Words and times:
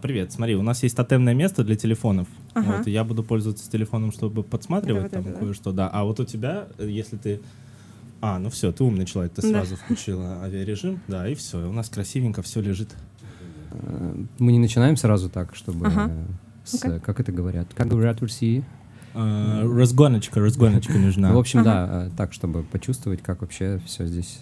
Привет, 0.00 0.30
смотри, 0.30 0.54
у 0.54 0.62
нас 0.62 0.80
есть 0.84 0.94
тотемное 0.96 1.34
место 1.34 1.64
для 1.64 1.74
телефонов. 1.74 2.28
Ага. 2.54 2.76
Вот, 2.76 2.86
и 2.86 2.92
я 2.92 3.02
буду 3.02 3.24
пользоваться 3.24 3.68
телефоном, 3.68 4.12
чтобы 4.12 4.44
подсматривать 4.44 5.06
Это 5.06 5.16
вот 5.16 5.24
там 5.24 5.32
это, 5.32 5.40
да? 5.40 5.44
кое-что, 5.44 5.72
да. 5.72 5.88
А 5.88 6.04
вот 6.04 6.20
у 6.20 6.24
тебя, 6.24 6.68
э, 6.78 6.88
если 6.88 7.16
ты... 7.16 7.40
А, 8.20 8.38
ну 8.38 8.48
все, 8.48 8.70
ты 8.70 8.84
умный 8.84 9.06
человек, 9.06 9.32
ты 9.32 9.42
Да. 9.42 9.48
сразу 9.48 9.74
включила 9.74 10.40
авиарежим, 10.44 11.00
да, 11.08 11.28
и 11.28 11.34
все, 11.34 11.68
у 11.68 11.72
нас 11.72 11.88
красивенько 11.88 12.42
все 12.42 12.60
лежит. 12.60 12.94
Э, 13.72 14.14
Мы 14.38 14.52
не 14.52 14.60
начинаем 14.60 14.96
сразу 14.96 15.28
так, 15.28 15.56
чтобы... 15.56 15.88
Ага. 15.88 16.12
с, 16.64 16.74
Окей. 16.76 16.98
э, 16.98 17.00
Как 17.00 17.18
это 17.18 17.32
говорят? 17.32 17.66
Как 17.74 17.88
говорят 17.88 18.20
в 18.20 18.22
России? 18.22 18.64
Разгоночка, 19.14 20.38
разгоночка 20.38 20.92
нужна. 20.96 21.30
Ну, 21.30 21.34
в 21.34 21.38
общем, 21.40 21.58
Ага. 21.58 21.64
да, 22.08 22.10
так, 22.16 22.32
чтобы 22.34 22.62
почувствовать, 22.62 23.20
как 23.20 23.40
вообще 23.40 23.80
все 23.84 24.06
здесь 24.06 24.38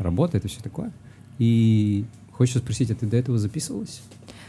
работает 0.00 0.44
и 0.44 0.48
все 0.48 0.60
такое. 0.60 0.92
И 1.38 2.04
хочется 2.32 2.58
спросить, 2.58 2.90
а 2.90 2.94
ты 2.94 3.06
до 3.06 3.16
этого 3.16 3.38
записывалась? 3.38 4.02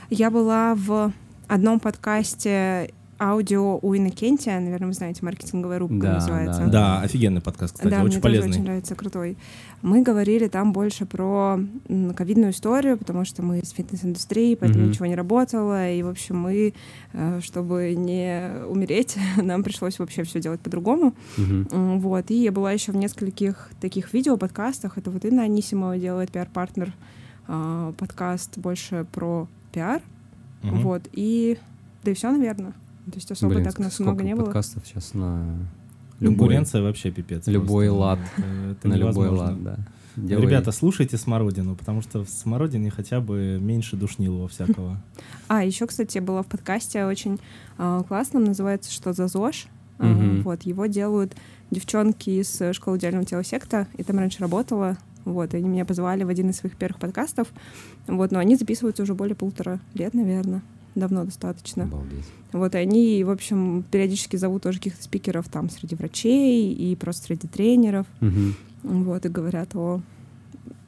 Я 0.10 0.32
была 0.32 0.76
в 0.76 1.12
одном 1.48 1.80
подкасте 1.80 2.91
аудио 3.22 3.77
у 3.81 3.95
Иннокентия, 3.98 4.59
наверное, 4.62 4.88
вы 4.88 4.94
знаете, 4.94 5.26
маркетинговая 5.26 5.77
рубка 5.77 5.98
Да, 5.99 6.13
называется. 6.13 6.62
да, 6.62 6.68
Да, 6.70 7.02
офигенный 7.02 7.41
подкаст, 7.41 7.73
кстати, 7.73 7.91
да, 7.91 8.02
очень 8.02 8.13
мне 8.13 8.22
полезный. 8.22 8.48
тоже 8.48 8.54
очень 8.59 8.63
нравится, 8.63 8.95
крутой. 8.95 9.38
Мы 9.82 10.02
говорили 10.04 10.48
там 10.48 10.72
больше 10.72 11.05
про 11.05 11.59
ковидную 12.16 12.52
историю, 12.54 12.98
потому 12.98 13.26
что 13.26 13.44
мы 13.44 13.59
из 13.59 13.72
фитнес-индустрии, 13.72 14.55
поэтому 14.55 14.84
Мгм. 14.84 14.91
ничего 14.91 15.05
не 15.05 15.16
работало, 15.16 15.91
и, 15.91 16.02
в 16.02 16.08
общем, 16.08 16.38
мы, 16.40 16.73
э, 17.12 17.40
чтобы 17.44 17.94
не 17.94 18.49
умереть, 18.70 19.18
нам 19.35 19.63
пришлось 19.63 19.99
вообще 19.99 20.23
все 20.23 20.40
делать 20.40 20.62
по-другому. 20.62 21.13
М, 21.38 21.99
Вот, 21.99 22.32
и 22.32 22.35
я 22.41 22.54
была 22.54 22.71
еще 22.71 22.94
в 22.94 22.96
нескольких 22.96 23.70
таких 23.82 24.13
видео-подкастах. 24.13 24.98
Это 24.98 25.12
вот 25.12 25.26
Инна 25.26 25.44
Анисимова 25.44 25.98
делает 25.98 26.32
пиар-партнер 26.32 26.94
а, 27.52 27.91
подкаст 27.98 28.57
больше 28.60 29.05
про 29.12 29.48
пиар. 29.72 30.02
Мгм. 30.64 30.82
Вот, 30.84 31.04
и 31.14 31.58
да 32.04 32.12
и 32.12 32.14
все, 32.14 32.32
наверное. 32.32 32.72
То 33.05 33.16
есть 33.16 33.32
особо 33.32 33.54
Блин, 33.54 33.66
так 33.66 33.80
нас 33.80 34.00
много 34.00 34.23
не 34.23 34.36
было. 34.36 34.46
подкастов 34.46 34.85
сейчас 34.85 35.13
на 35.13 35.57
любой, 36.20 36.35
Конкуренция 36.38 36.82
вообще 36.82 37.12
пипец. 37.12 37.48
любой 37.48 37.88
просто. 37.88 37.99
лад. 38.02 38.20
Это- 38.38 38.88
на 38.88 38.93
любой 38.93 39.13
невозможно. 39.27 39.38
лад, 39.38 39.63
да. 39.63 39.77
Делай- 40.16 40.41
Ребята, 40.41 40.71
слушайте 40.74 41.18
смородину, 41.18 41.76
потому 41.76 42.02
что 42.02 42.26
в 42.26 42.30
смородине 42.30 42.91
хотя 42.91 43.21
бы 43.21 43.58
меньше 43.62 43.96
душнилого 43.96 44.48
всякого. 44.49 45.02
А, 45.48 45.63
еще, 45.63 45.88
кстати, 45.88 46.18
я 46.18 46.21
была 46.21 46.43
в 46.43 46.48
подкасте 46.48 47.05
очень 47.05 47.40
а, 47.77 48.04
классном, 48.04 48.43
называется 48.43 48.91
«Что 48.91 49.13
за 49.13 49.27
ЗОЖ?». 49.27 49.68
Мгм. 49.98 50.43
Вот, 50.43 50.63
его 50.63 50.86
делают 50.86 51.36
девчонки 51.71 52.30
из 52.30 52.60
э, 52.62 52.71
школы 52.74 52.98
идеального 52.98 53.26
тела 53.26 53.43
секта. 53.43 53.88
И 53.98 54.04
там 54.04 54.18
раньше 54.18 54.40
работала. 54.40 54.98
Вот, 55.25 55.53
и 55.53 55.57
они 55.57 55.70
меня 55.70 55.85
позвали 55.85 56.23
в 56.23 56.29
один 56.29 56.49
из 56.49 56.57
своих 56.57 56.75
первых 56.75 56.99
подкастов. 56.99 57.48
Вот, 58.07 58.31
но 58.31 58.39
они 58.39 58.55
записываются 58.55 59.03
уже 59.03 59.13
более 59.13 59.35
полутора 59.35 59.79
лет, 59.93 60.13
наверное. 60.13 60.62
Давно 60.95 61.23
достаточно. 61.23 61.84
Обалдеть. 61.84 62.25
Вот, 62.51 62.73
и 62.73 62.77
они, 62.77 63.23
в 63.23 63.29
общем, 63.29 63.84
периодически 63.91 64.38
зовут 64.38 64.63
тоже 64.63 64.79
каких-то 64.79 65.03
спикеров 65.03 65.47
там 65.50 65.69
среди 65.69 65.95
врачей 65.95 66.73
и 66.73 66.95
просто 66.95 67.25
среди 67.28 67.47
тренеров. 67.47 68.07
Мгм. 68.22 68.56
Вот, 68.84 69.25
и 69.25 69.29
говорят 69.29 69.75
о 69.75 70.01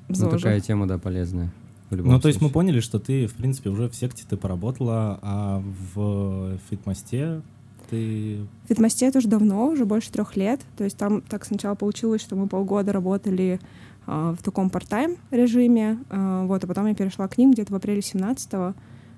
Ну, 0.10 0.16
ЗОЖе. 0.16 0.38
такая 0.38 0.60
тема, 0.60 0.88
да, 0.88 0.98
полезная. 0.98 1.52
Ну, 1.92 2.20
то 2.20 2.30
есть 2.30 2.40
мы 2.40 2.48
случае. 2.48 2.54
поняли, 2.54 2.80
что 2.80 3.00
ты, 3.00 3.28
в 3.28 3.34
принципе, 3.34 3.70
уже 3.70 3.90
в 3.90 3.96
секте 3.96 4.24
ты 4.28 4.38
поработала, 4.38 5.20
а 5.22 5.62
в 5.94 6.58
Фитмосте 6.70 7.42
ты... 7.90 8.40
В 8.66 8.70
Фитмосте 8.70 9.06
это 9.08 9.20
уже 9.20 9.28
давно, 9.28 9.68
уже 9.68 9.86
больше 9.86 10.10
трех 10.12 10.38
лет. 10.38 10.62
То 10.78 10.86
есть 10.86 10.98
там 10.98 11.22
так 11.22 11.46
сначала 11.46 11.76
получилось, 11.76 12.22
что 12.22 12.36
мы 12.38 12.48
полгода 12.48 12.94
работали 12.94 13.60
в 14.06 14.38
таком 14.44 14.68
part-time 14.68 15.18
режиме, 15.30 16.00
а, 16.10 16.46
вот, 16.46 16.64
а 16.64 16.68
потом 16.68 16.88
я 16.88 16.96
перешла 16.96 17.28
к 17.28 17.38
ним 17.38 17.52
где-то 17.52 17.74
в 17.74 17.76
апреле 17.76 18.02
17 18.02 18.74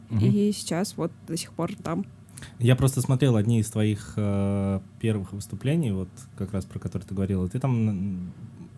Мгм. 0.09 0.25
и 0.25 0.52
сейчас 0.52 0.95
вот 0.98 1.12
до 1.28 1.38
сих 1.38 1.53
пор 1.53 1.72
там. 1.81 2.06
Я 2.59 2.75
просто 2.75 3.02
смотрел 3.02 3.36
одни 3.36 3.59
из 3.59 3.70
твоих 3.70 4.14
э, 4.17 4.80
первых 5.00 5.34
выступлений, 5.34 5.92
вот 5.92 6.09
как 6.38 6.53
раз 6.53 6.66
про 6.66 6.80
которые 6.80 7.08
ты 7.08 7.16
говорила. 7.16 7.48
Ты 7.48 7.59
там 7.59 8.31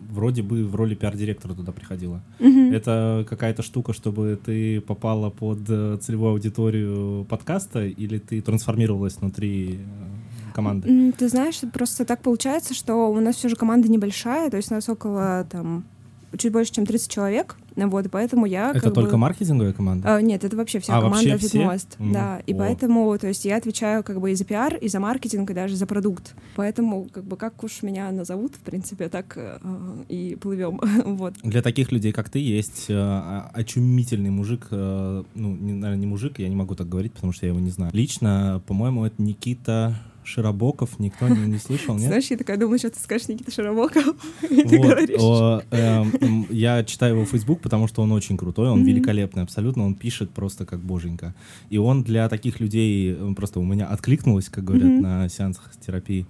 вроде 0.08 0.42
бы 0.42 0.64
в 0.64 0.74
роли 0.76 0.94
пиар-директора 0.94 1.54
туда 1.54 1.72
приходила. 1.72 2.22
Мгм. 2.38 2.72
Это 2.72 3.26
какая-то 3.28 3.62
штука, 3.62 3.92
чтобы 3.92 4.38
ты 4.42 4.80
попала 4.80 5.30
под 5.30 5.60
э, 5.68 5.98
целевую 6.00 6.32
аудиторию 6.32 7.24
подкаста, 7.28 7.84
или 7.84 8.18
ты 8.18 8.40
трансформировалась 8.40 9.16
внутри 9.16 9.80
э, 9.80 10.52
команды? 10.54 11.12
Ты 11.18 11.28
знаешь, 11.28 11.60
просто 11.72 12.04
так 12.04 12.22
получается, 12.22 12.72
что 12.72 13.10
у 13.10 13.20
нас 13.20 13.36
все 13.36 13.48
же 13.48 13.56
команда 13.56 13.88
небольшая, 13.88 14.48
то 14.48 14.56
есть 14.56 14.70
у 14.70 14.74
нас 14.74 14.88
около 14.88 15.46
там 15.50 15.84
чуть 16.36 16.52
больше, 16.52 16.72
чем 16.72 16.86
30 16.86 17.10
человек, 17.10 17.56
вот, 17.76 18.06
поэтому 18.10 18.46
я 18.46 18.72
Это 18.72 18.90
только 18.90 19.12
бы... 19.12 19.18
маркетинговая 19.18 19.72
команда? 19.72 20.16
А, 20.16 20.20
нет, 20.22 20.44
это 20.44 20.56
вообще 20.56 20.80
вся 20.80 20.96
А, 20.96 21.00
команда 21.02 21.30
вообще 21.30 21.48
все? 21.48 21.58
Fitmost, 21.58 21.86
Мгм. 21.98 22.12
да. 22.12 22.42
И 22.46 22.54
О. 22.54 22.56
поэтому, 22.56 23.18
то 23.18 23.28
есть 23.28 23.44
я 23.44 23.56
отвечаю 23.56 24.02
как 24.02 24.20
бы 24.20 24.30
и 24.32 24.34
за 24.34 24.44
пиар, 24.44 24.76
и 24.76 24.88
за 24.88 24.98
маркетинг, 24.98 25.50
и 25.50 25.54
даже 25.54 25.76
за 25.76 25.86
продукт. 25.86 26.34
Поэтому 26.56 27.06
как 27.12 27.24
бы 27.24 27.36
как 27.36 27.62
уж 27.62 27.82
меня 27.82 28.10
назовут, 28.10 28.54
в 28.56 28.60
принципе, 28.60 29.08
так 29.08 29.34
э, 29.36 29.58
и 30.08 30.36
плывем. 30.40 30.80
вот. 31.04 31.34
Для 31.42 31.60
таких 31.62 31.92
людей, 31.92 32.12
как 32.12 32.30
ты, 32.30 32.38
есть 32.38 32.86
э, 32.88 33.42
очумительный 33.52 34.30
мужик, 34.30 34.68
э, 34.70 35.24
ну, 35.34 35.56
не, 35.56 35.74
наверное, 35.74 36.00
не 36.00 36.06
мужик, 36.06 36.38
я 36.38 36.48
не 36.48 36.56
могу 36.56 36.74
так 36.74 36.88
говорить, 36.88 37.12
потому 37.12 37.32
что 37.32 37.46
я 37.46 37.52
его 37.52 37.60
не 37.60 37.70
знаю. 37.70 37.90
Лично, 37.94 38.62
по-моему, 38.66 39.04
это 39.04 39.20
Никита 39.22 39.96
Широбоков, 40.26 40.98
никто 40.98 41.28
не, 41.28 41.46
не 41.46 41.58
слышал, 41.58 41.94
нет? 41.94 42.08
Знаешь, 42.08 42.26
я 42.26 42.36
такая 42.36 42.56
думаю, 42.56 42.78
что 42.78 42.90
ты 42.90 42.98
скажешь 42.98 43.28
Никита 43.28 43.50
Широбоков, 43.50 44.16
и 44.42 44.62
ты 44.62 44.78
говоришь. 44.78 45.20
эм, 45.70 46.46
я 46.50 46.84
читаю 46.84 47.14
его 47.14 47.24
Facebook, 47.24 47.60
потому 47.60 47.88
что 47.88 48.02
он 48.02 48.12
очень 48.12 48.36
крутой, 48.36 48.70
он 48.70 48.84
великолепный 48.84 49.42
абсолютно, 49.42 49.84
он 49.84 49.94
пишет 49.94 50.30
просто 50.30 50.66
как 50.66 50.80
боженька. 50.80 51.34
И 51.70 51.78
он 51.78 52.02
для 52.02 52.28
таких 52.28 52.60
людей, 52.60 53.16
просто 53.36 53.60
у 53.60 53.64
меня 53.64 53.86
откликнулось, 53.86 54.48
как 54.48 54.64
говорят 54.64 55.00
на 55.00 55.28
сеансах 55.28 55.70
терапии, 55.84 56.26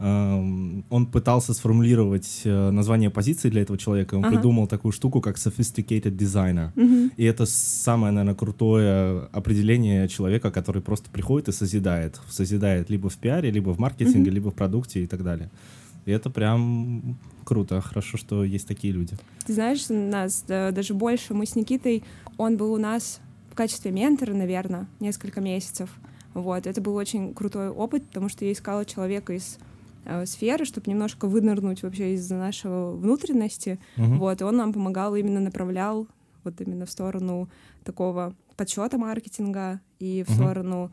он 0.00 1.06
пытался 1.12 1.52
сформулировать 1.52 2.40
э, 2.44 2.70
название 2.70 3.10
позиции 3.10 3.50
для 3.50 3.60
этого 3.62 3.78
человека, 3.78 4.14
он 4.14 4.24
Ага. 4.24 4.34
придумал 4.36 4.66
такую 4.66 4.92
штуку, 4.92 5.20
как 5.20 5.36
sophisticated 5.36 6.16
designer. 6.16 6.70
Мгм. 6.74 7.12
И 7.18 7.24
это 7.24 7.44
самое, 7.46 8.12
наверное, 8.12 8.34
крутое 8.34 9.28
определение 9.32 10.08
человека, 10.08 10.50
который 10.50 10.80
просто 10.80 11.10
приходит 11.10 11.48
и 11.48 11.52
созидает. 11.52 12.18
Созидает 12.30 12.88
либо 12.90 13.08
в 13.10 13.16
пиаре, 13.18 13.50
либо 13.50 13.70
в 13.74 13.78
маркетинге, 13.78 14.30
Мгм. 14.30 14.34
либо 14.34 14.50
в 14.50 14.54
продукте 14.54 15.04
и 15.04 15.06
так 15.06 15.22
далее. 15.22 15.50
И 16.06 16.10
это 16.10 16.30
прям 16.30 17.18
круто. 17.44 17.80
Хорошо, 17.82 18.16
что 18.16 18.42
есть 18.42 18.66
такие 18.66 18.94
люди. 18.94 19.16
Ты 19.46 19.52
знаешь, 19.52 19.86
нас 19.90 20.44
да, 20.48 20.70
даже 20.70 20.94
больше, 20.94 21.34
мы 21.34 21.44
с 21.44 21.56
Никитой, 21.56 22.04
он 22.38 22.56
был 22.56 22.72
у 22.72 22.78
нас 22.78 23.20
в 23.50 23.54
качестве 23.54 23.90
ментора, 23.90 24.32
наверное, 24.32 24.86
несколько 24.98 25.42
месяцев. 25.42 25.90
Вот, 26.32 26.66
это 26.66 26.80
был 26.80 26.94
очень 26.94 27.34
крутой 27.34 27.68
опыт, 27.68 28.06
потому 28.06 28.28
что 28.30 28.44
я 28.46 28.52
искала 28.52 28.84
человека 28.86 29.34
из 29.34 29.58
э, 30.04 30.26
сферы, 30.26 30.64
чтобы 30.64 30.90
немножко 30.90 31.26
вынырнуть 31.26 31.82
вообще 31.82 32.14
из 32.14 32.30
нашего 32.30 32.92
внутренности. 32.96 33.78
Мгм. 33.96 34.18
Вот, 34.18 34.40
и 34.40 34.44
он 34.44 34.56
нам 34.56 34.72
помогал, 34.72 35.14
именно 35.16 35.40
направлял 35.40 36.06
вот 36.44 36.60
именно 36.60 36.86
в 36.86 36.90
сторону 36.90 37.48
такого 37.84 38.34
подсчета 38.56 38.98
маркетинга 38.98 39.80
и 39.98 40.24
в 40.26 40.30
Мгм. 40.30 40.36
сторону 40.36 40.92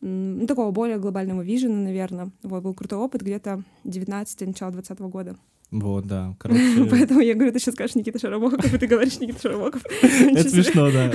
ну, 0.00 0.46
такого 0.48 0.72
более 0.72 0.98
глобального 0.98 1.42
вижена, 1.42 1.76
наверное. 1.76 2.30
Вот, 2.42 2.62
был 2.62 2.74
крутой 2.74 2.98
опыт 2.98 3.22
где-то 3.22 3.62
19 3.84 4.48
начало 4.48 4.72
20 4.72 4.98
года. 5.08 5.36
Вот, 5.72 6.06
да. 6.06 6.36
Короче, 6.38 6.86
Поэтому 6.90 7.20
я 7.20 7.34
говорю, 7.34 7.50
ты 7.50 7.58
сейчас 7.58 7.74
скажешь 7.74 7.96
Никита 7.96 8.18
Шаробоков, 8.18 8.72
и 8.72 8.78
ты 8.78 8.86
говоришь 8.86 9.18
Никита 9.18 9.40
Шаробоков. 9.40 9.82
это 10.02 10.48
смешно, 10.48 10.90
да. 10.90 11.10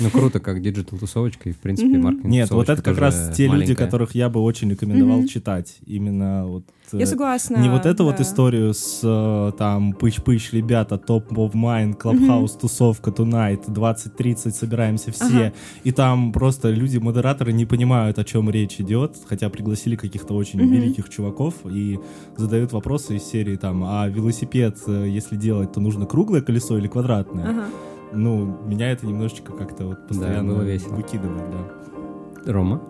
Ну, 0.00 0.10
круто, 0.10 0.38
как 0.38 0.62
диджитал-тусовочка, 0.62 1.50
и, 1.50 1.52
в 1.52 1.58
принципе, 1.58 1.98
маркетинг 1.98 2.30
Нет, 2.30 2.50
вот 2.50 2.68
это 2.68 2.80
как 2.80 2.96
раз 2.96 3.32
те 3.36 3.48
люди, 3.48 3.74
которых 3.74 4.14
я 4.14 4.30
бы 4.30 4.40
очень 4.40 4.70
рекомендовал 4.70 5.26
читать. 5.26 5.78
Именно 5.84 6.46
вот... 6.46 6.64
э, 6.92 6.98
Я 6.98 7.06
согласна. 7.06 7.56
Не 7.58 7.68
вот 7.68 7.86
эту 7.86 8.04
вот 8.04 8.16
да. 8.16 8.22
историю 8.22 8.74
с 8.74 9.00
э, 9.02 9.52
там 9.58 9.92
пыщ-пыщ, 9.92 10.52
ребята, 10.52 10.98
топ 10.98 11.32
of 11.32 11.52
mind, 11.52 11.94
клабхаус, 11.94 12.52
тусовка, 12.52 13.10
tonight, 13.10 13.66
20-30, 13.68 14.50
собираемся 14.52 15.12
все. 15.12 15.24
Ага. 15.24 15.52
И 15.84 15.92
там 15.92 16.32
просто 16.32 16.70
люди-модераторы 16.70 17.52
не 17.52 17.66
понимают, 17.66 18.18
о 18.18 18.24
чем 18.24 18.50
речь 18.50 18.80
идет, 18.80 19.16
хотя 19.26 19.48
пригласили 19.48 19.96
каких-то 19.96 20.34
очень 20.34 20.60
Мгм. 20.62 20.72
великих 20.72 21.08
чуваков 21.08 21.54
и 21.64 21.98
задают 22.36 22.72
вопросы 22.72 23.16
из 23.16 23.24
серии 23.24 23.56
там, 23.56 23.82
а 23.84 24.08
велосипед, 24.08 24.78
э, 24.86 25.06
если 25.08 25.36
делать, 25.36 25.72
то 25.72 25.80
нужно 25.80 26.06
круглое 26.06 26.42
колесо 26.42 26.78
или 26.78 26.88
квадратное? 26.88 27.50
Ага. 27.50 27.64
Ну, 28.12 28.56
меня 28.66 28.92
это 28.92 29.06
немножечко 29.06 29.52
как-то 29.52 29.86
вот 29.86 30.06
постоянно 30.08 30.54
было 30.54 30.62
весело. 30.62 30.94
выкидывает, 30.94 31.44
да. 31.50 32.52
Рома, 32.52 32.80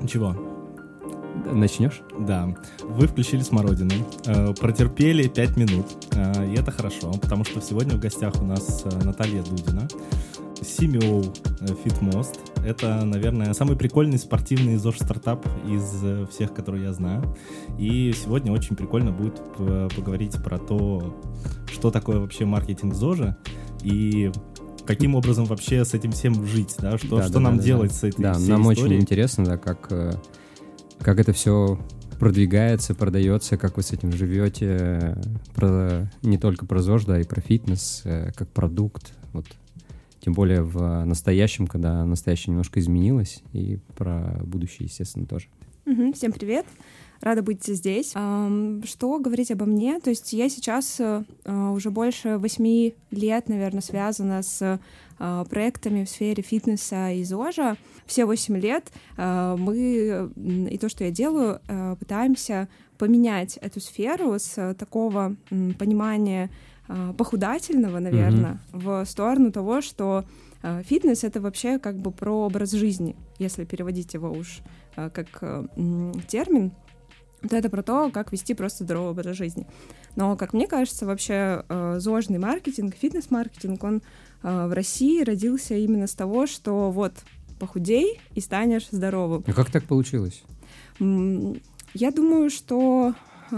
Ничего. 0.00 0.36
Начнешь? 1.52 2.02
Да, 2.18 2.54
вы 2.82 3.06
включили 3.06 3.42
смородину, 3.42 3.92
э, 4.26 4.54
протерпели 4.54 5.28
5 5.28 5.56
минут, 5.56 5.86
э, 6.12 6.52
и 6.52 6.54
это 6.54 6.70
хорошо, 6.70 7.12
потому 7.12 7.44
что 7.44 7.60
сегодня 7.60 7.96
в 7.96 8.00
гостях 8.00 8.34
у 8.40 8.44
нас 8.44 8.82
э, 8.84 9.04
Наталья 9.04 9.42
Дудина, 9.42 9.88
CMO 10.60 11.34
FitMost. 11.84 12.38
Это, 12.66 13.02
наверное, 13.04 13.54
самый 13.54 13.76
прикольный 13.76 14.18
спортивный 14.18 14.76
ЗОЖ-стартап 14.76 15.46
из 15.66 16.28
всех, 16.30 16.52
которые 16.52 16.84
я 16.84 16.92
знаю. 16.92 17.34
И 17.78 18.12
сегодня 18.12 18.52
очень 18.52 18.76
прикольно 18.76 19.10
будет 19.10 19.40
поговорить 19.56 20.34
про 20.44 20.58
то, 20.58 21.16
что 21.72 21.90
такое 21.90 22.18
вообще 22.18 22.44
маркетинг 22.44 22.94
ЗОЖа 22.94 23.38
и 23.82 24.30
каким 24.84 25.14
образом 25.14 25.44
вообще 25.46 25.84
с 25.84 25.94
этим 25.94 26.12
всем 26.12 26.44
жить, 26.46 26.74
да, 26.78 26.98
что, 26.98 27.18
Да, 27.18 27.24
что 27.24 27.34
да, 27.34 27.40
нам 27.40 27.56
да, 27.56 27.62
делать 27.62 27.92
да. 27.92 27.96
с 27.96 28.04
этой 28.04 28.22
Да, 28.22 28.34
всей 28.34 28.48
нам 28.48 28.60
историей. 28.62 28.84
очень 28.84 29.00
интересно, 29.02 29.44
да, 29.44 29.56
как, 29.56 29.88
как 31.02 31.18
это 31.18 31.32
все 31.32 31.78
продвигается, 32.18 32.94
продается, 32.94 33.56
как 33.56 33.76
вы 33.76 33.82
с 33.82 33.92
этим 33.92 34.12
живете, 34.12 35.16
про, 35.54 36.10
не 36.22 36.36
только 36.36 36.66
про 36.66 36.82
ЗОЖ, 36.82 37.04
да, 37.06 37.20
и 37.20 37.24
про 37.24 37.40
фитнес, 37.40 38.02
э, 38.04 38.30
как 38.36 38.48
продукт, 38.48 39.14
вот. 39.32 39.46
Тем 40.20 40.34
более 40.34 40.62
в 40.62 41.04
настоящем, 41.04 41.66
когда 41.66 42.04
настоящее 42.04 42.50
немножко 42.50 42.78
изменилось, 42.78 43.42
и 43.54 43.78
про 43.96 44.38
будущее, 44.44 44.86
естественно, 44.86 45.24
тоже. 45.24 45.46
Мгм, 45.90 46.12
Всем 46.12 46.30
привет. 46.30 46.66
Рада 47.20 47.42
быть 47.42 47.64
здесь. 47.64 48.10
Что 48.10 49.18
говорить 49.18 49.50
обо 49.50 49.66
мне? 49.66 49.98
То 49.98 50.10
есть 50.10 50.32
я 50.32 50.48
сейчас 50.48 51.00
э, 51.00 51.24
э, 51.44 51.68
уже 51.70 51.90
больше 51.90 52.38
восьми 52.38 52.94
лет, 53.10 53.48
наверное, 53.48 53.80
связана 53.80 54.40
с 54.44 54.78
э, 55.18 55.44
проектами 55.50 56.04
в 56.04 56.08
сфере 56.08 56.44
фитнеса 56.44 57.10
и 57.10 57.24
ЗОЖа. 57.24 57.76
Все 58.06 58.24
восемь 58.24 58.56
лет 58.56 58.92
э, 59.16 59.56
мы, 59.58 60.30
и 60.70 60.78
то, 60.78 60.88
что 60.88 61.02
я 61.02 61.10
делаю, 61.10 61.60
пытаемся 61.98 62.68
поменять 62.96 63.56
эту 63.56 63.80
сферу 63.80 64.38
с 64.38 64.76
такого 64.78 65.34
понимания 65.76 66.50
похудательного, 67.18 67.98
наверное, 67.98 68.60
в 68.72 69.04
сторону 69.06 69.50
того, 69.50 69.80
что 69.80 70.24
фитнес— 70.84 71.24
это 71.24 71.40
вообще 71.40 71.80
как 71.80 71.96
бы 71.96 72.12
про 72.12 72.30
образ 72.46 72.70
жизни, 72.72 73.16
если 73.38 73.64
переводить 73.64 74.14
его 74.14 74.30
уж 74.30 74.60
как 74.94 75.38
э, 75.42 75.64
термин, 76.28 76.72
то 77.48 77.56
это 77.56 77.70
про 77.70 77.82
то, 77.82 78.10
как 78.10 78.32
вести 78.32 78.54
просто 78.54 78.84
здоровый 78.84 79.10
образ 79.12 79.36
жизни. 79.36 79.66
Но, 80.16 80.36
как 80.36 80.52
мне 80.52 80.66
кажется, 80.66 81.06
вообще 81.06 81.64
э, 81.68 81.96
зожный 81.98 82.38
маркетинг, 82.38 82.94
фитнес-маркетинг, 82.94 83.82
он 83.82 84.02
э, 84.42 84.66
в 84.66 84.72
России 84.72 85.22
родился 85.22 85.74
именно 85.74 86.06
с 86.06 86.14
того, 86.14 86.46
что 86.46 86.90
вот 86.90 87.14
похудей 87.58 88.20
и 88.34 88.40
станешь 88.40 88.88
здоровым. 88.90 89.44
А 89.46 89.52
как 89.52 89.70
так 89.70 89.84
получилось? 89.84 90.42
Я 90.98 92.10
думаю, 92.10 92.50
что 92.50 93.14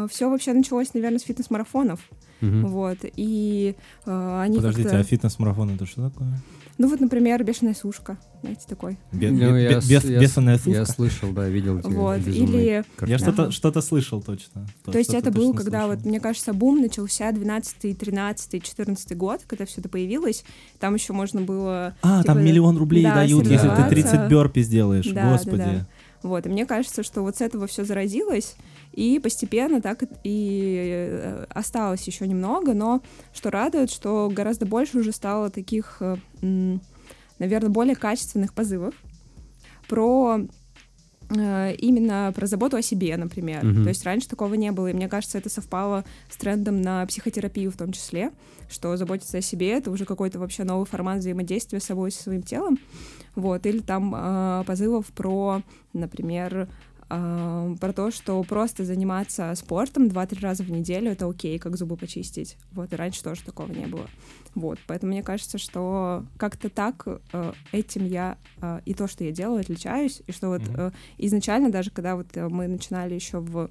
все 0.09 0.31
вообще 0.31 0.53
началось, 0.53 0.95
наверное, 0.95 1.19
с 1.19 1.23
фитнес-марафонов. 1.23 2.01
Мгм. 2.41 2.67
Вот, 2.67 2.99
и 3.03 3.77
э, 4.05 4.41
они 4.41 4.57
Подождите, 4.57 4.91
а 4.91 5.03
фитнес-марафон 5.05 5.71
это 5.71 5.87
что 5.87 6.11
такое? 6.11 6.43
Ну 6.83 6.89
вот, 6.89 6.99
например, 6.99 7.45
«Бешеная 7.45 7.75
сушка», 7.75 8.19
знаете, 8.41 8.63
такой. 8.69 8.99
Бе- 9.13 9.31
Ну, 9.31 9.53
бе- 9.53 9.63
я 9.63 9.77
бес- 9.79 10.03
я 10.05 10.19
Бешеная 10.19 10.55
Я 10.55 10.59
сушка? 10.85 10.85
слышал, 10.93 11.31
да, 11.31 11.49
видел 11.49 11.79
эти 11.79 11.87
Вот, 11.87 12.27
или- 12.27 12.83
Я 13.07 13.19
что-то 13.19 13.53
что-то 13.53 13.81
слышал 13.81 14.21
точно. 14.21 14.67
То 14.85 14.99
есть 14.99 15.11
что-то 15.13 15.29
это 15.29 15.39
был, 15.39 15.55
когда, 15.55 15.87
вот, 15.87 15.95
слышал. 15.99 16.09
мне 16.11 16.19
кажется, 16.19 16.53
бум 16.53 16.81
начался 16.81 17.31
12 17.31 17.95
13 17.95 18.59
14 18.65 19.15
год, 19.17 19.43
когда 19.47 19.65
все 19.65 19.81
это 19.81 19.89
появилось. 19.89 20.43
Там 20.81 20.95
еще 20.97 21.13
можно 21.13 21.41
было... 21.43 21.95
А, 22.03 22.25
там 22.25 22.39
типа, 22.39 22.45
миллион 22.49 22.77
рублей 22.77 23.05
да, 23.05 23.15
дают, 23.15 23.45
если 23.45 23.53
ты 23.55 23.59
соревноваться. 23.61 23.95
30 23.95 24.29
бёрпи 24.29 24.63
сделаешь. 24.63 25.07
Да, 25.07 25.13
да, 25.23 25.33
Господи. 25.35 25.57
да. 25.59 25.87
Вот, 26.25 26.47
и 26.47 26.49
мне 26.49 26.67
кажется, 26.67 27.05
что 27.05 27.23
вот 27.23 27.37
с 27.37 27.41
этого 27.43 27.69
все 27.69 27.85
заразилось, 27.85 28.57
и 28.93 29.19
постепенно 29.19 29.81
так 29.81 30.03
и- 30.03 31.09
э, 31.09 31.47
осталось 31.51 32.07
еще 32.07 32.27
немного, 32.27 32.75
но 32.75 33.03
что 33.33 33.51
радует, 33.51 33.91
что 33.91 34.31
гораздо 34.35 34.67
больше 34.67 34.99
уже 34.99 35.13
стало 35.13 35.51
таких, 35.51 36.03
наверное, 36.41 37.71
более 37.71 37.97
качественных 37.97 38.53
позывов 38.55 38.95
про 39.89 40.41
э, 41.35 41.75
именно 41.77 42.31
про 42.35 42.47
заботу 42.47 42.77
о 42.77 42.83
себе, 42.83 43.17
например. 43.17 43.65
Мгм. 43.65 43.85
То 43.85 43.89
есть 43.89 44.05
раньше 44.05 44.29
такого 44.29 44.55
не 44.55 44.71
было, 44.71 44.89
и 44.89 44.93
мне 44.93 45.09
кажется, 45.09 45.39
это 45.39 45.49
совпало 45.49 46.05
с 46.29 46.37
трендом 46.37 46.83
на 46.83 47.07
психотерапию 47.07 47.71
в 47.71 47.77
том 47.77 47.93
числе, 47.93 48.33
что 48.69 48.97
заботиться 48.97 49.39
о 49.39 49.41
себе— 49.41 49.71
это 49.71 49.91
уже 49.91 50.05
какой-то 50.05 50.39
вообще 50.39 50.65
новый 50.65 50.85
формат 50.87 51.21
взаимодействия 51.21 51.81
с 51.81 51.85
собой, 51.85 52.11
со 52.11 52.23
своим 52.25 52.43
телом. 52.43 52.79
Вот, 53.35 53.65
или 53.65 53.79
там 53.79 54.15
э, 54.15 54.65
позывов 54.67 55.07
про, 55.07 55.63
например, 55.95 56.69
э, 57.13 57.77
про 57.81 57.93
то, 57.93 58.11
что 58.11 58.43
просто 58.43 58.85
заниматься 58.85 59.53
спортом 59.55 60.07
2-3 60.09 60.41
раза 60.41 60.63
в 60.63 60.71
неделю— 60.71 61.11
это 61.13 61.29
окей, 61.29 61.59
как 61.59 61.77
зубы 61.77 61.97
почистить. 61.97 62.57
Вот, 62.73 62.93
и 62.93 62.97
раньше 62.97 63.23
тоже 63.23 63.43
такого 63.45 63.71
не 63.71 63.87
было. 63.87 64.07
Вот, 64.55 64.79
поэтому 64.87 65.13
мне 65.13 65.23
кажется, 65.23 65.59
что 65.59 66.25
как-то 66.37 66.69
так 66.69 67.07
э, 67.33 67.53
этим 67.73 68.07
я 68.07 68.37
э, 68.61 68.81
и 68.85 68.95
то, 68.95 69.07
что 69.09 69.25
я 69.25 69.31
делаю, 69.31 69.61
отличаюсь, 69.61 70.23
и 70.27 70.33
что 70.33 70.49
вот 70.49 70.63
э, 70.69 70.91
изначально 71.19 71.71
даже, 71.71 71.91
когда 71.91 72.17
вот 72.17 72.29
э, 72.35 72.49
мы 72.49 72.67
начинали 72.67 73.15
еще 73.15 73.39
в 73.39 73.71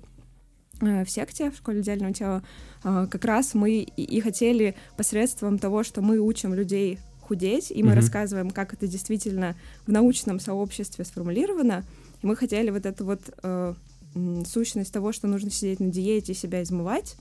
э, 0.81 1.05
в 1.05 1.09
секте, 1.09 1.51
в 1.51 1.55
школе 1.57 1.81
идеального 1.81 2.13
тела, 2.13 2.44
э, 2.83 3.07
как 3.09 3.25
раз 3.25 3.53
мы 3.53 3.79
и, 3.79 4.21
хотели 4.21 4.75
посредством 4.97 5.59
того, 5.59 5.83
что 5.83 6.01
мы 6.01 6.19
учим 6.19 6.53
людей 6.53 6.99
худеть, 7.21 7.71
и 7.71 7.81
мы 7.83 7.89
Мгм. 7.89 7.95
рассказываем, 7.97 8.49
как 8.51 8.73
это 8.73 8.87
действительно 8.87 9.55
в 9.85 9.91
научном 9.91 10.39
сообществе 10.39 11.05
сформулировано, 11.05 11.83
и 12.21 12.27
мы 12.27 12.35
хотели 12.35 12.69
вот 12.69 12.85
эту 12.85 13.06
вот 13.06 13.21
э, 13.44 13.73
сущность 14.45 14.94
того, 14.94 15.12
что 15.12 15.27
нужно 15.27 15.50
сидеть 15.50 15.79
на 15.79 15.88
диете 15.88 16.33
и 16.33 16.35
себя 16.35 16.62
измывать, 16.63 17.15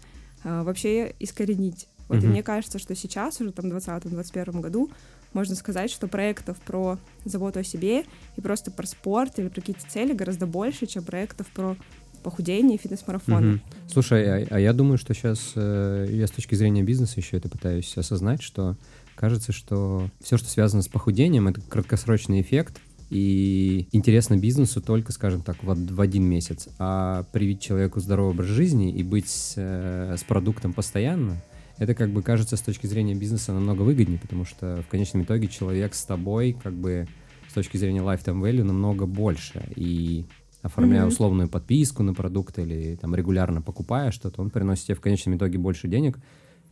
э, 0.45 0.63
вообще 0.63 1.15
искоренить. 1.19 1.89
Вот, 2.09 2.17
и 2.17 2.21
Мгм. 2.21 2.31
мне 2.31 2.43
кажется, 2.43 2.79
что 2.79 2.95
сейчас, 2.95 3.41
уже 3.41 3.53
там 3.53 3.71
в 3.71 3.75
2020-2021 3.75 4.61
году, 4.61 4.91
можно 5.33 5.55
сказать, 5.55 5.91
что 5.91 6.09
проектов 6.09 6.59
про 6.59 6.99
заботу 7.25 7.61
о 7.61 7.65
себе 7.65 8.05
и 8.37 8.41
просто 8.41 8.73
про 8.73 8.87
спорт 8.87 9.39
или 9.39 9.49
про 9.49 9.61
какие-то 9.61 9.89
цели 9.89 10.13
гораздо 10.13 10.47
больше, 10.47 10.87
чем 10.87 11.05
проектов 11.05 11.47
про 11.55 11.77
похудение 12.25 12.77
и 12.77 12.81
фитнес-марафоны. 12.81 13.47
Мгм. 13.47 13.63
Слушай, 13.89 14.45
а, 14.45 14.47
а 14.51 14.61
я 14.61 14.73
думаю, 14.73 14.99
что 14.99 15.15
сейчас 15.15 15.53
я 15.55 16.27
с 16.27 16.31
точки 16.31 16.55
зрения 16.55 16.83
бизнеса 16.83 17.15
еще 17.17 17.37
это 17.37 17.49
пытаюсь 17.49 17.97
осознать, 17.97 18.43
что 18.43 18.77
кажется, 19.15 19.53
что 19.53 20.09
все, 20.21 20.37
что 20.37 20.49
связано 20.49 20.83
с 20.83 20.89
похудением, 20.89 21.47
это 21.49 21.61
краткосрочный 21.61 22.41
эффект, 22.41 22.81
и 23.11 23.89
интересно 23.93 24.37
бизнесу 24.39 24.81
только, 24.81 25.13
скажем 25.13 25.43
так, 25.43 25.63
в, 25.65 25.69
од- 25.69 25.91
в 25.91 26.01
один 26.01 26.25
месяц. 26.25 26.69
А 26.79 27.25
привить 27.33 27.61
человеку 27.61 28.01
здоровый 28.01 28.33
образ 28.35 28.47
жизни 28.49 28.91
и 28.93 29.03
быть 29.03 29.29
с, 29.29 29.55
э, 29.57 30.17
с 30.17 30.23
продуктом 30.23 30.73
постоянно, 30.73 31.43
это 31.79 31.95
как 31.95 32.11
бы 32.11 32.23
кажется 32.23 32.57
с 32.57 32.61
точки 32.61 32.87
зрения 32.87 33.15
бизнеса 33.15 33.53
намного 33.53 33.83
выгоднее, 33.83 34.19
потому 34.21 34.45
что 34.45 34.83
в 34.87 34.91
конечном 34.91 35.23
итоге 35.25 35.49
человек 35.49 35.95
с 35.95 36.05
тобой 36.05 36.57
как 36.63 36.75
бы 36.75 37.09
с 37.49 37.53
точки 37.53 37.77
зрения 37.79 38.01
lifetime 38.01 38.41
value 38.41 38.63
намного 38.63 39.07
больше. 39.07 39.63
И 39.75 40.25
оформляя 40.63 41.01
Мгм. 41.03 41.09
условную 41.09 41.49
подписку 41.49 42.03
на 42.03 42.15
продукт 42.15 42.59
или 42.59 42.97
там 43.01 43.15
регулярно 43.15 43.61
покупая 43.63 44.11
что-то, 44.13 44.41
он 44.43 44.51
приносит 44.51 44.85
тебе 44.87 44.95
в 44.95 45.01
конечном 45.01 45.37
итоге 45.37 45.59
больше 45.59 45.89
денег, 45.89 46.19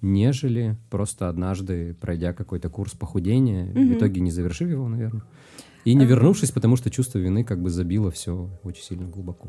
нежели 0.02 0.76
просто 0.90 1.28
однажды 1.28 1.94
пройдя 2.00 2.32
какой-то 2.32 2.68
курс 2.68 2.92
похудения, 2.92 3.64
в 3.72 3.76
Мгм. 3.76 3.94
итоге 3.94 4.20
не 4.20 4.30
завершив 4.30 4.68
его, 4.70 4.88
наверное. 4.88 5.22
И 5.88 5.94
не 5.94 6.04
вернувшись, 6.04 6.50
потому 6.50 6.76
что 6.76 6.90
чувство 6.90 7.18
вины 7.18 7.44
как 7.44 7.62
бы 7.62 7.70
забило 7.70 8.10
все 8.10 8.50
очень 8.62 8.82
сильно 8.82 9.08
глубоко. 9.08 9.48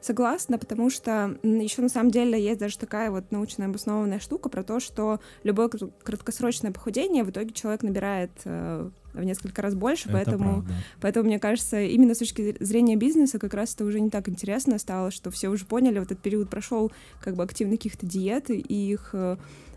Согласна, 0.00 0.58
потому 0.58 0.88
что 0.88 1.36
еще 1.42 1.82
на 1.82 1.88
самом 1.88 2.10
деле 2.10 2.40
есть 2.40 2.60
даже 2.60 2.78
такая 2.78 3.10
вот 3.10 3.32
научно 3.32 3.64
обоснованная 3.64 4.20
штука 4.20 4.48
про 4.50 4.62
то, 4.62 4.78
что 4.78 5.18
любое 5.44 5.68
кр- 5.68 5.90
краткосрочное 6.02 6.70
похудение 6.70 7.24
в 7.24 7.30
итоге 7.30 7.52
человек 7.52 7.82
набирает 7.82 8.30
э, 8.44 8.90
в 9.14 9.24
несколько 9.24 9.62
раз 9.62 9.74
больше, 9.74 10.04
Это 10.04 10.12
поэтому 10.12 10.52
правда. 10.52 10.74
Поэтому, 11.00 11.26
мне 11.26 11.38
кажется, 11.40 11.80
именно 11.80 12.14
с 12.14 12.18
точки 12.18 12.54
зрения 12.60 12.96
бизнеса 12.96 13.38
как 13.38 13.54
раз 13.54 13.74
это 13.74 13.84
уже 13.84 13.98
не 13.98 14.10
так 14.10 14.28
интересно 14.28 14.78
стало, 14.78 15.10
что 15.10 15.30
все 15.30 15.48
уже 15.48 15.64
поняли, 15.64 15.98
вот 15.98 16.12
этот 16.12 16.20
период 16.22 16.50
прошел 16.50 16.92
как 17.20 17.34
бы 17.34 17.42
активных 17.42 17.78
каких-то 17.78 18.06
диет 18.06 18.50
и 18.50 18.92
их 18.92 19.14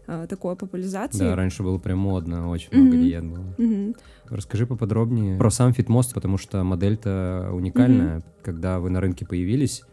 э, 0.08 0.24
э, 0.24 0.28
такой 0.28 0.56
популяризации. 0.56 1.20
Да, 1.20 1.36
раньше 1.36 1.64
было 1.64 1.78
прям 1.78 2.00
модно, 2.00 2.50
очень 2.50 2.70
много 2.72 2.96
Мгм. 2.96 3.02
диет 3.04 3.24
было. 3.26 3.46
Мгм. 3.58 3.96
Расскажи 4.30 4.66
поподробнее 4.66 5.38
про 5.38 5.50
сам 5.52 5.74
фитмост, 5.74 6.14
потому 6.14 6.38
что 6.38 6.64
модель-то 6.64 7.50
уникальная. 7.54 8.24
Когда 8.44 8.80
вы 8.80 8.90
на 8.90 9.00
рынке 9.02 9.26
появились, 9.26 9.84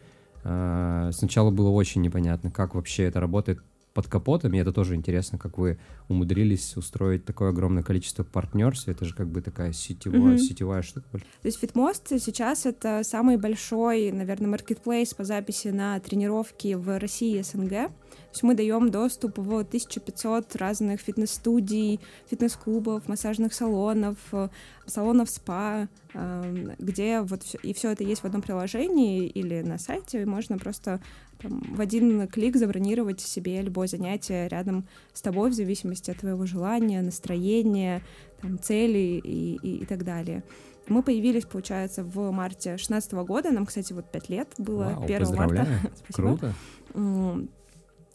а, 0.44 1.10
сначала 1.12 1.50
было 1.50 1.70
очень 1.70 2.02
непонятно, 2.02 2.50
как 2.50 2.74
вообще 2.74 3.04
это 3.04 3.20
работает 3.20 3.60
под 3.94 4.08
капотом, 4.08 4.52
и 4.54 4.58
это 4.58 4.72
тоже 4.72 4.96
интересно, 4.96 5.38
как 5.38 5.56
вы 5.56 5.78
умудрились 6.08 6.76
устроить 6.76 7.24
такое 7.24 7.50
огромное 7.50 7.84
количество 7.84 8.24
партнерств. 8.24 8.88
Это 8.88 9.04
же 9.04 9.14
как 9.14 9.28
бы 9.28 9.40
такая 9.40 9.72
сетевая, 9.72 10.20
Мгм. 10.34 10.38
сетевая 10.38 10.82
штука. 10.82 11.06
То 11.12 11.18
есть 11.44 11.60
Фитмост 11.60 12.08
сейчас 12.08 12.66
это 12.66 13.02
самый 13.04 13.36
большой, 13.36 14.10
наверное, 14.10 14.48
маркетплейс 14.48 15.14
по 15.14 15.22
записи 15.22 15.68
на 15.68 15.98
тренировки 16.00 16.74
в 16.74 16.98
России 16.98 17.38
и 17.38 17.42
СНГ. 17.44 17.92
То 18.34 18.38
есть 18.38 18.42
мы 18.42 18.54
даем 18.56 18.90
доступ 18.90 19.38
в 19.38 19.62
1500 19.62 20.56
разных 20.56 21.00
фитнес-студий, 21.00 22.00
фитнес-клубов, 22.28 23.06
массажных 23.06 23.54
салонов, 23.54 24.16
э, 24.32 24.48
салонов 24.86 25.30
спа, 25.30 25.86
эм, 26.14 26.72
где 26.80 27.20
вот 27.20 27.44
всё- 27.44 27.58
и 27.62 27.72
все 27.72 27.92
это 27.92 28.02
есть 28.02 28.22
в 28.22 28.24
одном 28.24 28.42
приложении 28.42 29.28
или 29.28 29.62
на 29.62 29.78
сайте, 29.78 30.22
и 30.22 30.24
можно 30.24 30.58
просто 30.58 31.00
там, 31.38 31.62
в 31.76 31.80
один 31.80 32.26
клик 32.26 32.56
забронировать 32.56 33.20
себе 33.20 33.62
любое 33.62 33.86
занятие 33.86 34.48
рядом 34.48 34.84
с 35.12 35.22
тобой 35.22 35.50
в 35.50 35.54
зависимости 35.54 36.10
от 36.10 36.18
твоего 36.18 36.44
желания, 36.44 37.02
настроения, 37.02 38.02
там, 38.42 38.58
целей 38.58 39.20
и, 39.20 39.60
и, 39.62 39.82
и 39.82 39.86
так 39.86 40.02
далее. 40.02 40.42
Мы 40.88 41.04
появились, 41.04 41.44
получается, 41.44 42.02
в 42.02 42.32
марте 42.32 42.70
2016 42.70 43.12
года. 43.12 43.52
Нам, 43.52 43.64
кстати, 43.64 43.92
вот 43.92 44.10
пять 44.10 44.28
лет 44.28 44.48
было 44.58 44.94
Вау, 44.96 45.04
1 45.04 45.36
марта. 45.36 45.66
Спасибо. 46.04 46.36
Круто. 46.36 46.54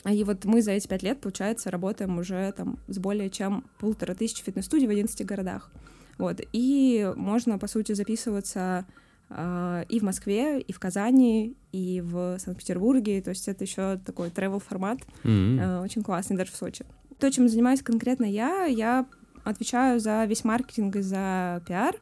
М, 0.05 0.13
И 0.13 0.23
вот 0.23 0.45
мы 0.45 0.61
за 0.61 0.71
эти 0.71 0.87
пять 0.87 1.03
лет, 1.03 1.19
получается, 1.21 1.71
работаем 1.71 2.17
уже 2.17 2.51
там 2.55 2.79
с 2.87 2.97
более 2.99 3.29
чем 3.29 3.65
полутора 3.79 4.13
тысяч 4.15 4.41
фитнес-студий 4.43 4.87
в 4.87 4.91
11 4.91 5.25
городах. 5.25 5.71
Вот. 6.17 6.41
И 6.53 7.11
можно, 7.15 7.57
по 7.57 7.67
сути, 7.67 7.93
записываться 7.93 8.85
э, 9.29 9.85
и 9.89 9.99
в 9.99 10.03
Москве, 10.03 10.59
и 10.59 10.71
в 10.73 10.79
Казани, 10.79 11.55
и 11.71 12.01
в 12.01 12.37
Санкт-Петербурге. 12.39 13.21
То 13.21 13.29
есть 13.29 13.47
это 13.47 13.63
еще 13.63 13.97
такой 14.05 14.29
travel 14.29 14.59
формат 14.59 14.99
э, 15.59 15.79
очень 15.81 16.01
классный, 16.03 16.35
даже 16.37 16.51
в 16.51 16.55
Сочи. 16.55 16.85
То, 17.19 17.29
чем 17.31 17.47
занимаюсь 17.47 17.81
конкретно 17.81 18.25
я, 18.25 18.65
я 18.65 19.05
отвечаю 19.43 19.99
за 19.99 20.25
весь 20.25 20.43
маркетинг 20.43 20.95
и 20.95 21.01
за 21.01 21.61
пиар, 21.67 21.95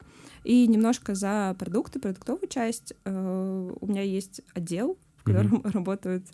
и 0.44 0.68
немножко 0.68 1.16
за 1.16 1.56
продукты, 1.60 2.00
продуктовую 2.00 2.48
часть. 2.48 2.94
Э, 3.06 3.72
у 3.80 3.88
меня 3.88 4.02
есть 4.04 4.42
отдел, 4.54 4.98
в 5.18 5.24
котором 5.24 5.62
работают 5.74 6.24
э, 6.26 6.32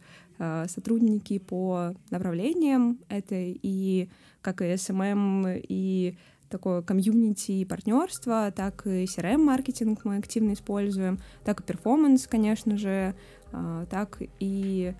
сотрудники 0.68 1.40
по 1.40 1.94
направлениям. 2.10 3.00
Это 3.10 3.36
и 3.38 4.10
как 4.42 4.62
и 4.62 4.74
SMM, 4.74 5.64
и 5.68 6.18
такое 6.54 6.82
комьюнити 6.84 7.52
и 7.52 7.66
партнерство, 7.66 8.52
так 8.56 8.86
и 8.86 9.06
CRM-маркетинг 9.06 10.02
мы 10.04 10.18
активно 10.18 10.54
используем, 10.54 11.20
так 11.44 11.62
и 11.62 11.64
performance, 11.64 12.28
конечно 12.28 12.78
же, 12.78 13.16
э, 13.52 13.86
так 13.90 14.22
и... 14.40 14.94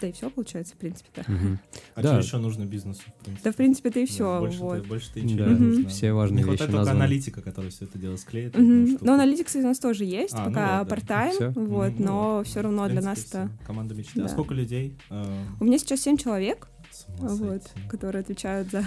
Да 0.00 0.06
и 0.08 0.12
все 0.12 0.28
получается, 0.28 0.74
в 0.74 0.78
принципе, 0.78 1.08
да. 1.16 1.22
Мгм. 1.26 1.58
А 1.94 2.02
Да. 2.02 2.08
что 2.20 2.26
еще 2.26 2.36
нужно 2.38 2.64
бизнесу? 2.66 3.00
в 3.18 3.24
принципе? 3.24 3.44
Да, 3.44 3.52
в 3.52 3.56
принципе, 3.56 3.88
и 3.88 3.92
Да, 3.92 4.12
все. 4.12 4.40
больше-то- 4.40 4.64
вот. 4.64 4.86
Больше-то 4.86 5.20
ничего 5.22 5.38
Да, 5.38 5.52
не 5.52 5.58
нужно. 5.58 5.88
все 5.88 6.12
важные 6.12 6.36
Не 6.38 6.42
хватает 6.42 6.60
вещи 6.60 6.66
только 6.72 6.78
названы. 6.78 6.96
аналитика, 7.04 7.40
которая 7.42 7.70
все 7.70 7.84
это 7.86 7.98
дело 7.98 8.16
склеит. 8.16 8.54
одну 8.56 8.86
штуку. 8.88 9.04
Ну, 9.06 9.12
аналитикс 9.14 9.56
у 9.56 9.62
нас 9.62 9.78
тоже 9.78 10.04
есть, 10.04 10.34
А, 10.34 10.38
ну 10.44 10.44
пока 10.50 10.78
вот, 10.80 10.88
да. 10.88 10.96
part-time, 10.96 11.30
Всё? 11.32 11.50
вот, 11.52 11.92
Мгм. 11.94 12.04
но 12.04 12.36
Ну, 12.38 12.44
все 12.44 12.60
равно 12.60 12.88
для 12.88 13.00
нас 13.00 13.24
это... 13.26 13.50
Команда 13.66 13.94
мечты. 13.94 14.20
А 14.20 14.24
да. 14.24 14.28
сколько 14.28 14.52
людей? 14.52 14.98
Э, 15.08 15.24
У 15.60 15.64
меня 15.64 15.78
сейчас 15.78 16.00
семь 16.00 16.16
человек, 16.18 16.68
с 16.90 17.06
ума 17.18 17.28
вот, 17.34 17.62
которые 17.88 18.20
отвечают 18.20 18.70
за... 18.70 18.84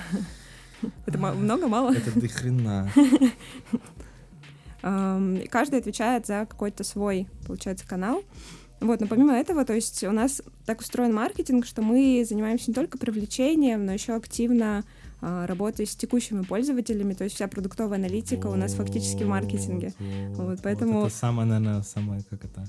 Это 1.07 1.17
ма- 1.17 1.33
много, 1.33 1.67
мало? 1.67 1.91
Это 1.93 2.19
до 2.19 2.27
хрена. 2.27 2.89
Каждый 4.81 5.79
отвечает 5.79 6.25
за 6.25 6.45
какой-то 6.49 6.83
свой, 6.83 7.27
получается, 7.45 7.85
канал. 7.87 8.23
Вот, 8.81 9.01
но 9.01 9.07
помимо 9.07 9.33
этого, 9.33 9.65
то 9.65 9.73
есть 9.73 10.03
у 10.03 10.11
нас 10.11 10.41
так 10.65 10.79
устроен 10.79 11.13
маркетинг, 11.13 11.65
что 11.65 11.81
мы 11.81 12.25
занимаемся 12.27 12.71
не 12.71 12.73
только 12.73 12.97
привлечением, 12.97 13.85
но 13.85 13.93
еще 13.93 14.15
активно 14.15 14.83
а, 15.21 15.45
работой 15.47 15.85
с 15.85 15.95
текущими 15.95 16.43
пользователями, 16.43 17.13
то 17.13 17.25
есть 17.25 17.35
вся 17.35 17.49
продуктовая 17.49 17.97
аналитика 17.97 18.47
у 18.47 18.55
нас 18.55 18.73
фактически 18.73 19.23
в 19.23 19.27
маркетинге. 19.27 19.93
Вот, 20.29 20.59
поэтому- 20.63 21.05
Это 21.05 21.15
самое, 21.15 21.47
наверное, 21.47 21.81
самое, 21.83 22.23
как 22.29 22.45
это, 22.45 22.65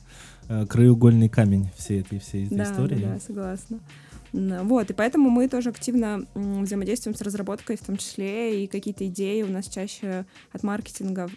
э, 0.48 0.66
краеугольный 0.66 1.28
камень 1.28 1.70
всей 1.76 2.00
этой 2.00 2.18
всей 2.18 2.46
этой 2.46 2.58
да, 2.58 2.64
истории. 2.64 3.04
да, 3.04 3.20
согласна. 3.20 3.78
Вот, 4.32 4.90
и 4.90 4.92
поэтому 4.94 5.28
мы 5.30 5.48
тоже 5.48 5.70
активно 5.70 6.24
взаимодействуем 6.34 7.16
с 7.16 7.20
разработкой 7.20 7.76
в 7.76 7.80
том 7.80 7.96
числе, 7.96 8.62
и 8.64 8.66
какие-то 8.68 9.06
идеи 9.06 9.42
у 9.42 9.48
нас 9.48 9.66
чаще 9.68 10.24
от 10.52 10.62
маркетинга 10.62 11.28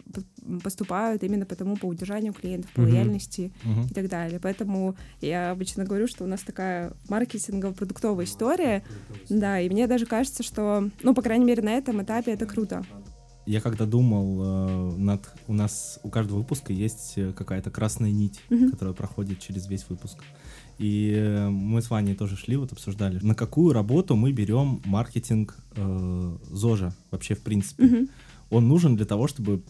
поступают 0.64 1.24
именно 1.24 1.46
потому 1.46 1.76
по 1.78 1.86
удержанию 1.86 2.34
клиентов, 2.34 2.72
по 2.72 2.82
лояльности 2.82 3.52
Мгм. 3.64 3.86
и 3.86 3.94
так 3.94 4.10
далее. 4.10 4.40
Поэтому 4.40 4.96
я 5.22 5.52
обычно 5.52 5.86
говорю, 5.86 6.08
что 6.08 6.24
у 6.24 6.28
нас 6.28 6.42
такая 6.42 6.94
маркетингово-продуктовая 7.10 8.26
история, 8.26 8.84
да, 9.30 9.60
и 9.60 9.70
мне 9.70 9.88
даже 9.88 10.06
кажется, 10.06 10.44
что, 10.44 10.90
ну, 11.02 11.14
по 11.14 11.22
крайней 11.22 11.46
мере, 11.46 11.64
на 11.64 11.72
этом 11.72 12.02
этапе 12.04 12.32
это 12.34 12.46
круто. 12.46 12.84
Я 13.46 13.60
когда 13.60 13.86
думал, 13.86 14.94
э, 14.94 14.98
над, 14.98 15.22
у 15.48 15.54
нас 15.54 16.00
у 16.04 16.10
каждого 16.10 16.38
выпуска 16.38 16.72
есть 16.72 17.14
э, 17.18 17.34
какая-то 17.34 17.72
красная 17.72 18.12
нить, 18.12 18.40
Мгм. 18.50 18.72
которая 18.72 18.94
проходит 18.94 19.40
через 19.40 19.68
весь 19.68 19.86
выпуск. 19.90 20.20
И 20.80 21.14
э, 21.16 21.50
мы 21.50 21.82
с 21.82 21.90
Ваней 21.90 22.16
тоже 22.16 22.36
шли, 22.36 22.58
вот 22.58 22.72
обсуждали, 22.72 23.20
на 23.22 23.36
какую 23.36 23.74
работу 23.74 24.16
мы 24.16 24.32
берем 24.32 24.82
маркетинг 24.86 25.56
э, 25.76 26.38
ЗОЖа 26.52 26.94
вообще 27.12 27.36
в 27.36 27.42
принципе. 27.42 27.84
Мгм. 27.84 28.10
Он 28.50 28.68
нужен 28.68 28.96
для 28.96 29.06
того, 29.06 29.28
чтобы, 29.28 29.64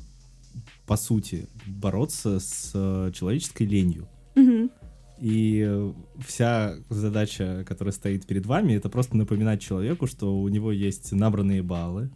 по 0.86 0.98
сути, 0.98 1.48
бороться 1.66 2.40
с 2.40 2.72
э, 2.74 3.12
человеческой 3.14 3.64
ленью. 3.64 4.08
Мгм. 4.36 4.72
И 5.20 5.94
вся 6.26 6.76
задача, 6.90 7.64
которая 7.68 7.94
стоит 7.94 8.26
перед 8.26 8.46
вами, 8.46 8.74
это 8.74 8.90
просто 8.90 9.16
напоминать 9.16 9.62
человеку, 9.62 10.08
что 10.08 10.38
у 10.38 10.50
него 10.50 10.72
есть 10.72 11.14
набранные 11.14 11.62
баллы, 11.62 12.10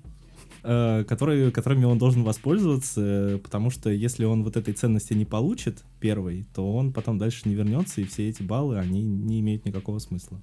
э, 0.68 1.04
которые, 1.06 1.52
которыми 1.52 1.86
он 1.86 1.98
должен 1.98 2.24
воспользоваться, 2.24 3.02
э, 3.02 3.38
потому 3.38 3.70
что 3.70 3.90
если 3.90 4.26
он 4.26 4.44
вот 4.44 4.58
этой 4.58 4.74
ценности 4.74 5.14
не 5.14 5.26
получит 5.26 5.84
первой, 6.00 6.46
то 6.54 6.76
он 6.76 6.92
потом 6.92 7.18
дальше 7.18 7.48
не 7.50 7.56
вернется, 7.56 8.02
и 8.02 8.04
все 8.04 8.30
эти 8.30 8.44
баллы, 8.44 8.78
они 8.78 9.02
не 9.02 9.40
имеют 9.40 9.66
никакого 9.66 10.00
смысла. 10.00 10.40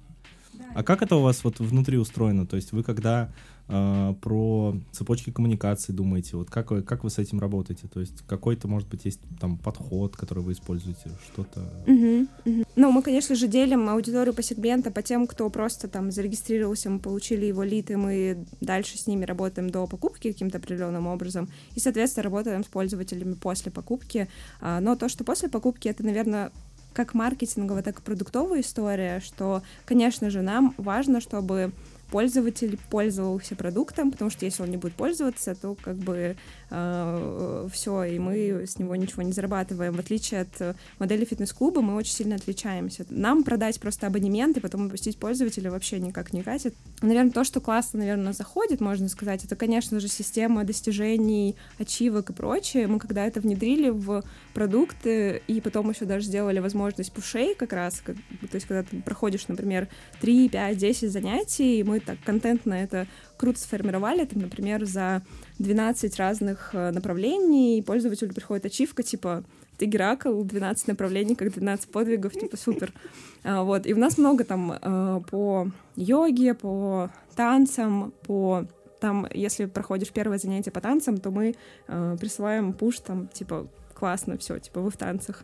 А 0.75 0.83
как 0.83 1.01
это 1.01 1.15
у 1.15 1.21
вас 1.21 1.43
вот 1.43 1.59
внутри 1.59 1.97
устроено? 1.97 2.45
То 2.45 2.57
есть 2.57 2.73
вы 2.73 2.83
когда 2.83 3.31
э, 3.69 4.13
про 4.21 4.75
цепочки 4.91 5.31
коммуникации 5.31 5.93
думаете, 5.93 6.35
вот 6.35 6.49
как 6.49 6.71
вы, 6.71 6.81
как 6.81 7.05
вы 7.05 7.09
с 7.09 7.17
этим 7.17 7.39
работаете? 7.39 7.87
То 7.87 8.01
есть 8.01 8.23
какой-то, 8.27 8.67
может 8.67 8.89
быть, 8.89 9.05
есть 9.05 9.21
там 9.39 9.57
подход, 9.57 10.17
который 10.17 10.43
вы 10.43 10.51
используете, 10.51 11.11
что-то... 11.31 11.61
Мгм, 11.87 12.27
мгм. 12.43 12.65
Ну, 12.75 12.91
мы, 12.91 13.01
конечно 13.01 13.35
же, 13.35 13.47
делим 13.47 13.87
аудиторию 13.87 14.33
по 14.33 14.43
сегментам, 14.43 14.91
по 14.91 15.01
тем, 15.01 15.27
кто 15.27 15.49
просто 15.49 15.87
там 15.87 16.11
зарегистрировался, 16.11 16.89
мы 16.89 16.99
получили 16.99 17.45
его 17.45 17.63
лид, 17.63 17.89
и 17.89 17.95
мы 17.95 18.45
дальше 18.59 18.97
с 18.97 19.07
ними 19.07 19.23
работаем 19.23 19.69
до 19.69 19.87
покупки 19.87 20.33
каким-то 20.33 20.57
определенным 20.57 21.07
образом. 21.07 21.47
И, 21.75 21.79
соответственно, 21.79 22.23
работаем 22.23 22.65
с 22.65 22.67
пользователями 22.67 23.35
после 23.35 23.71
покупки. 23.71 24.27
А, 24.59 24.81
Но 24.81 24.97
то, 24.97 25.07
что 25.07 25.23
после 25.23 25.47
покупки, 25.47 25.87
это, 25.87 26.03
наверное, 26.03 26.51
как 26.95 27.13
маркетинговая, 27.13 27.83
так 27.83 27.99
и 27.99 28.01
продуктовая 28.01 28.61
история, 28.61 29.19
что, 29.19 29.61
конечно 29.85 30.29
же, 30.31 30.41
нам 30.41 30.73
важно, 30.77 31.21
чтобы 31.21 31.71
пользователь 32.11 32.77
пользовался 32.89 33.55
продуктом, 33.55 34.11
потому 34.11 34.29
что 34.29 34.45
если 34.45 34.63
он 34.63 34.69
не 34.69 34.77
будет 34.77 34.93
пользоваться, 34.93 35.55
то 35.55 35.75
как 35.75 35.95
бы 35.97 36.37
все, 36.69 38.03
и 38.03 38.19
мы 38.19 38.65
с 38.65 38.79
него 38.79 38.95
ничего 38.95 39.23
не 39.23 39.31
зарабатываем. 39.31 39.93
В 39.93 39.99
отличие 39.99 40.41
от 40.41 40.49
э, 40.59 40.73
модели 40.97 41.23
фитнес-клуба, 41.23 41.81
мы 41.81 41.95
очень 41.95 42.13
сильно 42.13 42.35
отличаемся. 42.35 43.05
Нам 43.09 43.43
продать 43.43 43.79
просто 43.79 44.07
абонемент 44.07 44.57
и 44.57 44.59
потом 44.59 44.85
выпустить 44.85 45.17
пользователя 45.17 45.69
вообще 45.69 45.99
никак 45.99 46.33
не 46.33 46.41
катит. 46.41 46.73
Наверное, 47.01 47.31
то, 47.31 47.43
что 47.43 47.61
классно, 47.61 47.99
наверное, 47.99 48.33
заходит, 48.33 48.81
можно 48.81 49.07
сказать, 49.09 49.45
это, 49.45 49.55
конечно 49.55 49.99
же, 49.99 50.07
система 50.07 50.63
достижений, 50.63 51.55
ачивок 51.79 52.31
и 52.31 52.33
прочее. 52.33 52.87
Мы 52.87 52.99
когда 52.99 53.25
это 53.25 53.41
внедрили 53.41 53.89
в 53.89 54.23
продукты 54.55 55.41
и 55.47 55.59
потом 55.59 55.89
еще 55.89 56.05
даже 56.05 56.27
сделали 56.27 56.59
возможность 56.59 57.11
пушей 57.11 57.55
как 57.55 57.73
раз, 57.73 58.01
как, 58.01 58.15
то 58.15 58.55
есть 58.55 58.65
когда 58.65 58.83
ты 58.83 59.01
проходишь, 59.01 59.49
например, 59.49 59.89
3, 60.21 60.49
5, 60.49 60.77
10 60.77 61.11
занятий, 61.11 61.83
мы 61.83 61.99
так 61.99 62.17
контентно 62.25 62.73
это 62.73 63.05
круто 63.37 63.59
сформировали, 63.59 64.23
там, 64.23 64.41
например, 64.41 64.85
за 64.85 65.23
12 65.59 66.17
разных 66.17 66.69
э, 66.71 66.91
направлений, 66.91 67.83
пользователю 67.85 68.33
приходит 68.33 68.65
ачивка, 68.65 69.03
типа, 69.03 69.43
ты 69.77 69.87
Геракл, 69.87 70.41
12 70.41 70.87
направлений, 70.87 71.35
как 71.35 71.51
12 71.51 71.91
подвигов, 71.91 72.31
типа, 72.31 72.55
супер. 72.55 72.93
А, 73.43 73.63
вот, 73.63 73.85
и 73.85 73.93
у 73.93 73.97
нас 73.97 74.17
много 74.17 74.45
там 74.45 74.71
э, 74.71 75.21
по 75.29 75.69
йоге, 75.97 76.53
по 76.53 77.11
танцам, 77.35 78.13
по 78.25 78.65
там, 79.01 79.27
если 79.33 79.65
проходишь 79.65 80.11
первое 80.11 80.37
занятие 80.37 80.71
по 80.71 80.79
танцам, 80.79 81.17
то 81.17 81.29
мы 81.29 81.55
э, 81.87 82.17
присылаем 82.17 82.71
пуш 82.71 82.99
там, 82.99 83.27
типа, 83.27 83.67
классно, 83.95 84.37
все, 84.37 84.59
типа, 84.59 84.81
вы 84.81 84.89
в 84.91 84.97
танцах. 84.97 85.43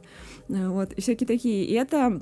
Э, 0.50 0.68
Вот, 0.70 0.94
и 0.94 1.02
всякие 1.02 1.26
такие. 1.28 1.66
И 1.66 1.74
это 1.74 2.22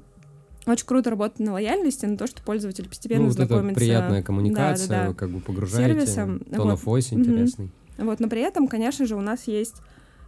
очень 0.67 0.86
круто 0.86 1.09
работает 1.09 1.39
на 1.39 1.53
лояльности, 1.53 2.05
на 2.05 2.17
то, 2.17 2.27
что 2.27 2.41
пользователь 2.43 2.88
постепенно 2.88 3.24
Ну, 3.24 3.27
вот 3.29 3.38
это 3.39 3.48
знакомится. 3.48 3.79
приятная 3.79 4.24
коммуникация, 4.24 4.88
Да, 4.88 4.95
да, 4.95 5.01
да. 5.03 5.09
вы 5.09 5.15
как 5.15 5.29
бы 5.29 5.39
погружаете, 5.39 5.93
Сервисом, 5.93 6.38
of 6.51 6.57
вот. 6.57 6.79
voice 7.00 7.13
интересный. 7.13 7.71
Вот, 7.98 8.19
но 8.19 8.29
при 8.29 8.41
этом, 8.41 8.67
конечно 8.67 9.05
же, 9.05 9.15
у 9.15 9.21
нас 9.21 9.48
есть 9.48 9.75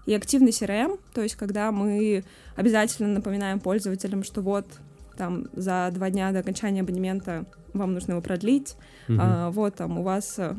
и 0.05 0.13
активный 0.13 0.49
CRM, 0.51 0.99
то 1.13 1.21
есть 1.21 1.35
когда 1.35 1.71
мы 1.71 2.23
обязательно 2.55 3.09
напоминаем 3.13 3.59
пользователям, 3.59 4.23
что 4.23 4.41
вот 4.41 4.65
там 5.15 5.45
за 5.53 5.89
два 5.93 6.09
дня 6.09 6.31
до 6.31 6.39
окончания 6.39 6.81
абонемента 6.81 7.45
вам 7.73 7.93
нужно 7.93 8.13
его 8.13 8.21
продлить, 8.21 8.75
Мгм. 9.07 9.19
а, 9.21 9.51
вот 9.51 9.75
там 9.75 9.99
у 9.99 10.03
вас 10.03 10.35
э, 10.39 10.55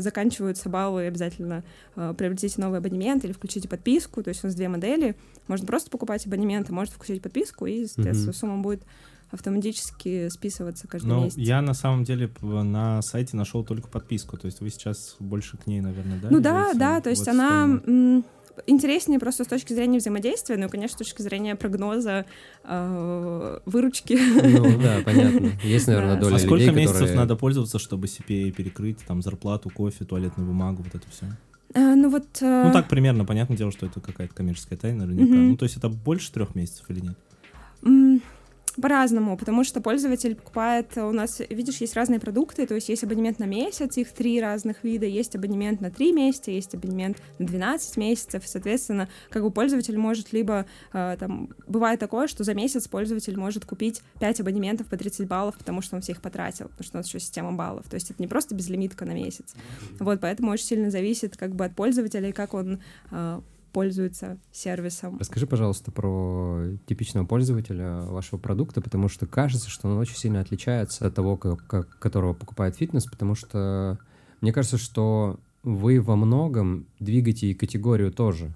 заканчиваются 0.00 0.68
баллы, 0.68 1.06
обязательно 1.06 1.62
э, 1.96 2.14
приобретите 2.16 2.60
новый 2.60 2.78
абонемент 2.78 3.24
или 3.24 3.32
включите 3.32 3.68
подписку, 3.68 4.22
то 4.22 4.28
есть 4.28 4.42
у 4.44 4.46
нас 4.46 4.56
две 4.56 4.68
модели, 4.68 5.16
можно 5.48 5.66
просто 5.66 5.90
покупать 5.90 6.26
абонемент, 6.26 6.70
а 6.70 6.72
можно 6.72 6.94
включить 6.94 7.22
подписку, 7.22 7.66
и, 7.66 7.86
соответственно, 7.86 8.30
Мгм. 8.30 8.34
сумма 8.34 8.62
будет 8.62 8.82
автоматически 9.30 10.28
списываться 10.28 10.86
каждый 10.88 11.08
Ну, 11.08 11.24
месяц. 11.24 11.36
я 11.38 11.60
на 11.60 11.74
самом 11.74 12.04
деле 12.04 12.30
на 12.40 13.02
сайте 13.02 13.36
нашел 13.36 13.64
только 13.64 13.88
подписку, 13.88 14.36
то 14.36 14.46
есть 14.46 14.60
вы 14.60 14.70
сейчас 14.70 15.16
больше 15.18 15.56
к 15.56 15.66
ней, 15.66 15.80
наверное, 15.80 16.18
да? 16.20 16.28
Ну 16.30 16.40
да, 16.40 16.72
да, 16.74 17.00
то 17.00 17.10
есть 17.10 17.22
эту 17.22 17.32
она 17.32 18.22
интереснее 18.66 19.18
просто 19.18 19.44
с 19.44 19.46
точки 19.46 19.72
зрения 19.72 19.98
взаимодействия, 19.98 20.56
ну 20.56 20.66
и, 20.66 20.68
конечно, 20.68 20.94
с 20.96 20.98
точки 20.98 21.22
зрения 21.22 21.54
прогноза 21.56 22.24
э, 22.64 23.58
выручки. 23.66 24.18
Ну 24.42 24.78
да, 24.82 25.00
понятно. 25.04 25.50
Есть, 25.62 25.86
наверное, 25.86 26.14
Да. 26.16 26.20
доля 26.22 26.36
А 26.36 26.38
сколько 26.38 26.56
людей, 26.64 26.74
месяцев 26.76 26.94
которые... 27.00 27.16
надо 27.16 27.36
пользоваться, 27.36 27.78
чтобы 27.78 28.06
CPA 28.06 28.50
перекрыть, 28.52 28.98
там, 29.06 29.22
зарплату, 29.22 29.70
кофе, 29.70 30.04
туалетную 30.04 30.46
бумагу, 30.46 30.82
вот 30.82 30.94
это 30.94 31.04
все? 31.10 31.26
Э, 31.74 31.94
Ну 31.94 32.08
вот... 32.10 32.26
э, 32.40 32.64
Ну 32.66 32.72
так 32.72 32.88
примерно, 32.88 33.24
понятное 33.24 33.56
дело, 33.56 33.72
что 33.72 33.86
это 33.86 34.00
какая-то 34.00 34.34
коммерческая 34.34 34.78
тайна 34.78 35.06
наверняка. 35.06 35.34
Мгм. 35.34 35.48
Ну 35.50 35.56
то 35.56 35.64
есть 35.64 35.76
это 35.76 35.88
больше 35.88 36.32
трех 36.32 36.54
месяцев 36.54 36.84
или 36.90 37.00
нет? 37.00 37.18
м, 37.82 38.13
по-разному, 38.80 39.36
потому 39.36 39.64
что 39.64 39.80
пользователь 39.80 40.34
покупает, 40.34 40.96
у 40.96 41.12
нас, 41.12 41.40
видишь, 41.48 41.78
есть 41.78 41.94
разные 41.94 42.18
продукты, 42.18 42.66
то 42.66 42.74
есть 42.74 42.88
есть 42.88 43.04
абонемент 43.04 43.38
на 43.38 43.44
месяц, 43.44 43.96
их 43.96 44.12
три 44.12 44.40
разных 44.40 44.82
вида, 44.82 45.06
есть 45.06 45.36
абонемент 45.36 45.80
на 45.80 45.90
три 45.90 46.12
месяца, 46.12 46.50
есть 46.50 46.74
абонемент 46.74 47.18
на 47.38 47.46
12 47.46 47.96
месяцев, 47.96 48.42
соответственно, 48.46 49.08
как 49.30 49.42
бы 49.42 49.50
пользователь 49.50 49.96
может 49.96 50.32
либо, 50.32 50.66
э, 50.92 51.16
там, 51.18 51.50
бывает 51.66 52.00
такое, 52.00 52.26
что 52.26 52.42
за 52.42 52.54
месяц 52.54 52.88
пользователь 52.88 53.36
может 53.36 53.64
купить 53.64 54.02
5 54.20 54.40
абонементов 54.40 54.88
по 54.88 54.96
30 54.96 55.28
баллов, 55.28 55.56
потому 55.56 55.80
что 55.80 55.96
он 55.96 56.02
всех 56.02 56.20
потратил, 56.20 56.68
потому 56.68 56.84
что 56.84 56.96
у 56.96 57.00
нас 57.00 57.06
еще 57.06 57.20
система 57.20 57.52
баллов, 57.52 57.88
то 57.88 57.94
есть 57.94 58.10
это 58.10 58.20
не 58.20 58.26
просто 58.26 58.54
безлимитка 58.54 59.04
на 59.04 59.12
месяц, 59.12 59.54
вот, 60.00 60.20
поэтому 60.20 60.50
очень 60.50 60.66
сильно 60.66 60.90
зависит 60.90 61.36
как 61.36 61.54
бы 61.54 61.64
от 61.64 61.76
пользователя 61.76 62.28
и 62.28 62.32
как 62.32 62.54
он 62.54 62.80
э, 63.10 63.40
пользуются 63.74 64.38
сервисом. 64.52 65.18
Расскажи, 65.18 65.46
пожалуйста, 65.46 65.90
про 65.90 66.62
типичного 66.86 67.26
пользователя 67.26 68.02
вашего 68.02 68.38
продукта, 68.38 68.80
потому 68.80 69.08
что 69.08 69.26
кажется, 69.26 69.68
что 69.68 69.88
он 69.88 69.98
очень 69.98 70.16
сильно 70.16 70.40
отличается 70.40 71.06
от 71.06 71.14
того, 71.14 71.36
как, 71.36 71.66
как, 71.66 71.98
которого 71.98 72.32
покупает 72.34 72.76
фитнес, 72.76 73.04
потому 73.04 73.34
что 73.34 73.98
мне 74.40 74.52
кажется, 74.52 74.78
что 74.78 75.40
вы 75.64 76.00
во 76.00 76.14
многом 76.14 76.86
двигаете 77.00 77.48
и 77.48 77.54
категорию 77.54 78.12
тоже, 78.12 78.54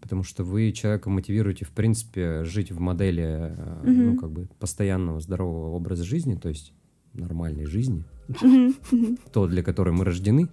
потому 0.00 0.22
что 0.22 0.44
вы 0.44 0.70
человека 0.70 1.10
мотивируете, 1.10 1.64
в 1.64 1.70
принципе, 1.70 2.44
жить 2.44 2.70
в 2.70 2.78
модели, 2.78 3.24
mm-hmm. 3.24 3.82
ну, 3.84 4.16
как 4.16 4.30
бы, 4.30 4.48
постоянного 4.60 5.20
здорового 5.20 5.74
образа 5.74 6.04
жизни, 6.04 6.36
то 6.36 6.48
есть 6.48 6.72
нормальной 7.14 7.66
жизни, 7.66 8.04
mm-hmm. 8.28 9.20
то, 9.32 9.48
для 9.48 9.64
которой 9.64 9.90
мы 9.90 10.04
рождены, 10.04 10.48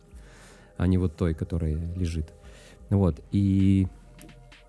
а 0.77 0.87
не 0.87 0.97
вот 0.97 1.15
той, 1.15 1.35
которая 1.35 1.75
лежит. 1.95 2.33
Вот, 2.89 3.21
и 3.31 3.87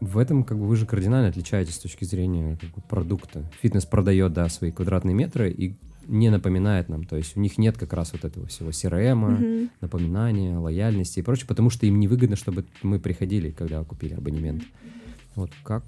в 0.00 0.18
этом 0.18 0.44
как 0.44 0.58
бы 0.58 0.66
вы 0.66 0.76
же 0.76 0.86
кардинально 0.86 1.28
отличаетесь 1.28 1.74
с 1.74 1.78
точки 1.78 2.04
зрения 2.04 2.56
как 2.60 2.70
бы, 2.70 2.80
продукта. 2.82 3.44
Фитнес 3.60 3.84
продает, 3.84 4.32
да, 4.32 4.48
свои 4.48 4.70
квадратные 4.70 5.14
метры 5.14 5.50
и 5.50 5.76
не 6.06 6.30
напоминает 6.30 6.88
нам. 6.88 7.04
То 7.04 7.16
есть 7.16 7.36
у 7.36 7.40
них 7.40 7.58
нет 7.58 7.78
как 7.78 7.92
раз 7.92 8.12
вот 8.12 8.24
этого 8.24 8.46
всего 8.46 8.70
CRM, 8.70 9.38
mm-hmm. 9.38 9.70
напоминания, 9.80 10.56
лояльности 10.56 11.20
и 11.20 11.22
прочее, 11.22 11.46
потому 11.46 11.70
что 11.70 11.86
им 11.86 12.00
невыгодно, 12.00 12.36
чтобы 12.36 12.64
мы 12.82 12.98
приходили, 12.98 13.50
когда 13.50 13.84
купили 13.84 14.14
абонемент. 14.14 14.64
Вот 15.36 15.50
как, 15.62 15.84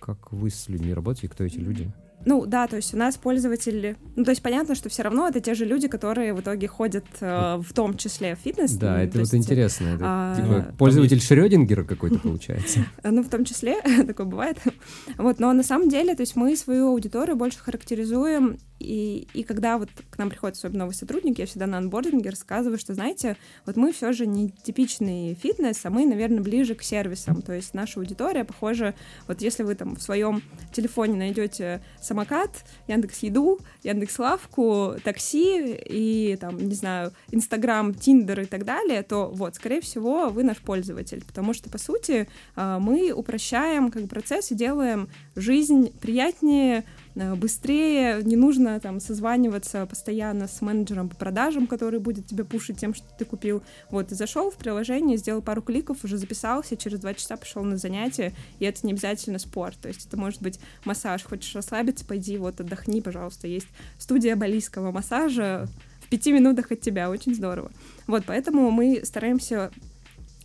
как 0.00 0.32
вы 0.32 0.50
с 0.50 0.68
людьми 0.68 0.92
работаете, 0.92 1.28
кто 1.28 1.44
эти 1.44 1.58
люди? 1.58 1.90
Ну 2.24 2.46
да, 2.46 2.66
то 2.66 2.76
есть 2.76 2.92
у 2.94 2.96
нас 2.96 3.16
пользователи, 3.16 3.96
ну 4.16 4.24
то 4.24 4.30
есть 4.30 4.42
понятно, 4.42 4.74
что 4.74 4.88
все 4.88 5.02
равно 5.02 5.28
это 5.28 5.40
те 5.40 5.54
же 5.54 5.64
люди, 5.64 5.86
которые 5.86 6.34
в 6.34 6.40
итоге 6.40 6.66
ходят 6.66 7.04
э, 7.20 7.56
в 7.58 7.72
том 7.72 7.96
числе 7.96 8.34
в 8.34 8.38
фитнес. 8.40 8.72
Да, 8.72 9.00
это 9.00 9.20
вот 9.20 9.32
интересно. 9.34 9.88
Это, 9.88 10.04
а, 10.04 10.36
типа, 10.36 10.74
пользователь 10.76 11.20
Шрёдингера 11.20 11.84
какой-то 11.84 12.18
получается. 12.22 12.86
Ну 13.04 13.22
в 13.22 13.28
том 13.28 13.44
числе 13.44 13.80
такое 14.06 14.26
бывает. 14.26 14.58
Вот, 15.18 15.38
но 15.38 15.52
на 15.52 15.62
самом 15.62 15.88
деле, 15.88 16.14
то 16.14 16.22
есть 16.22 16.34
мы 16.34 16.56
свою 16.56 16.88
аудиторию 16.88 17.36
больше 17.36 17.58
характеризуем 17.58 18.58
и, 18.78 19.26
и 19.32 19.42
когда 19.42 19.78
вот 19.78 19.88
к 20.10 20.18
нам 20.18 20.28
приходят 20.28 20.56
особенно 20.56 20.80
новые 20.80 20.94
сотрудники, 20.94 21.40
я 21.40 21.46
всегда 21.46 21.66
на 21.66 21.78
анбординге 21.78 22.30
рассказываю, 22.30 22.78
что, 22.78 22.94
знаете, 22.94 23.36
вот 23.64 23.76
мы 23.76 23.92
все 23.92 24.12
же 24.12 24.26
не 24.26 24.50
типичный 24.50 25.34
фитнес, 25.34 25.80
а 25.84 25.90
мы, 25.90 26.04
наверное, 26.04 26.42
ближе 26.42 26.74
к 26.74 26.82
сервисам. 26.82 27.40
То 27.40 27.54
есть 27.54 27.72
наша 27.72 28.00
аудитория 28.00 28.44
похожа, 28.44 28.94
вот 29.28 29.40
если 29.40 29.62
вы 29.62 29.74
там 29.74 29.96
в 29.96 30.02
своем 30.02 30.42
телефоне 30.72 31.16
найдете 31.16 31.82
самокат, 32.06 32.64
Яндекс 32.88 33.18
Еду, 33.20 33.58
Яндекс 33.82 34.18
Лавку, 34.18 34.94
такси 35.02 35.74
и 35.74 36.36
там, 36.36 36.56
не 36.58 36.74
знаю, 36.74 37.12
Инстаграм, 37.30 37.92
Тиндер 37.94 38.40
и 38.40 38.46
так 38.46 38.64
далее, 38.64 39.02
то 39.02 39.30
вот, 39.32 39.56
скорее 39.56 39.80
всего, 39.80 40.28
вы 40.28 40.44
наш 40.44 40.58
пользователь, 40.58 41.24
потому 41.26 41.52
что, 41.52 41.68
по 41.68 41.78
сути, 41.78 42.28
а, 42.54 42.78
мы 42.78 43.12
упрощаем 43.12 43.90
как 43.90 44.08
процесс 44.08 44.50
и 44.50 44.54
делаем 44.54 45.08
жизнь 45.34 45.92
приятнее, 46.00 46.84
быстрее, 47.16 48.22
не 48.22 48.36
нужно 48.36 48.78
там 48.78 49.00
созваниваться 49.00 49.86
постоянно 49.86 50.48
с 50.48 50.60
менеджером 50.60 51.08
по 51.08 51.16
продажам, 51.16 51.66
который 51.66 51.98
будет 51.98 52.26
тебе 52.26 52.44
пушить 52.44 52.78
тем, 52.78 52.94
что 52.94 53.06
ты 53.18 53.24
купил. 53.24 53.62
Вот, 53.90 54.08
ты 54.08 54.14
зашел 54.14 54.50
в 54.50 54.56
приложение, 54.56 55.16
сделал 55.16 55.42
пару 55.42 55.62
кликов, 55.62 56.04
уже 56.04 56.18
записался, 56.18 56.76
через 56.76 57.00
два 57.00 57.14
часа 57.14 57.36
пошел 57.36 57.62
на 57.64 57.78
занятие, 57.78 58.32
и 58.58 58.66
это 58.66 58.86
не 58.86 58.92
обязательно 58.92 59.38
спорт, 59.38 59.78
то 59.80 59.88
есть 59.88 60.06
это 60.06 60.16
может 60.16 60.42
быть 60.42 60.60
массаж, 60.84 61.24
хочешь 61.24 61.54
расслабиться, 61.54 62.04
пойди, 62.04 62.36
вот, 62.36 62.60
отдохни, 62.60 63.00
пожалуйста, 63.00 63.46
есть 63.46 63.68
студия 63.98 64.36
балийского 64.36 64.92
массажа 64.92 65.66
в 66.00 66.08
пяти 66.08 66.32
минутах 66.32 66.70
от 66.70 66.80
тебя, 66.80 67.10
очень 67.10 67.34
здорово. 67.34 67.70
Вот, 68.06 68.24
поэтому 68.26 68.70
мы 68.70 69.00
стараемся 69.04 69.70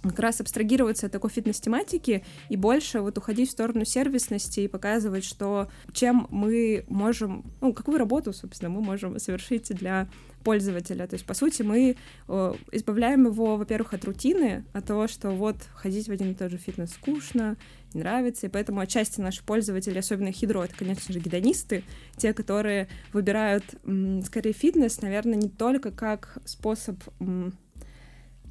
как 0.03 0.19
раз 0.19 0.41
абстрагироваться 0.41 1.05
от 1.05 1.11
такой 1.11 1.29
фитнес-тематики 1.29 2.23
и 2.49 2.55
больше 2.55 3.01
вот 3.01 3.17
уходить 3.17 3.49
в 3.49 3.51
сторону 3.51 3.85
сервисности 3.85 4.61
и 4.61 4.67
показывать, 4.67 5.23
что 5.23 5.69
чем 5.93 6.27
мы 6.29 6.85
можем, 6.87 7.45
ну, 7.61 7.73
какую 7.73 7.97
работу, 7.97 8.33
собственно, 8.33 8.69
мы 8.69 8.81
можем 8.81 9.19
совершить 9.19 9.73
для 9.75 10.07
пользователя. 10.43 11.05
То 11.07 11.13
есть, 11.13 11.25
по 11.25 11.33
сути, 11.35 11.61
мы 11.61 11.95
э, 12.27 12.53
избавляем 12.71 13.25
его, 13.25 13.57
во-первых, 13.57 13.93
от 13.93 14.05
рутины, 14.05 14.65
от 14.73 14.85
того, 14.85 15.07
что 15.07 15.29
вот 15.29 15.57
ходить 15.75 16.07
в 16.07 16.11
один 16.11 16.31
и 16.31 16.35
тот 16.35 16.49
же 16.49 16.57
фитнес 16.57 16.91
скучно, 16.91 17.57
не 17.93 18.01
нравится, 18.01 18.47
и 18.47 18.49
поэтому 18.49 18.79
отчасти 18.79 19.19
наши 19.19 19.43
пользователи, 19.43 19.97
особенно 19.97 20.31
хидро, 20.31 20.63
это, 20.63 20.75
конечно 20.75 21.13
же, 21.13 21.19
гедонисты, 21.19 21.83
те, 22.17 22.33
которые 22.33 22.87
выбирают, 23.13 23.63
м, 23.83 24.23
скорее, 24.23 24.53
фитнес, 24.53 25.01
наверное, 25.01 25.35
не 25.35 25.49
только 25.49 25.91
как 25.91 26.37
способ 26.45 26.97
м, 27.19 27.53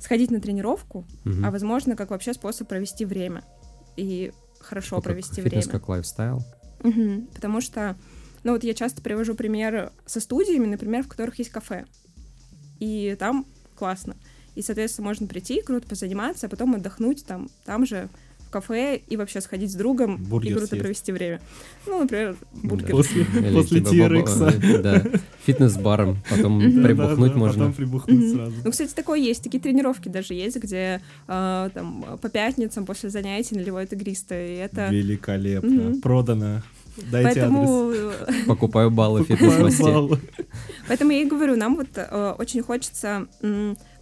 сходить 0.01 0.31
на 0.31 0.41
тренировку, 0.41 1.07
угу. 1.25 1.35
а 1.45 1.51
возможно, 1.51 1.95
как 1.95 2.11
вообще 2.11 2.35
способ 2.35 2.69
провести 2.69 3.05
время. 3.05 3.45
И 3.97 4.33
хорошо 4.61 4.97
ну, 4.97 5.03
провести 5.03 5.43
фитнес 5.43 5.67
время. 5.67 5.79
как 5.79 5.89
лайфстайл. 5.89 6.43
Угу. 6.83 7.29
Потому 7.35 7.61
что, 7.61 7.97
ну 8.43 8.53
вот 8.53 8.65
я 8.65 8.75
часто 8.75 9.03
привожу 9.03 9.35
пример 9.35 9.93
со 10.07 10.21
студиями, 10.21 10.67
например, 10.67 11.05
в 11.05 11.09
которых 11.09 11.39
есть 11.39 11.51
кафе. 11.51 11.85
И 12.79 13.15
там 13.19 13.47
классно. 13.77 14.17
И, 14.55 14.63
соответственно, 14.63 15.09
можно 15.09 15.27
прийти, 15.27 15.63
круто 15.63 15.87
позаниматься, 15.87 16.47
а 16.47 16.51
потом 16.51 16.75
отдохнуть 16.75 17.25
там, 17.25 17.49
там 17.65 17.87
же 17.87 18.09
кафе 18.51 19.01
и 19.07 19.17
вообще 19.17 19.41
сходить 19.41 19.73
с 19.73 19.75
другом 19.75 20.17
бургер 20.17 20.51
и 20.51 20.55
круто 20.55 20.67
съесть. 20.69 20.83
провести 20.83 21.13
время. 21.13 21.41
Ну, 21.87 22.01
например, 22.01 22.37
бургер. 22.53 22.91
После, 22.91 23.25
после 23.25 23.81
TRX. 23.81 24.81
Да, 24.83 25.05
фитнес-баром, 25.47 26.19
потом 26.29 26.61
прибухнуть 26.61 27.35
можно. 27.35 27.67
Потом 27.67 27.73
прибухнуть 27.75 28.33
сразу. 28.33 28.55
Ну, 28.65 28.71
кстати, 28.71 28.93
такое 28.95 29.19
есть. 29.21 29.43
Такие 29.43 29.61
тренировки 29.61 30.09
даже 30.09 30.35
есть, 30.35 30.57
где 30.57 31.01
а, 31.27 31.71
там 31.71 32.19
по 32.21 32.29
пятницам 32.29 32.87
после 32.87 33.11
занятий 33.11 33.55
наливают 33.55 33.93
игристое. 33.93 34.49
И 34.49 34.57
это... 34.57 34.89
Великолепно. 34.89 36.01
Продано. 36.01 36.63
Дайте 37.11 37.41
Поэтому... 37.41 37.91
адрес. 37.91 38.45
Покупаю 38.47 38.91
баллы 38.91 39.25
фитнес-масте. 39.25 40.21
Поэтому 40.89 41.13
я 41.13 41.23
и 41.23 41.25
говорю, 41.25 41.57
нам 41.57 41.77
вот 41.77 41.89
э, 41.95 42.35
очень 42.39 42.63
хочется 42.63 43.27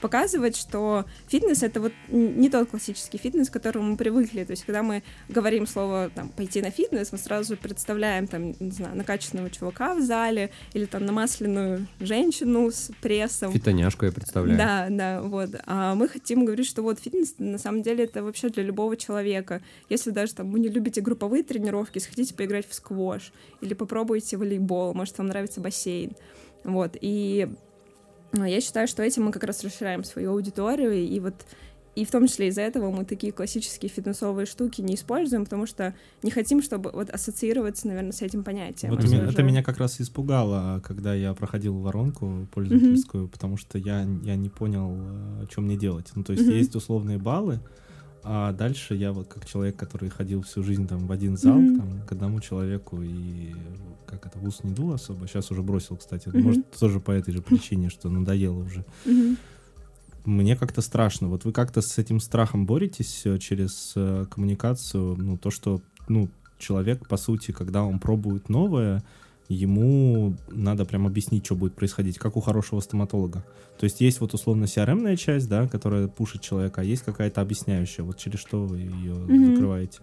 показывать, 0.00 0.56
что 0.56 1.04
фитнес— 1.28 1.62
это 1.64 1.80
вот 1.80 1.92
не 2.08 2.48
тот 2.48 2.70
классический 2.70 3.18
фитнес, 3.18 3.50
к 3.50 3.52
которому 3.52 3.92
мы 3.92 3.96
привыкли. 3.96 4.44
То 4.44 4.52
есть, 4.52 4.64
когда 4.64 4.82
мы 4.82 5.02
говорим 5.28 5.66
слово 5.66 6.11
там, 6.14 6.28
«пойти 6.28 6.62
на 6.62 6.70
фитнес», 6.70 7.12
мы 7.12 7.18
сразу 7.18 7.56
представляем, 7.56 8.26
там, 8.26 8.54
не 8.58 8.70
знаю, 8.70 8.96
накачанного 8.96 9.50
чувака 9.50 9.94
в 9.94 10.00
зале 10.00 10.50
или 10.72 10.84
там 10.84 11.04
намасленную 11.04 11.87
женщину 12.00 12.70
с 12.70 12.90
прессом. 13.00 13.52
Фитоняшку 13.52 14.06
я 14.06 14.12
представляю. 14.12 14.58
Да, 14.58 14.87
да, 14.90 15.22
вот. 15.22 15.50
А 15.66 15.94
мы 15.94 16.08
хотим 16.08 16.44
говорить, 16.44 16.66
что 16.66 16.82
вот 16.82 16.98
фитнес 17.00 17.34
на 17.38 17.58
самом 17.58 17.82
деле 17.82 18.04
это 18.04 18.22
вообще 18.22 18.48
для 18.48 18.62
любого 18.62 18.96
человека. 18.96 19.62
Если 19.88 20.11
даже 20.11 20.34
там 20.34 20.50
вы 20.50 20.61
не 20.61 20.68
любите 20.68 21.00
групповые 21.00 21.42
тренировки, 21.42 21.98
сходите 21.98 22.34
поиграть 22.34 22.68
в 22.68 22.74
сквош 22.74 23.32
или 23.61 23.74
попробуйте 23.74 24.37
волейбол, 24.37 24.94
может, 24.94 25.18
вам 25.18 25.28
нравится 25.28 25.61
бассейн. 25.61 26.12
Вот, 26.64 26.96
и 27.00 27.48
я 28.32 28.60
считаю, 28.60 28.86
что 28.88 29.02
этим 29.02 29.24
мы 29.24 29.32
как 29.32 29.44
раз 29.44 29.64
расширяем 29.64 30.04
свою 30.04 30.32
аудиторию, 30.32 30.92
и 30.94 31.20
вот 31.20 31.34
и 31.98 32.04
в 32.04 32.12
том 32.12 32.28
числе 32.28 32.46
из-за 32.46 32.60
этого 32.60 32.92
мы 32.92 33.04
такие 33.04 33.32
классические 33.32 33.88
фитнесовые 33.88 34.46
штуки 34.46 34.80
не 34.80 34.94
используем, 34.94 35.42
потому 35.42 35.66
что 35.66 35.94
не 36.22 36.30
хотим, 36.30 36.62
чтобы 36.62 36.92
вот 36.92 37.10
ассоциироваться, 37.10 37.88
наверное, 37.88 38.12
с 38.12 38.22
этим 38.22 38.44
понятием. 38.44 38.92
Вот 38.92 39.02
меня, 39.02 39.24
это 39.24 39.42
меня 39.42 39.64
как 39.64 39.78
раз 39.78 40.00
испугало, 40.00 40.80
когда 40.86 41.12
я 41.12 41.34
проходил 41.34 41.76
воронку 41.80 42.46
пользовательскую, 42.52 43.24
mm-hmm. 43.24 43.30
потому 43.30 43.56
что 43.56 43.78
я, 43.78 44.06
я 44.22 44.36
не 44.36 44.48
понял, 44.48 44.94
э, 44.96 45.46
что 45.50 45.60
мне 45.60 45.76
делать. 45.76 46.12
Ну, 46.14 46.22
то 46.22 46.34
есть 46.34 46.44
mm-hmm. 46.44 46.56
есть 46.58 46.76
условные 46.76 47.18
баллы, 47.18 47.58
а 48.30 48.52
дальше 48.52 48.94
я 48.94 49.12
вот 49.12 49.26
как 49.28 49.46
человек, 49.46 49.76
который 49.76 50.10
ходил 50.10 50.42
всю 50.42 50.62
жизнь 50.62 50.86
там 50.86 51.06
в 51.06 51.12
один 51.12 51.38
зал, 51.38 51.56
mm-hmm. 51.56 51.76
там, 51.78 52.02
к 52.06 52.12
одному 52.12 52.40
человеку 52.40 53.00
и 53.00 53.54
как 54.06 54.26
это, 54.26 54.38
в 54.38 54.46
ус 54.46 54.62
не 54.64 54.70
дул 54.70 54.92
особо. 54.92 55.26
Сейчас 55.26 55.50
уже 55.50 55.62
бросил, 55.62 55.96
кстати. 55.96 56.28
Mm-hmm. 56.28 56.42
Может, 56.42 56.70
тоже 56.78 57.00
по 57.00 57.10
этой 57.10 57.32
же 57.32 57.40
причине, 57.40 57.88
что 57.88 58.10
надоело 58.10 58.58
уже. 58.58 58.84
Mm-hmm. 59.06 59.38
Мне 60.26 60.56
как-то 60.56 60.82
страшно. 60.82 61.28
Вот 61.28 61.46
вы 61.46 61.52
как-то 61.52 61.80
с 61.80 61.96
этим 61.96 62.20
страхом 62.20 62.66
боретесь 62.66 63.22
э, 63.24 63.38
через 63.38 63.94
э, 63.96 64.26
коммуникацию? 64.30 65.16
Ну, 65.16 65.38
то, 65.38 65.50
что, 65.50 65.80
ну, 66.06 66.28
человек, 66.58 67.08
по 67.08 67.16
сути, 67.16 67.52
когда 67.52 67.82
он 67.82 67.98
пробует 67.98 68.50
новое, 68.50 69.02
ему 69.48 70.34
надо 70.50 70.84
прям 70.84 71.06
объяснить, 71.06 71.44
что 71.46 71.54
будет 71.54 71.74
происходить, 71.74 72.18
как 72.18 72.37
у 72.37 72.40
хорошего 72.40 72.80
стоматолога. 72.80 73.44
То 73.78 73.84
есть 73.84 74.00
есть 74.00 74.20
вот 74.20 74.34
условно 74.34 74.64
CRM-ная 74.64 75.16
часть, 75.16 75.48
да, 75.48 75.66
которая 75.68 76.08
пушит 76.08 76.42
человека, 76.42 76.80
а 76.80 76.84
есть 76.84 77.02
какая-то 77.02 77.40
объясняющая. 77.40 78.04
Вот 78.04 78.18
через 78.18 78.40
что 78.40 78.64
вы 78.64 78.78
ее 78.78 79.12
mm-hmm. 79.12 79.54
закрываете? 79.54 80.00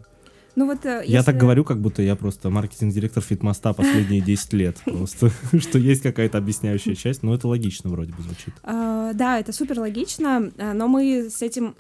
Ну 0.55 0.67
вот, 0.67 0.86
э, 0.86 1.03
Я 1.05 1.17
если- 1.19 1.25
так 1.25 1.38
говорю, 1.38 1.65
как 1.65 1.81
будто 1.81 2.01
я 2.01 2.15
просто 2.15 2.49
маркетинг-директор 2.49 3.21
Фитмоста 3.21 3.73
последние 3.73 4.21
10 4.25 4.53
лет. 4.53 4.77
Просто, 4.86 5.29
что 5.60 5.77
есть 5.77 6.01
какая-то 6.01 6.38
объясняющая 6.38 6.95
часть, 6.95 7.23
но 7.23 7.36
это 7.36 7.47
логично 7.47 7.89
вроде 7.89 8.13
бы 8.13 8.23
звучит. 8.23 8.53
А, 8.63 9.12
Да, 9.13 9.38
это 9.39 9.51
супер 9.51 9.79
логично, 9.79 10.51
а, 10.58 10.73
но 10.73 10.88
мы 10.88 11.29
с 11.29 11.41
этим 11.41 11.75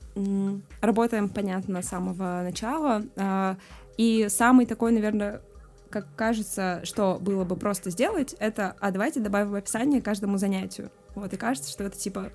работаем, 0.81 1.29
понятно, 1.29 1.81
с 1.81 1.87
самого 1.87 2.41
начала. 2.43 3.03
а, 3.15 3.55
И 3.97 4.27
самый 4.29 4.65
такой, 4.65 4.91
наверное, 4.91 5.39
как 5.95 6.13
кажется, 6.17 6.81
что 6.83 7.17
было 7.21 7.45
бы 7.45 7.55
просто 7.55 7.89
сделать, 7.89 8.35
это, 8.39 8.75
а 8.81 8.91
давайте 8.91 9.21
добавим 9.21 9.55
описание 9.55 10.01
каждому 10.01 10.37
занятию. 10.37 10.91
Вот, 11.15 11.31
и 11.31 11.37
кажется, 11.37 11.71
что 11.71 11.85
это 11.85 11.97
типа, 11.97 12.33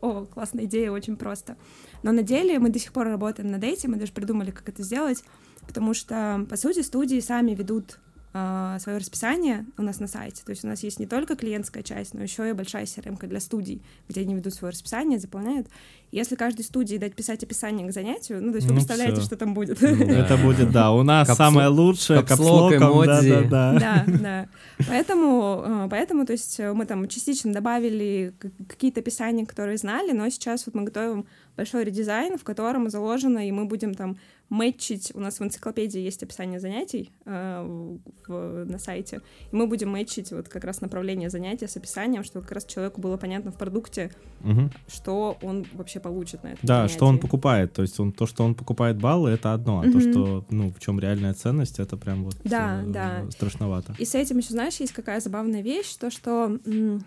о, 0.00 0.26
классная 0.26 0.66
идея, 0.66 0.92
очень 0.92 1.16
просто. 1.16 1.56
Но 2.04 2.12
на 2.12 2.22
деле 2.22 2.60
мы 2.60 2.68
до 2.68 2.78
сих 2.78 2.92
пор 2.92 3.08
работаем 3.08 3.50
над 3.50 3.64
этим, 3.64 3.90
мы 3.90 3.96
даже 3.96 4.12
придумали, 4.12 4.52
как 4.52 4.68
это 4.68 4.84
сделать, 4.84 5.24
потому 5.66 5.92
что, 5.92 6.46
по 6.48 6.56
сути, 6.56 6.82
студии 6.82 7.18
сами 7.18 7.50
ведут 7.50 7.98
свое 8.30 8.98
расписание 8.98 9.66
у 9.76 9.82
нас 9.82 9.98
на 9.98 10.06
сайте. 10.06 10.44
То 10.44 10.50
есть 10.50 10.62
у 10.62 10.68
нас 10.68 10.84
есть 10.84 11.00
не 11.00 11.06
только 11.06 11.34
клиентская 11.34 11.82
часть, 11.82 12.14
но 12.14 12.22
еще 12.22 12.48
и 12.48 12.52
большая 12.52 12.84
CRM 12.84 13.18
для 13.26 13.40
студий, 13.40 13.82
где 14.08 14.20
они 14.20 14.36
ведут 14.36 14.54
свое 14.54 14.70
расписание, 14.70 15.18
заполняют. 15.18 15.66
Если 16.12 16.34
каждой 16.34 16.62
студии 16.64 16.96
дать 16.96 17.14
писать 17.14 17.42
описание 17.44 17.86
к 17.88 17.92
занятию, 17.92 18.42
ну, 18.42 18.50
то 18.50 18.56
есть 18.56 18.66
вы 18.66 18.74
Ну, 18.74 18.78
представляете, 18.80 19.16
всё. 19.18 19.26
что 19.26 19.36
там 19.36 19.54
будет. 19.54 19.80
Ну 19.80 19.96
да. 20.06 20.18
Это 20.24 20.36
будет, 20.36 20.72
да, 20.72 20.90
у 20.92 21.02
нас 21.04 21.28
Капсло- 21.28 21.36
самое 21.36 21.68
лучшее, 21.68 22.20
капслок, 22.22 22.72
капслоком, 22.72 22.92
эмодзи. 23.06 23.30
да-да-да. 23.30 24.04
Да, 24.06 24.18
да. 24.18 24.48
Поэтому, 24.88 25.62
э, 25.64 25.88
поэтому, 25.90 26.26
то 26.26 26.32
есть 26.32 26.58
э, 26.58 26.72
мы 26.72 26.86
там 26.86 27.06
частично 27.08 27.52
добавили 27.52 28.32
какие-то 28.68 29.00
описания, 29.00 29.46
которые 29.46 29.76
знали, 29.76 30.12
но 30.12 30.28
сейчас 30.30 30.66
вот 30.66 30.74
мы 30.74 30.82
готовим 30.84 31.26
большой 31.56 31.84
редизайн, 31.84 32.38
в 32.38 32.44
котором 32.44 32.88
заложено, 32.90 33.46
и 33.46 33.52
мы 33.52 33.66
будем 33.66 33.94
там 33.94 34.16
мэтчить, 34.48 35.12
у 35.14 35.20
нас 35.20 35.38
в 35.38 35.44
энциклопедии 35.44 36.00
есть 36.00 36.22
описание 36.24 36.58
занятий 36.58 37.12
э, 37.24 37.62
в- 37.62 38.00
в- 38.26 38.64
на 38.64 38.78
сайте, 38.78 39.20
и 39.52 39.54
мы 39.56 39.66
будем 39.68 39.90
мэтчить 39.90 40.32
вот 40.32 40.48
как 40.48 40.64
раз 40.64 40.80
направление 40.80 41.30
занятия 41.30 41.68
с 41.68 41.76
описанием, 41.76 42.24
чтобы 42.24 42.42
как 42.46 42.52
раз 42.52 42.64
человеку 42.64 43.00
было 43.00 43.16
понятно 43.16 43.52
в 43.52 43.56
продукте, 43.56 44.10
Мгм. 44.40 44.72
что 44.88 45.36
он 45.42 45.66
вообще 45.74 45.99
получит 46.00 46.42
на 46.42 46.48
этом 46.48 46.60
Да, 46.66 46.88
что 46.88 47.06
он 47.06 47.18
покупает. 47.18 47.72
То 47.72 47.82
есть 47.82 48.00
он, 48.00 48.12
то, 48.12 48.26
что 48.26 48.44
он 48.44 48.54
покупает 48.54 48.96
баллы, 48.98 49.30
это 49.30 49.52
одно, 49.54 49.80
а 49.80 49.82
то, 49.84 49.88
Мгм. 49.98 50.00
что, 50.00 50.44
ну, 50.50 50.72
в 50.72 50.80
чем 50.80 50.98
реальная 50.98 51.34
ценность, 51.34 51.78
это 51.78 51.96
прям 51.96 52.24
вот 52.24 52.36
Да, 52.44 52.82
э, 52.82 52.86
да. 52.88 53.30
страшновато. 53.30 53.94
И 53.98 54.04
с 54.04 54.14
этим 54.14 54.38
еще, 54.38 54.50
знаешь, 54.50 54.80
есть 54.80 54.92
какая 54.92 55.20
забавная 55.20 55.62
вещь, 55.62 55.94
то, 55.96 56.10
что 56.10 56.58
м, 56.66 57.04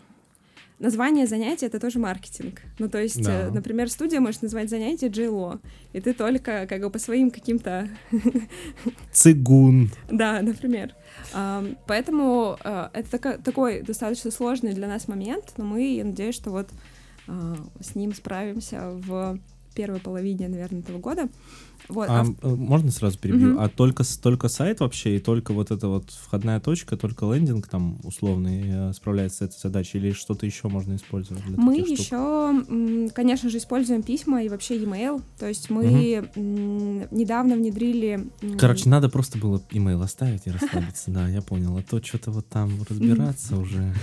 название 0.80 1.28
занятия— 1.28 1.66
это 1.68 1.80
тоже 1.80 2.00
маркетинг. 2.00 2.62
Ну, 2.80 2.90
то 2.90 3.02
есть, 3.02 3.24
Да. 3.24 3.48
э, 3.48 3.52
например, 3.52 3.90
студия 3.90 4.20
может 4.20 4.42
назвать 4.42 4.70
занятие 4.70 5.08
JLO, 5.08 5.60
и 5.94 6.02
ты 6.02 6.14
только 6.14 6.66
как 6.68 6.82
бы 6.82 6.90
по 6.90 7.00
своим 7.00 7.32
каким-то... 7.32 7.88
Цигун. 9.12 9.92
Да, 10.10 10.42
например. 10.42 10.94
Ам, 11.34 11.78
Поэтому 11.88 12.58
э, 12.64 12.90
это 12.94 13.38
такой 13.44 13.82
достаточно 13.82 14.32
сложный 14.32 14.74
для 14.74 14.88
нас 14.88 15.08
момент, 15.08 15.54
но 15.58 15.66
мы, 15.66 15.96
я 15.96 16.04
надеюсь, 16.04 16.36
что 16.36 16.50
вот 16.52 16.70
с 17.28 17.96
ним 17.96 18.14
справимся 18.14 18.92
в 18.92 19.40
первой 19.74 20.00
половине, 20.00 20.48
наверное, 20.48 20.82
этого 20.82 21.00
года. 21.00 21.30
Вот, 21.90 22.08
а 22.10 22.22
А, 22.22 22.26
э, 22.26 22.48
можно 22.56 22.92
сразу 22.92 23.20
перебью? 23.20 23.50
Мгм. 23.50 23.60
А 23.60 23.68
только, 23.68 24.04
только 24.22 24.48
сайт 24.48 24.80
вообще 24.80 25.18
и 25.18 25.20
только 25.20 25.54
вот 25.54 25.70
эта 25.70 25.90
вот 25.90 26.12
входная 26.12 26.60
точка, 26.62 26.96
только 26.96 27.26
лендинг 27.34 27.68
там 27.68 27.98
условный 28.04 28.64
э, 28.66 28.94
справляется 28.94 29.40
с 29.40 29.42
этой 29.50 29.60
задачей 29.60 29.98
или 29.98 30.12
что-то 30.12 30.46
еще 30.46 30.70
можно 30.70 30.96
использовать 30.96 31.44
для 31.44 31.58
Мы 31.58 31.78
еще, 31.78 33.10
конечно 33.14 33.50
же, 33.50 33.58
используем 33.58 34.02
письма 34.02 34.44
и 34.44 34.50
вообще 34.50 34.78
e-mail. 34.78 35.22
То 35.38 35.48
есть 35.48 35.70
мы 35.70 36.30
м, 36.36 37.00
недавно 37.12 37.56
внедрили... 37.56 38.28
Короче, 38.58 38.88
надо 38.88 39.10
просто 39.10 39.38
было 39.38 39.62
имейл 39.72 40.02
оставить 40.02 40.48
и 40.48 40.52
расслабиться, 40.52 41.12
да, 41.12 41.28
я 41.28 41.42
понял. 41.42 41.76
А 41.78 41.82
то 41.82 42.02
что-то 42.02 42.32
вот 42.32 42.48
там 42.48 42.72
разбираться 42.90 43.58
уже. 43.58 43.94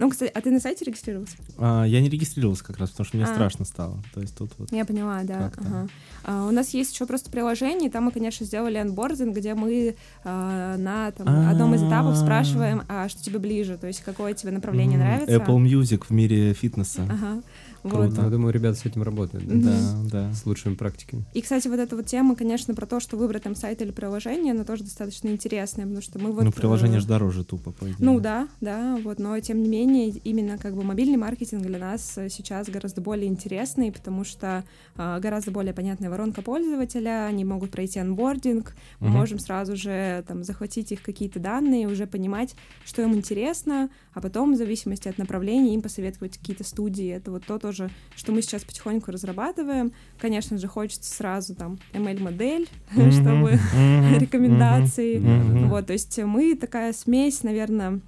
Ну, 0.00 0.08
кстати, 0.08 0.32
а 0.34 0.40
ты 0.40 0.50
на 0.50 0.60
сайте 0.60 0.84
регистрировался? 0.86 1.36
А, 1.58 1.84
Я 1.84 2.00
не 2.00 2.08
регистрировался 2.08 2.64
как 2.64 2.78
раз, 2.78 2.88
потому 2.90 3.06
что 3.06 3.16
мне 3.18 3.26
А. 3.26 3.28
страшно 3.28 3.66
стало. 3.66 4.02
То 4.14 4.20
есть 4.22 4.34
тут 4.34 4.50
вот... 4.58 4.72
Я 4.72 4.86
поняла, 4.86 5.20
да. 5.24 5.52
Ага. 5.58 5.88
А, 6.24 6.46
у 6.48 6.50
нас 6.50 6.70
есть 6.70 6.94
еще 6.94 7.04
просто 7.04 7.30
приложение, 7.30 7.90
там 7.90 8.04
мы, 8.04 8.10
конечно, 8.10 8.46
сделали 8.46 8.78
анбординг, 8.78 9.36
где 9.36 9.54
мы 9.54 9.96
а, 10.24 10.76
на 10.78 11.10
там, 11.12 11.28
одном 11.28 11.74
из 11.74 11.82
этапов 11.82 12.14
А. 12.14 12.16
спрашиваем, 12.16 12.82
а 12.88 13.08
что 13.10 13.22
тебе 13.22 13.38
ближе, 13.38 13.76
то 13.76 13.86
есть 13.86 14.00
какое 14.02 14.32
тебе 14.32 14.52
направление 14.52 14.98
нравится. 14.98 15.36
Apple 15.36 15.62
Music 15.62 16.06
в 16.08 16.10
мире 16.10 16.54
фитнеса. 16.54 17.02
Ага. 17.02 17.42
Вот. 17.82 18.16
Я 18.16 18.28
думаю, 18.28 18.52
ребята 18.52 18.78
с 18.78 18.86
этим 18.86 19.02
работают, 19.02 19.46
да? 19.46 19.54
Да, 19.54 20.10
да. 20.10 20.32
С 20.32 20.44
лучшими 20.46 20.74
практиками. 20.74 21.24
И, 21.34 21.40
кстати, 21.40 21.68
вот 21.68 21.78
эта 21.78 21.96
вот 21.96 22.06
тема, 22.06 22.36
конечно, 22.36 22.74
про 22.74 22.86
то, 22.86 23.00
что 23.00 23.16
выбрать 23.16 23.42
там 23.44 23.54
сайт 23.54 23.80
или 23.82 23.90
приложение, 23.90 24.52
она 24.52 24.64
тоже 24.64 24.84
достаточно 24.84 25.28
интересная, 25.28 25.86
потому 25.86 26.02
что 26.02 26.18
мы 26.18 26.32
вот... 26.32 26.44
Ну, 26.44 26.52
приложение 26.52 26.98
э, 26.98 27.00
же 27.00 27.06
дороже 27.06 27.44
тупо, 27.44 27.72
по 27.72 27.84
идее. 27.84 27.96
Ну 27.98 28.20
да, 28.20 28.48
да, 28.60 28.98
вот, 29.02 29.18
но 29.18 29.38
тем 29.40 29.62
не 29.62 29.68
менее, 29.68 30.08
именно 30.08 30.58
как 30.58 30.74
бы 30.74 30.82
мобильный 30.82 31.16
маркетинг 31.16 31.62
для 31.62 31.78
нас 31.78 32.18
э, 32.18 32.28
сейчас 32.28 32.68
гораздо 32.68 33.00
более 33.00 33.28
интересный, 33.28 33.92
потому 33.92 34.24
что 34.24 34.64
а, 34.96 35.18
гораздо 35.20 35.50
более 35.50 35.72
понятная 35.72 36.10
воронка 36.10 36.42
пользователя, 36.42 37.26
они 37.26 37.44
могут 37.44 37.70
пройти 37.70 37.98
анбординг, 37.98 38.74
мы 38.98 39.08
можем 39.08 39.38
сразу 39.38 39.76
же 39.76 40.24
там 40.26 40.44
захватить 40.44 40.92
их 40.92 41.02
какие-то 41.02 41.40
данные, 41.40 41.86
уже 41.86 42.06
понимать, 42.06 42.54
что 42.84 43.02
им 43.02 43.14
интересно, 43.14 43.90
а 44.12 44.20
потом 44.20 44.52
в 44.52 44.56
зависимости 44.56 45.08
от 45.08 45.18
направления 45.18 45.74
им 45.74 45.82
посоветовать 45.82 46.38
какие-то 46.38 46.64
студии. 46.64 47.08
Это 47.08 47.30
вот 47.30 47.44
то 47.46 47.58
тоже, 47.70 47.90
что 48.16 48.32
мы 48.32 48.42
сейчас 48.42 48.64
потихоньку 48.64 49.12
разрабатываем. 49.12 49.92
Конечно 50.18 50.58
же, 50.58 50.66
хочется 50.66 51.14
сразу 51.14 51.54
там 51.54 51.78
ML-модель, 51.92 52.68
Мгм, 52.92 53.12
чтобы 53.12 53.52
мгм, 53.74 54.18
рекомендации. 54.18 55.18
мгм. 55.18 55.68
Вот, 55.68 55.86
то 55.86 55.92
есть 55.92 56.18
мы 56.18 56.56
такая 56.56 56.92
смесь, 56.92 57.42
наверное, 57.44 58.00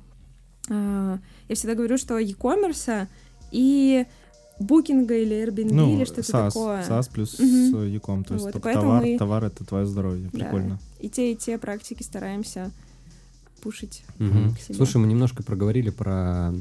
а, 0.68 1.18
я 1.48 1.55
всегда 1.55 1.75
говорю, 1.77 1.96
что 1.96 2.18
e-commerce 2.18 3.07
и 3.53 4.05
букинга 4.59 5.16
или 5.16 5.37
Airbnb 5.44 5.72
Ну, 5.72 5.96
или 5.96 6.05
что-то 6.05 6.20
SaaS, 6.22 6.48
такое. 6.48 6.83
SaaS 6.88 7.11
плюс 7.12 7.38
э, 7.40 7.88
Яком. 7.88 8.25
То 8.25 8.35
есть 8.35 8.46
Вот, 8.46 8.57
и 8.57 8.61
товар, 8.61 9.03
мы- 9.03 9.18
товар— 9.18 9.44
это 9.46 9.64
твое 9.64 9.87
здоровье. 9.87 10.29
Да. 10.33 10.38
Прикольно. 10.38 10.79
И 11.01 11.09
те, 11.09 11.33
и 11.33 11.37
те 11.37 11.57
практики 11.59 12.03
стараемся 12.03 12.70
пушить. 13.61 14.05
Мгм. 14.18 14.55
к 14.55 14.59
себе. 14.61 14.75
Слушай, 14.75 14.96
мы 14.98 15.07
немножко 15.07 15.42
проговорили 15.44 15.90
про, 15.90 16.53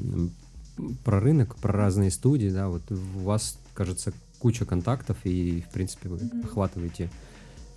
про 1.03 1.19
рынок, 1.19 1.55
про 1.55 1.71
разные 1.73 2.11
студии, 2.11 2.49
да, 2.49 2.67
вот 2.69 2.81
у 2.91 3.19
вас, 3.19 3.57
кажется, 3.73 4.13
куча 4.39 4.65
контактов, 4.65 5.17
и, 5.23 5.63
в 5.69 5.73
принципе, 5.73 6.09
вы 6.09 6.17
Мгм. 6.17 6.41
охватываете 6.45 7.09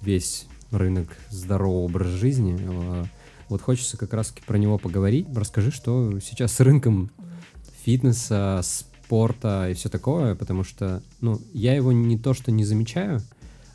весь 0.01 0.47
рынок 0.71 1.09
здорового 1.31 1.85
образа 1.85 2.17
жизни. 2.17 2.59
А, 2.67 3.05
Вот 3.51 3.61
хочется 3.61 3.99
как 3.99 4.15
раз-таки 4.15 4.43
про 4.47 4.57
него 4.57 4.79
поговорить. 4.79 5.27
Расскажи, 5.35 5.71
что 5.71 6.19
сейчас 6.21 6.53
с 6.55 6.61
рынком 6.61 7.11
фитнеса, 7.85 8.61
спорта 8.63 9.69
и 9.71 9.75
все 9.75 9.89
такое, 9.91 10.35
потому 10.35 10.65
что, 10.65 11.03
ну, 11.21 11.41
я 11.53 11.75
его 11.75 11.93
не 11.93 12.19
то 12.19 12.33
что 12.33 12.51
не 12.51 12.65
замечаю, 12.65 13.21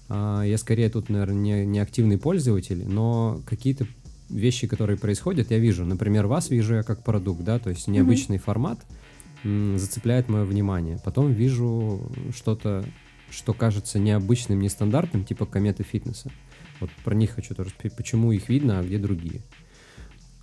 а, 0.09 0.41
я 0.41 0.57
скорее 0.57 0.89
тут, 0.89 1.09
наверное, 1.09 1.35
не, 1.35 1.65
не 1.67 1.79
активный 1.79 2.17
пользователь, 2.17 2.83
но 2.87 3.41
какие-то 3.45 3.85
вещи, 4.29 4.65
которые 4.67 4.97
происходят, 4.97 5.51
я 5.51 5.59
вижу. 5.59 5.85
Например, 5.85 6.25
вас 6.27 6.49
вижу 6.49 6.75
я 6.75 6.83
как 6.83 7.03
продукт, 7.03 7.43
да, 7.43 7.59
то 7.59 7.69
есть 7.69 7.87
необычный 7.87 8.37
формат 8.39 8.79
м, 8.79 8.95
зацепляет 9.43 10.29
мое 10.29 10.43
внимание. 10.43 10.99
Потом 11.03 11.31
вижу 11.31 12.01
что-то, 12.35 12.83
что 13.29 13.53
кажется 13.53 13.99
необычным, 13.99 14.59
нестандартным, 14.59 15.23
типа 15.23 15.45
кометы 15.45 15.83
фитнеса. 15.83 16.31
Вот 16.79 16.89
про 17.03 17.13
них 17.13 17.31
хочу 17.31 17.55
тоже 17.55 17.71
почему 17.95 18.31
их 18.31 18.49
видно, 18.49 18.79
а 18.79 18.83
где 18.83 18.97
другие. 18.97 19.41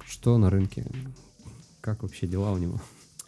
Что 0.07 0.39
на 0.39 0.51
рынке? 0.51 0.85
Как 1.81 2.03
вообще 2.03 2.27
дела 2.27 2.53
у 2.53 2.59
него? 2.59 2.81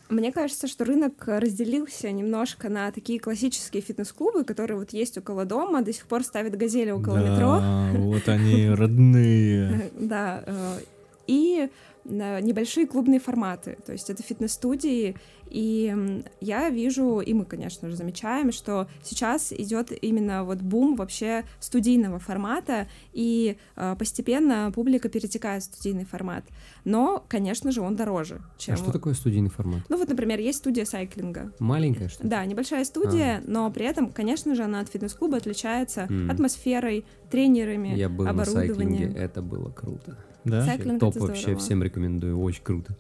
Мне 0.09 0.33
кажется, 0.33 0.69
что 0.69 0.85
рынок 0.85 1.25
разделился 1.27 2.11
немножко 2.11 2.71
на 2.71 2.91
такие 2.93 3.21
классические 3.21 3.83
фитнес-клубы, 3.83 4.45
которые 4.45 4.79
вот 4.79 4.93
есть 4.95 5.19
около 5.19 5.45
дома, 5.45 5.83
до 5.83 5.93
сих 5.93 6.07
пор 6.07 6.25
ставят 6.25 6.57
газели 6.57 6.91
около 6.91 7.19
метро. 7.19 7.59
Да, 7.61 7.93
вот 7.95 8.29
они 8.29 8.69
родные. 8.71 9.91
Да, 9.99 10.43
э, 10.47 10.79
и 11.27 11.69
небольшие 12.09 12.87
клубные 12.87 13.21
форматы, 13.21 13.79
то 13.85 13.93
есть 13.93 14.11
это 14.11 14.23
фитнес-студии, 14.23 15.17
и 15.51 16.23
я 16.41 16.69
вижу, 16.71 17.21
и 17.21 17.33
мы, 17.35 17.45
конечно 17.45 17.89
же, 17.89 17.97
замечаем, 17.97 18.53
что 18.53 18.87
сейчас 19.03 19.53
идет 19.53 19.93
именно 20.03 20.45
вот 20.45 20.59
бум 20.59 20.97
вообще 20.97 21.45
студийного 21.61 22.19
формата, 22.19 22.89
и 23.13 23.57
э, 23.77 23.97
постепенно 23.99 24.71
публика 24.75 25.09
перетекает 25.09 25.63
в 25.63 25.67
студийный 25.67 26.05
формат. 26.05 26.45
Но, 26.85 27.25
конечно 27.29 27.73
же, 27.73 27.81
он 27.81 27.97
дороже, 27.97 28.41
чем... 28.59 28.75
А 28.75 28.77
что 28.79 28.93
такое 28.93 29.15
студийный 29.15 29.51
формат? 29.51 29.81
Ну 29.89 29.97
вот, 29.97 30.09
например, 30.09 30.39
есть 30.39 30.59
студия 30.59 30.85
сайклинга. 30.85 31.53
Маленькая, 31.59 32.09
что 32.09 32.23
ли? 32.25 32.29
Да, 32.29 32.45
небольшая 32.45 32.85
студия, 32.85 33.43
но 33.47 33.71
при 33.71 33.87
этом, 33.87 34.11
конечно 34.11 34.55
же, 34.55 34.65
она 34.65 34.81
от 34.81 34.89
фитнес-клуба 34.89 35.37
отличается 35.39 36.07
М. 36.11 36.31
атмосферой, 36.31 37.05
тренерами, 37.31 37.89
Я 37.97 38.09
был 38.09 38.25
на 38.27 38.45
сайклинге, 38.45 38.73
оборудованием. 38.73 39.17
это 39.17 39.43
было 39.43 39.71
круто. 39.71 40.17
Да? 40.45 40.65
Сайклинг 40.65 41.01
Топ 41.01 41.17
это 41.17 41.27
вообще, 41.27 41.41
здорово. 41.43 41.61
всем 41.61 41.83
рекомендую, 41.83 41.98
очень 42.07 42.63
круто. 42.63 42.97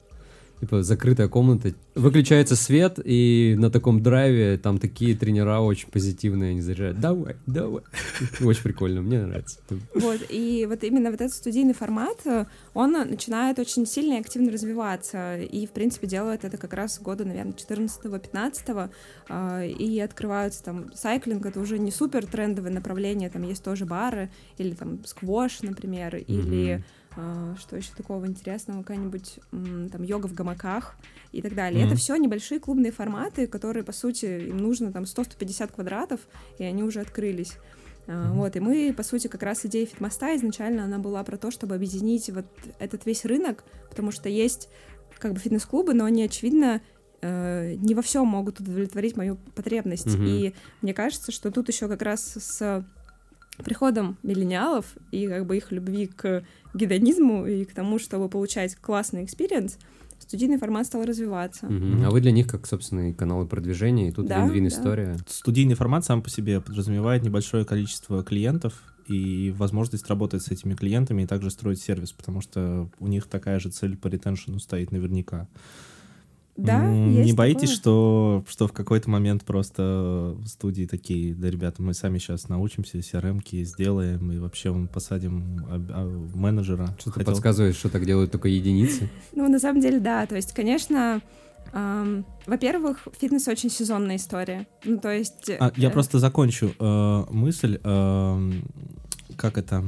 типа 0.60 0.82
закрытая 0.82 1.28
комната, 1.28 1.72
выключается 1.94 2.56
свет, 2.56 2.98
и 3.02 3.54
на 3.58 3.70
таком 3.70 4.02
драйве 4.02 4.58
там 4.58 4.78
такие 4.78 5.16
тренера 5.16 5.60
очень 5.60 5.88
позитивные, 5.88 6.50
они 6.50 6.60
заряжают. 6.60 7.00
Давай, 7.00 7.36
давай. 7.46 7.82
Очень 8.40 8.62
прикольно, 8.62 9.02
мне 9.02 9.20
нравится. 9.20 9.60
Вот, 9.94 10.20
и 10.28 10.66
вот 10.68 10.84
именно 10.84 11.10
вот 11.10 11.20
этот 11.20 11.34
студийный 11.34 11.74
формат, 11.74 12.24
он 12.74 12.92
начинает 12.92 13.58
очень 13.58 13.86
сильно 13.86 14.14
и 14.14 14.20
активно 14.20 14.50
развиваться, 14.50 15.36
и, 15.38 15.66
в 15.66 15.70
принципе, 15.70 16.06
делает 16.06 16.44
это 16.44 16.56
как 16.56 16.72
раз 16.74 17.00
года, 17.00 17.24
наверное, 17.24 17.52
14-15, 17.52 18.90
а, 19.28 19.64
и 19.64 19.98
открываются 20.00 20.62
там 20.62 20.92
сайклинг, 20.94 21.46
это 21.46 21.60
уже 21.60 21.78
не 21.78 21.90
супер 21.90 22.26
трендовое 22.26 22.72
направление, 22.72 23.30
там 23.30 23.42
есть 23.42 23.62
тоже 23.62 23.86
бары, 23.86 24.30
или 24.56 24.74
там 24.74 25.04
сквош, 25.04 25.62
например, 25.62 26.16
или 26.16 26.82
что 27.58 27.76
еще 27.76 27.90
такого 27.96 28.26
интересного, 28.26 28.82
какая-нибудь 28.82 29.40
там 29.50 30.02
йога 30.02 30.26
в 30.26 30.34
гамаках 30.34 30.96
и 31.32 31.42
так 31.42 31.54
далее. 31.54 31.82
Mm-hmm. 31.82 31.86
Это 31.86 31.96
все 31.96 32.16
небольшие 32.16 32.60
клубные 32.60 32.92
форматы, 32.92 33.46
которые, 33.46 33.84
по 33.84 33.92
сути, 33.92 34.48
им 34.48 34.58
нужно 34.58 34.92
там 34.92 35.04
100-150 35.04 35.74
квадратов, 35.74 36.20
и 36.58 36.64
они 36.64 36.82
уже 36.82 37.00
открылись. 37.00 37.56
Mm-hmm. 38.06 38.32
Вот, 38.32 38.56
и 38.56 38.60
мы, 38.60 38.94
по 38.96 39.02
сути, 39.02 39.26
как 39.26 39.42
раз 39.42 39.66
идея 39.66 39.86
фитмоста 39.86 40.34
изначально 40.36 40.84
она 40.84 40.98
была 40.98 41.22
про 41.24 41.36
то, 41.36 41.50
чтобы 41.50 41.74
объединить 41.74 42.30
вот 42.30 42.46
этот 42.78 43.04
весь 43.04 43.24
рынок, 43.24 43.64
потому 43.90 44.10
что 44.12 44.28
есть 44.28 44.68
как 45.18 45.32
бы 45.32 45.40
фитнес-клубы, 45.40 45.94
но 45.94 46.04
они, 46.04 46.22
очевидно, 46.22 46.80
э, 47.20 47.74
не 47.74 47.94
во 47.94 48.02
всем 48.02 48.26
могут 48.26 48.60
удовлетворить 48.60 49.16
мою 49.16 49.36
потребность. 49.54 50.06
Mm-hmm. 50.06 50.26
И 50.26 50.54
мне 50.80 50.94
кажется, 50.94 51.32
что 51.32 51.50
тут 51.50 51.68
еще 51.68 51.88
как 51.88 52.02
раз 52.02 52.34
с 52.38 52.84
приходом 53.64 54.16
миллениалов 54.22 54.96
и 55.10 55.26
как 55.26 55.46
бы 55.46 55.56
их 55.56 55.72
любви 55.72 56.06
к 56.06 56.44
гедонизму 56.74 57.46
и 57.46 57.64
к 57.64 57.74
тому, 57.74 57.98
чтобы 57.98 58.28
получать 58.28 58.76
классный 58.76 59.24
experience, 59.24 59.78
студийный 60.18 60.58
формат 60.58 60.86
стал 60.86 61.04
развиваться. 61.04 61.66
Угу. 61.66 62.04
А 62.04 62.10
вы 62.10 62.20
для 62.20 62.32
них 62.32 62.46
как, 62.46 62.66
собственные 62.66 63.14
каналы 63.14 63.46
продвижения, 63.46 64.08
и 64.08 64.12
тут 64.12 64.26
да, 64.26 64.44
вин-вин 64.44 64.64
да. 64.64 64.68
история. 64.68 65.16
Студийный 65.26 65.74
формат 65.74 66.04
сам 66.04 66.22
по 66.22 66.30
себе 66.30 66.60
подразумевает 66.60 67.22
небольшое 67.22 67.64
количество 67.64 68.22
клиентов 68.22 68.74
и 69.06 69.54
возможность 69.56 70.06
работать 70.08 70.42
с 70.42 70.48
этими 70.50 70.74
клиентами 70.74 71.22
и 71.22 71.26
также 71.26 71.50
строить 71.50 71.80
сервис, 71.80 72.12
потому 72.12 72.40
что 72.40 72.90
у 72.98 73.06
них 73.06 73.26
такая 73.26 73.58
же 73.58 73.70
цель 73.70 73.96
по 73.96 74.08
ретеншену 74.08 74.58
стоит 74.58 74.92
наверняка. 74.92 75.48
Да, 76.58 76.84
Не 76.84 77.22
есть 77.22 77.36
боитесь, 77.36 77.68
такое? 77.70 77.76
что, 77.76 78.44
что 78.48 78.66
в 78.66 78.72
какой-то 78.72 79.08
момент 79.08 79.44
просто 79.44 80.34
в 80.36 80.48
студии 80.48 80.86
такие, 80.86 81.32
да, 81.32 81.48
ребята, 81.48 81.80
мы 81.80 81.94
сами 81.94 82.18
сейчас 82.18 82.48
научимся, 82.48 82.98
CRM-ки 82.98 83.62
сделаем, 83.62 84.32
и 84.32 84.38
вообще 84.38 84.72
мы 84.72 84.88
посадим 84.88 85.64
а, 85.70 86.28
менеджера. 86.34 86.88
Что-то 86.98 87.20
Хотел... 87.20 87.32
подсказывает, 87.32 87.76
что 87.76 87.88
так 87.88 88.04
делают 88.04 88.32
только 88.32 88.48
единицы? 88.48 89.08
Ну, 89.32 89.48
на 89.48 89.60
самом 89.60 89.80
деле, 89.80 90.00
да. 90.00 90.26
То 90.26 90.34
есть, 90.34 90.52
конечно, 90.52 91.22
эм, 91.72 92.26
во-первых, 92.44 93.06
фитнес 93.20 93.46
очень 93.46 93.70
сезонная 93.70 94.16
история. 94.16 94.66
Ну, 94.84 94.98
то 94.98 95.12
есть... 95.12 95.48
А, 95.60 95.70
я 95.76 95.90
э... 95.90 95.92
просто 95.92 96.18
закончу 96.18 96.74
э, 96.76 97.24
мысль. 97.30 97.78
Э, 97.84 98.52
как 99.36 99.58
это... 99.58 99.84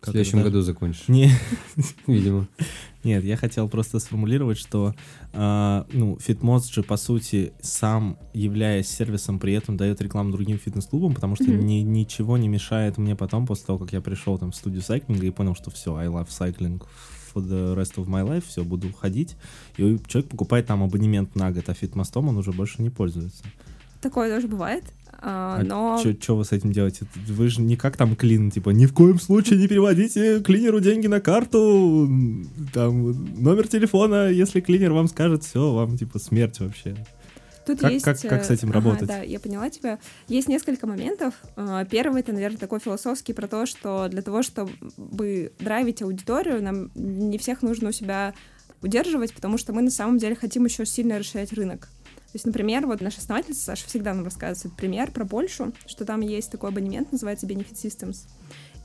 Как 0.00 0.08
в 0.08 0.16
следующем 0.16 0.40
это? 0.40 0.50
году 0.50 0.62
закончишь. 0.62 1.06
Не. 1.06 1.30
Видимо. 2.08 2.48
Нет, 3.04 3.22
я 3.22 3.36
хотел 3.36 3.68
просто 3.68 3.98
сформулировать, 3.98 4.58
что 4.58 4.94
э, 5.32 5.84
ну, 5.92 6.16
FitMost 6.16 6.72
же, 6.72 6.82
по 6.82 6.96
сути, 6.96 7.52
сам, 7.60 8.18
являясь 8.32 8.88
сервисом, 8.88 9.38
при 9.38 9.52
этом 9.52 9.76
дает 9.76 10.00
рекламу 10.00 10.32
другим 10.32 10.58
фитнес-клубам, 10.58 11.14
потому 11.14 11.36
что 11.36 11.44
mm-hmm. 11.44 11.62
ни, 11.62 11.74
ничего 11.82 12.38
не 12.38 12.48
мешает 12.48 12.96
мне 12.96 13.14
потом, 13.14 13.46
после 13.46 13.66
того, 13.66 13.78
как 13.78 13.92
я 13.92 14.00
пришел 14.00 14.38
там 14.38 14.52
в 14.52 14.56
студию 14.56 14.80
сайклинга 14.80 15.26
и 15.26 15.30
понял, 15.30 15.54
что 15.54 15.70
все, 15.70 15.94
I 15.94 16.06
love 16.06 16.28
cycling 16.28 16.82
for 17.34 17.42
the 17.46 17.74
rest 17.74 17.96
of 17.96 18.06
my 18.06 18.26
life, 18.26 18.44
все, 18.46 18.64
буду 18.64 18.92
ходить. 18.92 19.36
И 19.76 19.98
человек 20.06 20.30
покупает 20.30 20.66
там 20.66 20.82
абонемент 20.82 21.34
на 21.36 21.52
год, 21.52 21.68
а 21.68 21.74
фитмостом 21.74 22.28
он 22.28 22.38
уже 22.38 22.52
больше 22.52 22.80
не 22.80 22.90
пользуется. 22.90 23.44
Такое 24.00 24.34
тоже 24.34 24.48
бывает. 24.48 24.84
А, 25.26 25.58
а 25.58 25.64
но... 25.64 25.98
Что 25.98 26.36
вы 26.36 26.44
с 26.44 26.52
этим 26.52 26.70
делаете? 26.70 27.06
Вы 27.26 27.48
же 27.48 27.62
не 27.62 27.76
как 27.76 27.96
там 27.96 28.14
клин, 28.14 28.50
типа, 28.50 28.70
ни 28.70 28.84
в 28.84 28.92
коем 28.92 29.18
случае 29.18 29.58
не 29.58 29.66
переводите 29.66 30.42
клинеру 30.42 30.80
деньги 30.80 31.06
на 31.06 31.20
карту, 31.20 32.06
там, 32.74 33.42
номер 33.42 33.66
телефона, 33.66 34.28
если 34.28 34.60
клинер 34.60 34.92
вам 34.92 35.08
скажет, 35.08 35.42
все, 35.42 35.72
вам, 35.72 35.96
типа, 35.96 36.18
смерть 36.18 36.60
вообще. 36.60 36.94
Тут 37.64 37.80
как, 37.80 37.92
есть... 37.92 38.04
Как, 38.04 38.20
как 38.20 38.44
с 38.44 38.50
этим 38.50 38.68
ага, 38.68 38.80
работать? 38.80 39.08
Да, 39.08 39.22
я 39.22 39.40
поняла 39.40 39.70
тебя. 39.70 39.98
Есть 40.28 40.48
несколько 40.48 40.86
моментов. 40.86 41.32
А, 41.56 41.86
первый, 41.86 42.20
это, 42.20 42.34
наверное, 42.34 42.58
такой 42.58 42.78
философский 42.80 43.32
про 43.32 43.48
то, 43.48 43.64
что 43.64 44.08
для 44.10 44.20
того, 44.20 44.42
чтобы 44.42 45.52
драйвить 45.58 46.02
аудиторию, 46.02 46.62
нам 46.62 46.90
не 46.94 47.38
всех 47.38 47.62
нужно 47.62 47.88
у 47.88 47.92
себя 47.92 48.34
удерживать, 48.82 49.32
потому 49.32 49.56
что 49.56 49.72
мы 49.72 49.80
на 49.80 49.90
самом 49.90 50.18
деле 50.18 50.34
хотим 50.34 50.66
еще 50.66 50.84
сильно 50.84 51.18
расширять 51.18 51.54
рынок. 51.54 51.88
То 52.34 52.36
есть, 52.36 52.46
например, 52.46 52.84
вот 52.88 53.00
наша 53.00 53.18
основательница 53.18 53.62
Саша 53.62 53.86
всегда 53.86 54.12
нам 54.12 54.24
рассказывает 54.24 54.76
пример 54.76 55.12
про 55.12 55.24
Польшу, 55.24 55.72
что 55.86 56.04
там 56.04 56.20
есть 56.20 56.50
такой 56.50 56.70
абонемент, 56.70 57.12
называется 57.12 57.46
Benefit 57.46 57.74
Systems, 57.74 58.26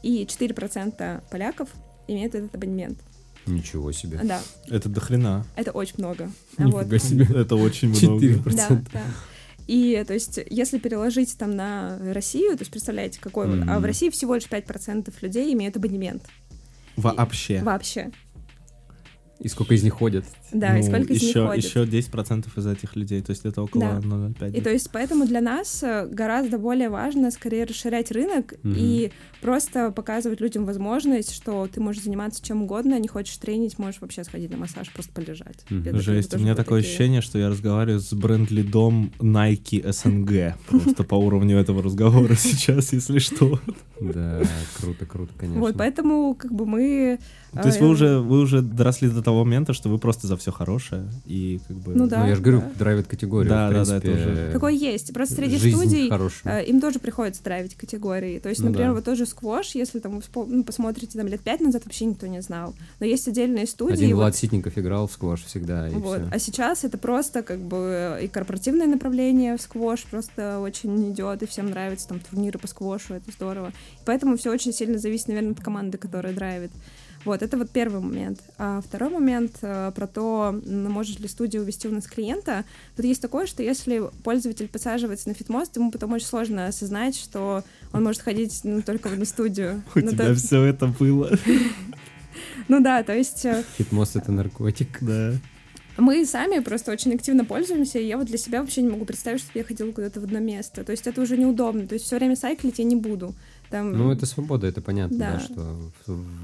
и 0.03 0.23
4% 0.23 1.23
поляков 1.31 1.69
имеют 2.07 2.35
этот 2.35 2.53
абонемент. 2.53 2.99
Ничего 3.47 3.91
себе. 3.91 4.19
Да. 4.23 4.39
Это 4.67 4.87
до 4.87 5.01
хрена. 5.01 5.47
Это 5.55 5.71
очень 5.71 5.95
много. 5.97 6.29
Нифига 6.59 6.83
вот. 6.83 7.01
себе. 7.01 7.27
Это 7.35 7.55
очень 7.55 7.87
много. 7.89 8.23
4%. 8.23 8.55
Да, 8.55 8.81
да. 8.93 9.03
И, 9.65 10.03
то 10.05 10.13
есть, 10.13 10.39
если 10.47 10.77
переложить 10.77 11.35
там 11.35 11.55
на 11.55 11.97
Россию, 12.13 12.51
то 12.55 12.61
есть, 12.61 12.69
представляете, 12.69 13.19
какой... 13.19 13.47
Mm-hmm. 13.47 13.65
А 13.67 13.79
в 13.79 13.83
России 13.83 14.11
всего 14.11 14.35
лишь 14.35 14.45
5% 14.45 15.11
людей 15.21 15.51
имеют 15.55 15.75
абонемент. 15.75 16.21
Вообще? 16.97 17.57
И, 17.57 17.61
вообще. 17.61 18.11
И 19.39 19.47
сколько 19.47 19.73
из 19.73 19.81
них 19.81 19.93
ходят? 19.93 20.25
Да, 20.51 20.73
ну, 20.73 20.79
и 20.79 20.83
сколько 20.83 21.13
из 21.13 21.21
еще, 21.21 21.39
них 21.39 21.49
ходят. 21.49 21.63
Еще 21.63 21.83
10% 21.83 22.47
из 22.55 22.67
этих 22.67 22.95
людей, 22.95 23.21
то 23.21 23.31
есть 23.31 23.45
это 23.45 23.61
около 23.61 23.81
да. 23.81 23.99
0,5. 23.99 24.57
И 24.57 24.61
то 24.61 24.69
есть 24.69 24.89
поэтому 24.91 25.25
для 25.25 25.41
нас 25.41 25.83
э, 25.83 26.07
гораздо 26.07 26.57
более 26.57 26.89
важно 26.89 27.31
скорее 27.31 27.65
расширять 27.65 28.11
рынок 28.11 28.53
угу. 28.63 28.73
и 28.75 29.11
просто 29.41 29.91
показывать 29.91 30.41
людям 30.41 30.65
возможность, 30.65 31.33
что 31.33 31.67
ты 31.67 31.79
можешь 31.81 32.03
заниматься 32.03 32.43
чем 32.43 32.63
угодно, 32.63 32.99
не 32.99 33.07
хочешь 33.07 33.37
тренить, 33.37 33.77
можешь 33.79 34.01
вообще 34.01 34.23
сходить 34.23 34.51
на 34.51 34.57
массаж, 34.57 34.91
просто 34.91 35.11
полежать. 35.13 35.65
Угу. 35.69 35.99
Жесть, 35.99 36.33
у 36.33 36.39
меня 36.39 36.55
такое 36.55 36.81
такие... 36.81 36.91
ощущение, 36.91 37.21
что 37.21 37.39
я 37.39 37.49
разговариваю 37.49 37.99
с 37.99 38.13
бренд-лидом 38.13 39.11
Nike 39.19 39.83
SNG, 39.83 40.55
просто 40.67 41.03
по 41.03 41.15
уровню 41.15 41.57
этого 41.57 41.83
разговора 41.83 42.35
сейчас, 42.37 42.93
если 42.93 43.19
что. 43.19 43.59
Да, 43.99 44.41
круто, 44.79 45.05
круто, 45.05 45.33
конечно. 45.37 45.59
Вот, 45.59 45.75
поэтому 45.77 46.33
как 46.35 46.53
бы 46.53 46.65
мы... 46.65 47.19
То 47.51 47.67
есть 47.67 47.81
вы 47.81 47.87
э, 47.87 47.89
уже, 47.89 48.19
вы 48.19 48.39
уже 48.39 48.61
доросли 48.61 49.09
до 49.09 49.21
того 49.21 49.43
момента, 49.43 49.73
что 49.73 49.89
вы 49.89 49.97
просто 49.97 50.27
за 50.27 50.37
все 50.39 50.51
хорошее 50.51 51.09
и 51.25 51.59
как 51.67 51.77
бы... 51.77 51.95
Ну 51.95 52.07
да. 52.07 52.23
Ну 52.23 52.29
я 52.29 52.35
же 52.35 52.41
говорю, 52.41 52.61
да. 52.61 52.71
драйвит 52.77 53.07
категорию. 53.07 53.49
Да, 53.49 53.69
да, 53.69 53.85
да, 53.85 53.97
это 53.97 54.11
уже... 54.11 54.49
Такое 54.51 54.73
есть. 54.73 55.13
Просто 55.13 55.35
среди 55.35 55.57
студий 55.57 56.09
хорошая. 56.09 56.61
Э, 56.61 56.65
им 56.65 56.81
тоже 56.81 56.99
приходится 56.99 57.43
драйвить 57.43 57.75
категории. 57.75 58.39
То 58.39 58.49
есть, 58.49 58.61
ну, 58.61 58.67
например, 58.67 58.89
да. 58.89 58.95
вот 58.95 59.05
тоже 59.05 59.25
сквош, 59.25 59.75
если 59.75 59.99
там 59.99 60.19
вы 60.19 60.45
ну, 60.47 60.63
посмотрите 60.63 61.17
там 61.17 61.27
лет 61.27 61.41
пять 61.41 61.61
назад, 61.61 61.85
вообще 61.85 62.05
никто 62.05 62.27
не 62.27 62.41
знал. 62.41 62.73
Но 62.99 63.05
есть 63.05 63.27
отдельные 63.27 63.67
студии. 63.67 63.93
Один 63.93 64.15
Влад 64.15 64.33
вот... 64.33 64.39
Ситников 64.39 64.77
играл 64.77 65.07
в 65.07 65.11
сквош 65.11 65.43
всегда. 65.43 65.87
И 65.87 65.93
вот. 65.93 66.19
Все. 66.19 66.29
А 66.31 66.39
сейчас 66.39 66.83
это 66.83 66.97
просто 66.97 67.43
как 67.43 67.59
бы 67.59 68.19
и 68.21 68.27
корпоративное 68.27 68.87
направление 68.87 69.57
в 69.57 69.61
сквош 69.61 70.03
просто 70.05 70.59
очень 70.59 71.11
идет, 71.11 71.43
и 71.43 71.45
всем 71.45 71.69
нравится 71.69 72.07
там 72.07 72.19
турниры 72.19 72.59
по 72.59 72.67
сквошу, 72.67 73.15
это 73.15 73.31
здорово. 73.31 73.69
И 73.69 74.03
поэтому 74.05 74.37
все 74.37 74.51
очень 74.51 74.73
сильно 74.73 74.97
зависит, 74.97 75.27
наверное, 75.27 75.51
от 75.51 75.61
команды, 75.61 75.97
которая 75.97 76.33
драйвит. 76.33 76.71
Вот, 77.25 77.41
это 77.41 77.57
вот 77.57 77.69
первый 77.69 78.01
момент. 78.01 78.41
А 78.57 78.81
второй 78.81 79.09
момент 79.09 79.57
э, 79.61 79.91
про 79.93 80.07
то, 80.07 80.57
может 80.65 81.19
ли 81.19 81.27
студия 81.27 81.61
увести 81.61 81.87
у 81.87 81.91
нас 81.91 82.07
клиента. 82.07 82.63
Тут 82.95 83.05
есть 83.05 83.21
такое, 83.21 83.45
что 83.45 83.61
если 83.61 84.03
пользователь 84.23 84.67
подсаживается 84.67 85.27
на 85.27 85.35
фитмост, 85.35 85.75
ему 85.75 85.91
потом 85.91 86.13
очень 86.13 86.27
сложно 86.27 86.67
осознать, 86.67 87.15
что 87.15 87.63
он 87.91 88.03
может 88.03 88.21
ходить 88.21 88.61
ну, 88.63 88.81
только 88.81 89.09
в 89.09 89.13
одну 89.13 89.25
студию. 89.25 89.83
У 89.95 89.99
ну, 89.99 90.11
тебя 90.11 90.33
все 90.33 90.63
это 90.63 90.87
было. 90.87 91.31
Ну 92.67 92.81
да, 92.81 93.01
то 93.01 93.15
есть... 93.15 93.45
Э, 93.45 93.63
фитмост— 93.77 94.15
это 94.15 94.31
наркотик. 94.31 94.99
Да. 95.01 95.33
Мы 95.97 96.25
сами 96.25 96.59
просто 96.59 96.91
очень 96.91 97.13
активно 97.13 97.43
пользуемся, 97.43 97.99
и 97.99 98.05
я 98.05 98.17
вот 98.17 98.27
для 98.27 98.37
себя 98.37 98.61
вообще 98.61 98.81
не 98.81 98.89
могу 98.89 99.05
представить, 99.05 99.41
чтобы 99.41 99.59
я 99.59 99.65
ходила 99.65 99.91
куда-то 99.91 100.21
в 100.21 100.23
одно 100.23 100.39
место. 100.39 100.83
То 100.83 100.91
есть 100.91 101.07
это 101.07 101.19
уже 101.19 101.35
неудобно. 101.35 101.87
То 101.87 101.93
есть 101.93 102.05
все 102.05 102.17
время 102.17 102.35
сайклить 102.35 102.79
я 102.79 102.85
не 102.85 102.95
буду. 102.95 103.33
Там... 103.69 103.93
Ну, 103.93 104.11
это 104.11 104.25
свобода, 104.25 104.65
это 104.65 104.81
понятно, 104.81 105.17
да. 105.17 105.33
да, 105.33 105.39
что 105.39 105.77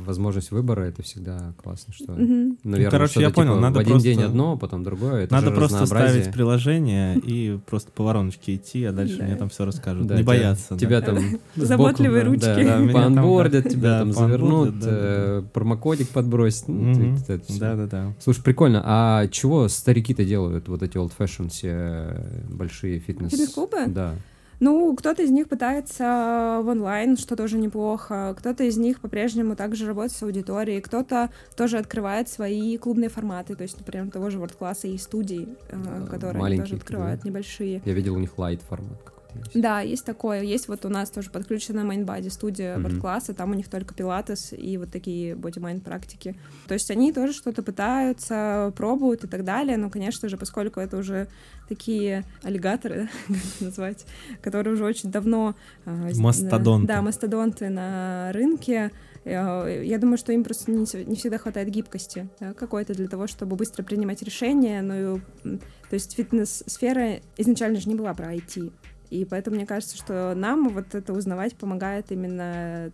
возможность 0.06 0.52
выбора 0.52 0.84
это 0.84 1.02
всегда 1.02 1.54
классно, 1.62 1.94
что, 1.94 2.14
угу. 2.14 2.58
наверное, 2.64 2.86
ну, 2.86 2.92
короче, 2.92 3.20
я 3.20 3.32
понял, 3.32 3.54
типа, 3.54 3.62
надо 3.62 3.76
в 3.78 3.80
один 3.80 3.94
просто... 3.94 4.10
день 4.10 4.22
одно, 4.22 4.58
потом 4.58 4.84
другое, 4.84 5.24
это 5.24 5.34
Надо 5.34 5.48
же 5.48 5.56
просто 5.56 5.86
ставить 5.86 6.32
приложение 6.32 7.18
и 7.18 7.58
просто 7.66 7.92
по 7.92 8.04
вороночке 8.04 8.56
идти, 8.56 8.86
а 8.86 8.92
дальше 8.92 9.24
мне 9.24 9.36
там 9.36 9.50
все 9.50 9.66
расскажут. 9.66 10.10
Не 10.12 10.24
бояться. 10.24 10.78
Тебя 10.78 11.02
там 11.02 11.18
заботливые 11.56 12.24
ручки. 12.24 12.92
Поанбордят, 12.94 13.70
тебя 13.70 14.00
там 14.00 14.14
завернут, 14.14 14.76
э, 14.84 15.44
промокодик 15.54 16.10
подбросят. 16.10 16.66
Да, 16.68 17.76
да, 17.76 17.88
да. 17.88 18.14
Слушай, 18.20 18.44
прикольно. 18.44 18.82
А 18.86 19.28
чего 19.28 19.68
старики-то 19.68 20.24
делают, 20.24 20.68
вот 20.68 20.84
эти 20.84 20.98
old 20.98 21.12
fashion 21.18 21.50
все 21.50 22.24
большие 22.50 23.00
фитнес? 23.00 23.32
Фитнес-клубы? 23.32 23.88
Да. 23.88 24.16
Ну, 24.60 24.96
кто-то 24.96 25.24
из 25.24 25.32
них 25.32 25.50
пытается 25.50 26.62
в 26.64 26.68
онлайн, 26.68 27.18
что 27.18 27.36
тоже 27.36 27.58
неплохо. 27.58 28.36
Кто-то 28.38 28.64
из 28.64 28.78
них 28.78 29.02
по-прежнему 29.02 29.56
также 29.56 29.86
работает 29.86 30.14
с 30.14 30.24
аудиторией. 30.24 30.82
Кто-то 30.82 31.30
тоже 31.56 31.78
открывает 31.78 32.30
свои 32.30 32.78
клубные 32.78 33.10
форматы. 33.10 33.56
То 33.56 33.64
есть, 33.64 33.78
например, 33.78 34.10
того 34.12 34.30
же 34.30 34.40
World 34.40 34.58
Class 34.60 34.88
и 34.88 34.98
студии, 34.98 35.48
э, 35.70 36.08
которые 36.10 36.44
они 36.44 36.60
тоже 36.60 36.76
открывают, 36.76 37.22
да? 37.22 37.30
небольшие. 37.30 37.82
Я 37.86 37.94
видел 37.94 38.16
у 38.16 38.20
них 38.20 38.38
лайт 38.38 38.62
формат 38.62 39.15
есть. 39.40 39.62
Да, 39.62 39.82
есть 39.82 40.06
такое. 40.06 40.42
Есть 40.42 40.68
вот 40.68 40.86
у 40.86 40.90
нас 40.90 41.10
тоже 41.10 41.30
подключена 41.30 41.84
майнбади 41.84 42.30
студия 42.30 42.78
mm-hmm. 42.78 43.00
класса 43.00 43.34
там 43.34 43.52
у 43.52 43.54
них 43.54 43.70
только 43.70 43.94
пилатес 43.94 44.54
и 44.54 44.78
вот 44.78 44.92
такие 44.92 45.36
боди-майнд 45.36 45.84
практики. 45.84 46.36
То 46.68 46.74
есть 46.74 46.90
они 46.92 47.14
тоже 47.14 47.34
что-то 47.34 47.64
пытаются, 47.64 48.74
пробуют 48.76 49.24
и 49.24 49.28
так 49.28 49.44
далее, 49.44 49.78
но, 49.78 49.90
конечно 49.90 50.30
же, 50.30 50.38
поскольку 50.38 50.80
это 50.80 50.98
уже 50.98 51.28
такие 51.68 52.24
аллигаторы, 52.44 53.10
как 53.28 53.62
назвать, 53.62 54.06
которые 54.42 54.74
уже 54.74 54.86
очень 54.86 55.12
давно... 55.12 55.56
Э, 55.86 56.12
мастодонты. 56.16 56.88
Да, 56.88 57.02
мастодонты 57.02 57.70
на 57.70 58.32
рынке, 58.32 58.92
э, 59.24 59.84
я 59.86 59.98
думаю, 59.98 60.18
что 60.18 60.32
им 60.32 60.44
просто 60.44 60.72
не, 60.72 60.86
не 61.06 61.16
всегда 61.16 61.38
хватает 61.38 61.70
гибкости 61.70 62.30
да, 62.40 62.54
какой-то 62.54 62.94
для 62.94 63.08
того, 63.08 63.28
чтобы 63.28 63.56
быстро 63.56 63.84
принимать 63.84 64.22
решения. 64.22 64.82
Ну, 64.82 65.20
то 65.44 65.94
есть 65.94 66.16
фитнес-сфера 66.16 67.20
изначально 67.38 67.80
же 67.80 67.90
не 67.90 67.96
была 67.96 68.14
про 68.14 68.34
IT. 68.34 68.72
И 69.10 69.26
поэтому 69.26 69.56
мне 69.56 69.66
кажется, 69.66 69.98
что 69.98 70.34
нам 70.36 70.70
вот 70.70 70.96
это 70.96 71.14
узнавать 71.14 71.56
помогает 71.56 72.12
именно 72.12 72.92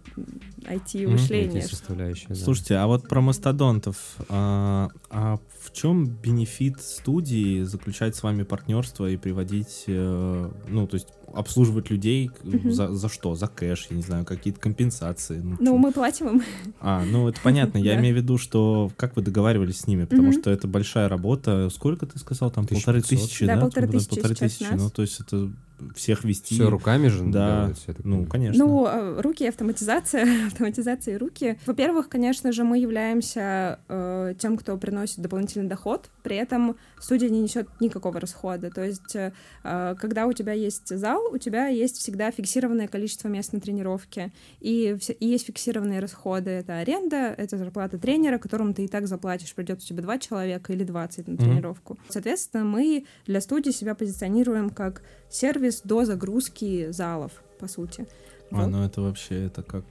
IT-мышление. 0.60 1.63
IT 1.63 2.26
да. 2.30 2.36
Слушайте, 2.36 2.76
а 2.76 2.88
вот 2.88 3.08
про 3.08 3.21
мастодонтов. 3.21 3.97
А, 4.30 4.89
а 5.10 5.39
в 5.62 5.71
чем 5.74 6.08
бенефит 6.08 6.82
студии 6.82 7.63
заключать 7.63 8.15
с 8.15 8.24
вами 8.24 8.43
партнерство 8.43 9.08
и 9.10 9.17
приводить, 9.17 9.84
э, 9.88 10.52
ну, 10.67 10.88
то 10.88 10.95
есть 10.95 11.08
обслуживать 11.34 11.89
людей 11.89 12.32
угу. 12.43 12.71
за, 12.71 12.93
за 12.93 13.10
что? 13.10 13.36
За 13.36 13.47
кэш, 13.47 13.88
я 13.89 13.95
не 13.95 14.02
знаю, 14.02 14.26
какие-то 14.26 14.60
компенсации. 14.60 15.39
Ну, 15.39 15.58
ну 15.60 15.78
мы 15.78 15.91
платим 15.91 16.28
им. 16.28 16.43
А, 16.80 17.04
ну 17.06 17.30
это 17.30 17.39
понятно. 17.41 17.78
Я 17.78 18.00
имею 18.00 18.15
в 18.15 18.17
виду, 18.17 18.38
что 18.38 18.91
как 18.97 19.15
вы 19.15 19.21
договаривались 19.21 19.82
с 19.82 19.88
ними, 19.88 20.06
потому 20.06 20.34
что 20.34 20.50
это 20.50 20.67
большая 20.67 21.10
работа. 21.10 21.69
Сколько 21.69 22.06
ты 22.06 22.19
сказал? 22.19 22.52
Там 22.52 22.67
полторы 22.67 23.02
тысячи, 23.02 23.45
да? 23.45 23.58
полторы 23.58 23.88
тысячи 23.88 24.10
Полторы 24.10 24.36
тысячи. 24.36 24.67
Ну, 24.74 24.89
то 24.89 25.02
есть 25.02 25.19
это 25.19 25.52
всех 25.96 26.24
вести. 26.24 26.56
Все 26.56 26.70
руками 26.70 27.08
же 27.08 27.24
да. 27.24 27.62
Делается, 27.62 27.96
ну, 28.04 28.26
конечно. 28.26 28.65
Ну, 28.65 28.86
а, 28.86 29.22
руки, 29.22 29.48
автоматизация, 29.48 30.28
автоматизация 30.48 31.15
и 31.15 31.17
руки. 31.17 31.58
Во-первых, 31.65 32.10
конечно 32.10 32.52
же, 32.52 32.63
мы 32.63 32.80
являемся 32.80 33.80
э, 33.88 34.34
тем, 34.38 34.58
кто 34.58 34.78
приносит 34.78 35.20
дополнительный 35.20 35.67
доход, 35.67 36.10
при 36.24 36.36
этом 36.36 36.76
студия 37.00 37.30
не 37.30 37.41
несет 37.41 37.67
никакого 37.80 38.20
расхода. 38.20 38.70
То 38.70 38.84
есть, 38.84 39.15
э, 39.15 39.32
когда 39.63 40.28
у 40.28 40.34
тебя 40.34 40.54
есть 40.54 40.96
зал, 40.96 41.22
у 41.32 41.38
тебя 41.38 41.67
есть 41.67 41.98
всегда 41.98 42.32
фиксированное 42.32 42.88
количество 42.88 43.28
мест 43.28 43.54
на 43.54 43.60
тренировке, 43.60 44.32
и, 44.60 44.98
и 45.20 45.26
есть 45.26 45.46
фиксированные 45.46 46.00
расходы. 46.00 46.52
Это 46.52 46.80
аренда, 46.80 47.34
это 47.38 47.58
зарплата 47.58 47.98
тренера, 47.98 48.38
которому 48.38 48.74
ты 48.74 48.86
и 48.86 48.88
так 48.88 49.08
заплатишь. 49.08 49.54
Придет 49.54 49.80
у 49.80 49.86
тебя 49.86 50.02
два 50.02 50.17
человека 50.17 50.74
или 50.74 50.84
20 50.84 51.28
на 51.28 51.38
тренировку. 51.38 51.94
Mm-hmm. 51.94 52.10
Соответственно, 52.10 52.63
мы 52.63 53.06
для 53.26 53.41
студии 53.41 53.72
себя 53.72 53.96
позиционируем 53.96 54.70
как 54.70 55.02
сервис 55.30 55.70
до 55.84 56.05
загрузки 56.05 56.91
залов, 56.91 57.31
по 57.60 57.67
сути. 57.67 58.07
А, 58.51 58.63
вот. 58.63 58.67
ну 58.67 58.84
это 58.84 59.01
вообще, 59.01 59.45
это 59.45 59.63
как 59.63 59.86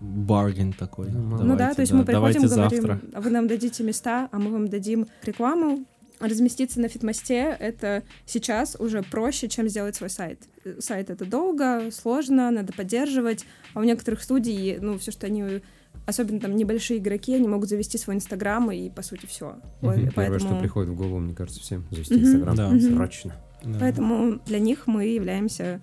баргин 0.00 0.72
такой. 0.72 1.10
Ну, 1.10 1.36
давайте, 1.36 1.44
ну 1.44 1.56
да, 1.56 1.74
то 1.74 1.80
есть 1.80 1.92
да, 1.92 1.98
мы 1.98 2.04
приходим, 2.04 2.42
говорим, 2.42 2.82
завтра. 2.82 3.00
а 3.12 3.20
вы 3.20 3.30
нам 3.30 3.46
дадите 3.46 3.82
места, 3.84 4.28
а 4.32 4.38
мы 4.38 4.50
вам 4.50 4.68
дадим 4.68 5.06
рекламу. 5.22 5.84
Разместиться 6.18 6.80
на 6.80 6.88
фитмосте— 6.88 7.54
это 7.60 8.02
сейчас 8.24 8.74
уже 8.78 9.02
проще, 9.02 9.50
чем 9.50 9.68
сделать 9.68 9.96
свой 9.96 10.08
сайт. 10.08 10.40
Сайт— 10.78 11.10
это 11.10 11.26
долго, 11.26 11.90
сложно, 11.92 12.50
надо 12.50 12.72
поддерживать, 12.72 13.44
а 13.74 13.80
у 13.80 13.82
некоторых 13.82 14.22
студий, 14.22 14.78
ну, 14.80 14.96
все, 14.96 15.12
что 15.12 15.26
они 15.26 15.60
особенно 16.06 16.40
там 16.40 16.56
небольшие 16.56 17.00
игроки, 17.00 17.34
они 17.34 17.48
могут 17.48 17.68
завести 17.68 17.98
свой 17.98 18.16
инстаграм 18.16 18.70
и 18.70 18.88
по 18.88 19.02
сути 19.02 19.26
все. 19.26 19.58
Угу. 19.82 19.92
Первое, 19.92 20.12
Поэтому... 20.14 20.40
что 20.40 20.58
приходит 20.58 20.90
в 20.90 20.96
голову, 20.96 21.18
мне 21.18 21.34
кажется, 21.34 21.60
всем 21.60 21.84
завести 21.90 22.14
инстаграм 22.14 22.56
да. 22.56 22.80
срочно. 22.80 23.34
Да. 23.62 23.78
Поэтому 23.80 24.38
для 24.46 24.58
них 24.58 24.86
мы 24.86 25.06
являемся 25.06 25.80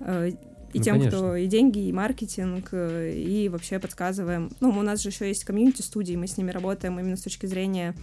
э, 0.00 0.30
и 0.72 0.78
ну, 0.78 0.84
тем, 0.84 0.94
конечно. 0.94 1.18
кто 1.18 1.36
и 1.36 1.46
деньги, 1.46 1.80
и 1.80 1.92
маркетинг, 1.92 2.68
э, 2.72 3.12
и 3.14 3.48
вообще 3.48 3.78
подсказываем. 3.78 4.50
Ну, 4.60 4.70
у 4.70 4.82
нас 4.82 5.02
же 5.02 5.10
еще 5.10 5.28
есть 5.28 5.44
комьюнити 5.44 5.82
студии, 5.82 6.14
мы 6.14 6.26
с 6.26 6.36
ними 6.36 6.50
работаем 6.50 6.98
именно 6.98 7.16
с 7.16 7.22
точки 7.22 7.46
зрения 7.46 7.94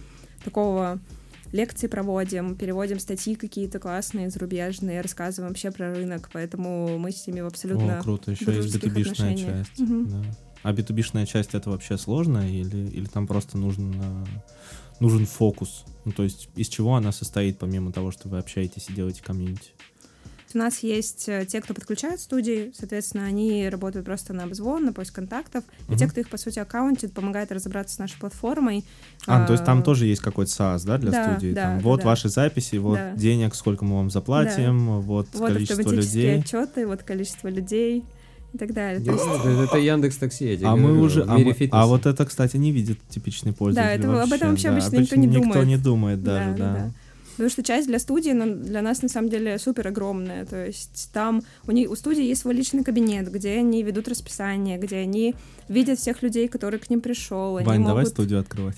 такого 0.44 1.00
лекции 1.52 1.88
проводим, 1.88 2.54
переводим 2.54 3.00
статьи 3.00 3.34
какие-то 3.34 3.80
классные, 3.80 4.30
зарубежные, 4.30 5.00
рассказываем 5.00 5.50
вообще 5.50 5.72
про 5.72 5.92
рынок, 5.92 6.30
поэтому 6.32 6.96
мы 6.98 7.10
с 7.10 7.26
ними 7.26 7.40
в 7.40 7.46
абсолютно 7.46 7.98
О, 7.98 8.02
круто, 8.02 8.30
еще 8.30 8.54
есть 8.54 8.80
b 8.80 9.04
часть. 9.04 9.80
Угу. 9.80 10.04
Да. 10.04 10.22
А 10.62 10.72
b 10.72 10.84
часть 11.26 11.54
это 11.54 11.70
вообще 11.70 11.96
сложно 11.96 12.48
или, 12.48 12.88
или 12.90 13.06
там 13.06 13.26
просто 13.26 13.58
нужен, 13.58 14.00
нужен 15.00 15.26
фокус? 15.26 15.84
Ну, 16.04 16.12
то 16.12 16.22
есть 16.22 16.48
из 16.56 16.68
чего 16.68 16.96
она 16.96 17.12
состоит, 17.12 17.58
помимо 17.58 17.92
того, 17.92 18.10
что 18.10 18.28
вы 18.28 18.38
общаетесь 18.38 18.88
и 18.88 18.92
делаете 18.92 19.22
комьюнити? 19.22 19.70
У 20.52 20.58
нас 20.58 20.80
есть 20.80 21.28
э, 21.28 21.46
те, 21.46 21.60
кто 21.60 21.74
подключает 21.74 22.18
студии, 22.18 22.72
соответственно, 22.74 23.24
они 23.24 23.68
работают 23.68 24.04
просто 24.04 24.32
на 24.32 24.44
обзвон, 24.44 24.84
на 24.84 24.92
поиск 24.92 25.14
контактов, 25.14 25.62
и 25.88 25.96
те, 25.96 26.08
кто 26.08 26.20
их, 26.20 26.28
по 26.28 26.38
сути, 26.38 26.58
аккаунтит, 26.58 27.12
помогает 27.12 27.52
разобраться 27.52 27.94
с 27.94 27.98
нашей 27.98 28.18
платформой. 28.18 28.84
А, 29.26 29.44
а 29.44 29.46
то 29.46 29.52
есть 29.52 29.64
там 29.64 29.84
тоже 29.84 30.06
есть 30.06 30.20
какой-то 30.20 30.50
SaaS, 30.50 30.84
да, 30.84 30.98
для 30.98 31.12
да, 31.12 31.30
студии? 31.30 31.52
Да, 31.52 31.62
там, 31.62 31.78
вот 31.80 32.00
да. 32.00 32.06
ваши 32.06 32.28
записи, 32.28 32.76
вот 32.76 32.96
да. 32.96 33.14
денег, 33.14 33.54
сколько 33.54 33.84
мы 33.84 33.96
вам 33.96 34.10
заплатим, 34.10 34.86
да. 34.86 34.92
вот, 34.94 35.28
вот 35.34 35.52
количество 35.52 35.90
людей. 35.90 36.40
отчеты, 36.40 36.86
вот 36.86 37.04
количество 37.04 37.46
людей 37.46 38.04
и 38.52 38.58
так 38.58 38.72
далее. 38.72 39.04
То 39.04 39.12
есть... 39.12 39.70
это 39.70 39.78
Яндекс 39.78 40.16
Такси. 40.16 40.58
А 40.62 40.76
мы 40.76 41.00
уже, 41.00 41.22
а, 41.22 41.38
мы, 41.38 41.54
а 41.70 41.86
вот 41.86 42.06
это, 42.06 42.26
кстати, 42.26 42.56
не 42.56 42.72
видит 42.72 42.98
типичный 43.08 43.52
пользователь. 43.52 43.88
Да, 43.88 43.94
это, 43.94 44.08
вообще. 44.08 44.22
об 44.22 44.32
этом 44.32 44.50
вообще 44.50 44.68
да, 44.68 44.76
обычно 44.76 44.96
никто 44.96 45.16
не 45.16 45.26
никто 45.26 45.40
думает. 45.40 45.56
Никто 45.56 45.64
не 45.64 45.76
думает 45.76 46.22
даже, 46.22 46.50
да. 46.50 46.56
да. 46.56 46.74
да. 46.74 46.92
Потому 47.40 47.52
что 47.52 47.62
часть 47.62 47.86
для 47.86 47.98
студии 47.98 48.32
ну, 48.32 48.54
для 48.54 48.82
нас 48.82 49.00
на 49.00 49.08
самом 49.08 49.30
деле 49.30 49.58
супер 49.58 49.88
огромная. 49.88 50.44
То 50.44 50.66
есть 50.66 51.08
там 51.14 51.42
у, 51.66 51.72
них, 51.72 51.90
у 51.90 51.96
студии 51.96 52.22
есть 52.22 52.42
свой 52.42 52.52
личный 52.52 52.84
кабинет, 52.84 53.32
где 53.32 53.52
они 53.52 53.82
ведут 53.82 54.08
расписание, 54.08 54.76
где 54.76 54.96
они 54.96 55.34
видят 55.66 55.98
всех 55.98 56.22
людей, 56.22 56.48
которые 56.48 56.80
к 56.80 56.90
ним 56.90 57.00
пришел. 57.00 57.54
Вань, 57.54 57.64
могут... 57.64 57.86
давай 57.86 58.06
студию 58.06 58.40
открывать. 58.40 58.76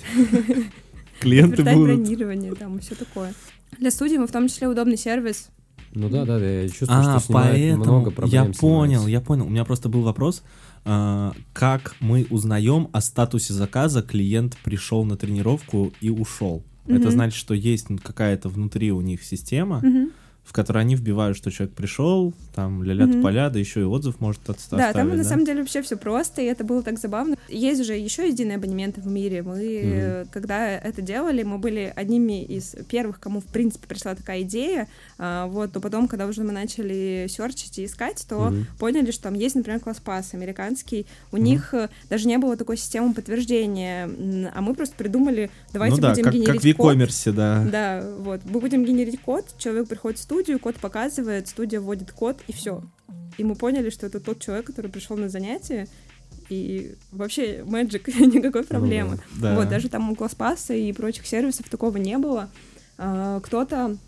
Клиенты 1.21 1.65
будут. 1.65 1.99
бронирование 1.99 2.55
там 2.55 2.77
и 2.77 2.81
все 2.81 2.95
такое. 2.95 3.35
Для 3.79 3.91
студии 3.91 4.17
мы 4.17 4.29
в 4.29 4.33
том 4.33 4.47
числе 4.47 4.69
удобный 4.69 4.97
сервис. 4.97 5.49
Ну 5.93 6.09
да, 6.09 6.25
да, 6.25 6.39
я 6.39 6.69
чувствую, 6.69 7.01
а, 7.01 7.21
что 7.21 7.33
поэтому 7.33 7.85
много 7.85 8.11
проблем. 8.11 8.47
Я 8.47 8.53
понял, 8.53 9.07
я 9.07 9.21
понял. 9.21 9.47
У 9.47 9.51
меня 9.51 9.65
просто 9.65 9.89
был 9.89 10.03
вопрос, 10.03 10.43
э, 10.85 11.33
как 11.53 11.95
мы 12.01 12.27
узнаем 12.31 12.89
о 12.93 13.01
статусе 13.01 13.53
заказа, 13.53 14.03
клиент 14.03 14.57
пришел 14.65 15.05
на 15.05 15.17
тренировку 15.17 15.93
и 16.01 16.09
ушел. 16.09 16.63
Mm-hmm. 16.87 16.99
Это 16.99 17.11
значит, 17.11 17.39
что 17.39 17.55
есть 17.55 17.87
какая-то 18.03 18.49
внутри 18.49 18.91
у 18.91 19.01
них 19.01 19.23
система, 19.23 19.81
mm-hmm 19.85 20.11
в 20.45 20.53
которой 20.53 20.79
они 20.79 20.97
вбивают, 20.97 21.37
что 21.37 21.51
человек 21.51 21.75
пришел, 21.75 22.35
там 22.55 22.83
ля-ля 22.83 23.05
mm-hmm. 23.05 23.23
поля, 23.23 23.49
да 23.49 23.59
еще 23.59 23.81
и 23.81 23.85
отзыв 23.85 24.21
может 24.21 24.49
отставить. 24.51 24.85
Да, 24.85 24.93
там 24.93 25.09
да? 25.09 25.17
на 25.17 25.25
самом 25.25 25.45
деле 25.45 25.61
вообще 25.61 25.83
все 25.83 25.97
просто, 25.97 26.43
и 26.43 26.47
это 26.47 26.65
было 26.65 26.83
так 26.83 26.99
забавно. 26.99 27.37
Есть 27.49 27.85
же 27.85 27.95
еще 27.95 28.29
единые 28.29 28.57
абонементы 28.57 29.01
в 29.01 29.07
мире. 29.07 29.43
Мы, 29.43 29.61
mm-hmm. 29.61 30.29
когда 30.33 30.69
это 30.69 31.01
делали, 31.01 31.43
мы 31.43 31.59
были 31.59 31.93
одними 31.95 32.43
из 32.43 32.75
первых, 32.89 33.21
кому, 33.21 33.41
в 33.41 33.47
принципе, 33.47 33.87
пришла 33.87 34.15
такая 34.15 34.43
идея. 34.43 34.89
А, 35.17 35.47
вот, 35.47 35.75
но 35.75 35.81
потом, 35.81 36.09
когда 36.09 36.27
уже 36.27 36.43
мы 36.43 36.53
начали 36.53 37.27
серчить 37.29 37.79
и 37.79 37.85
искать, 37.85 38.25
то 38.29 38.49
mm-hmm. 38.49 38.65
поняли, 38.79 39.11
что 39.13 39.25
там 39.25 39.35
есть, 39.35 39.55
например, 39.55 39.81
класс 39.81 40.01
пас 40.01 40.35
американский. 40.35 41.07
У 41.31 41.37
mm-hmm. 41.37 41.41
них 41.41 41.73
э, 41.75 41.89
даже 42.11 42.27
не 42.27 42.39
было 42.39 42.57
такой 42.57 42.77
системы 42.77 43.15
подтверждения, 43.15 44.11
а 44.55 44.61
мы 44.61 44.75
просто 44.75 44.97
придумали, 44.97 45.51
давайте 45.73 45.97
ну, 45.97 46.03
да, 46.03 46.11
будем 46.11 46.25
как, 46.25 46.33
генерить 46.35 46.53
как 46.53 46.63
в 46.63 46.65
e-commerce, 46.65 47.33
да. 47.33 47.65
Да, 47.71 48.05
вот. 48.19 48.41
Мы 48.45 48.61
будем 48.61 48.85
генерить 48.85 49.21
код, 49.21 49.47
человек 49.59 49.89
приходит 49.89 50.19
в 50.19 50.23
студию, 50.33 50.59
код 50.59 50.77
показывает, 50.77 51.49
студия 51.49 51.79
вводит 51.79 52.11
код, 52.11 52.39
и 52.49 52.53
все. 52.53 52.83
И 53.37 53.45
мы 53.45 53.55
поняли, 53.55 53.91
что 53.91 54.07
это 54.07 54.19
тот 54.19 54.41
человек, 54.41 54.67
который 54.67 54.91
пришел 54.91 55.17
на 55.17 55.29
занятие, 55.29 55.89
и 56.49 56.95
вообще 57.11 57.59
Magic 57.59 58.11
никакой 58.35 58.65
проблемы. 58.65 59.21
Ну, 59.35 59.43
да. 59.43 59.55
Вот, 59.55 59.69
даже 59.69 59.91
там 59.91 60.11
у 60.11 60.17
Класспаса 60.17 60.73
и 60.73 60.91
прочих 60.95 61.27
сервисов 61.27 61.69
такого 61.69 61.99
не 61.99 62.17
было. 62.17 62.49
А, 62.97 63.41
кто-то 63.41 63.99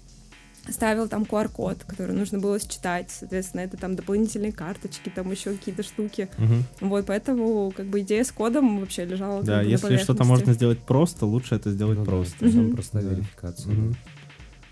ставил 0.67 1.09
там 1.09 1.25
QR-код, 1.25 1.85
который 1.87 2.17
нужно 2.17 2.39
было 2.39 2.59
считать, 2.59 3.11
соответственно, 3.11 3.61
это 3.61 3.77
там 3.77 3.95
дополнительные 3.95 4.53
карточки, 4.53 5.11
там 5.15 5.31
еще 5.31 5.53
какие-то 5.53 5.83
штуки. 5.83 6.31
Угу. 6.39 6.89
Вот, 6.89 7.05
поэтому 7.05 7.71
как 7.77 7.87
бы 7.87 8.01
идея 8.01 8.25
с 8.25 8.33
кодом 8.33 8.81
вообще 8.81 9.05
лежала 9.05 9.43
Да, 9.43 9.61
если 9.61 9.99
что-то 9.99 10.25
можно 10.25 10.55
сделать 10.55 10.79
просто, 10.79 11.27
лучше 11.27 11.55
это 11.55 11.71
сделать 11.71 11.99
ну, 11.99 12.05
просто. 12.07 12.37
Да, 12.41 12.61
угу. 12.61 12.73
Простая 12.73 13.03
да. 13.03 13.11
верификация. 13.11 13.73
Угу. 13.75 13.95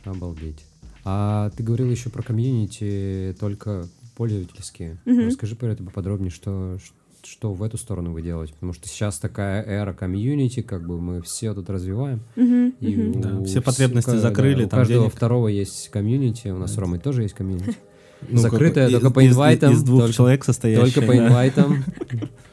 Обалдеть. 0.07 0.65
А 1.05 1.51
ты 1.57 1.63
говорил 1.63 1.91
еще 1.91 2.11
про 2.11 2.23
комьюнити 2.23 3.37
только 3.39 3.89
пользовательские. 4.17 4.99
Mm-hmm. 5.05 5.27
Расскажи 5.27 5.57
про 5.57 5.69
это 5.69 5.83
поподробнее, 5.83 6.31
что, 6.31 6.79
что 7.25 7.53
в 7.53 7.63
эту 7.63 7.77
сторону 7.79 8.13
вы 8.13 8.23
делаете, 8.23 8.55
потому 8.55 8.73
что 8.73 8.89
сейчас 8.89 9.19
такая 9.19 9.65
эра 9.65 9.93
комьюнити, 9.95 10.63
как 10.63 10.87
бы 10.87 11.01
мы 11.01 11.23
все 11.23 11.55
тут 11.55 11.71
развиваем. 11.71 12.21
Mm-hmm. 12.37 12.75
И 12.81 12.95
mm-hmm. 12.95 13.21
Да, 13.21 13.45
все 13.45 13.61
потребности 13.61 14.17
закрыли. 14.17 14.65
Да, 14.65 14.67
у 14.67 14.71
каждого 14.71 15.01
денег. 15.01 15.15
второго 15.15 15.49
есть 15.49 15.89
комьюнити, 15.89 16.49
у 16.49 16.59
нас 16.59 16.75
с 16.75 16.79
Ромой 16.79 16.99
тоже 16.99 17.23
есть 17.23 17.35
комьюнити. 17.35 17.77
Ну, 18.29 18.39
Закрытая 18.39 18.85
как- 18.91 18.93
только 19.01 19.09
из- 19.09 19.13
по 19.15 19.21
из- 19.25 19.33
инвайтам. 19.33 19.73
Из 19.73 19.83
двух 19.83 20.01
только- 20.03 20.15
человек 20.15 20.45
состоящая. 20.45 20.85
Только 20.93 21.01
по 21.03 21.13
да. 21.17 21.27
инвайтам. 21.27 21.85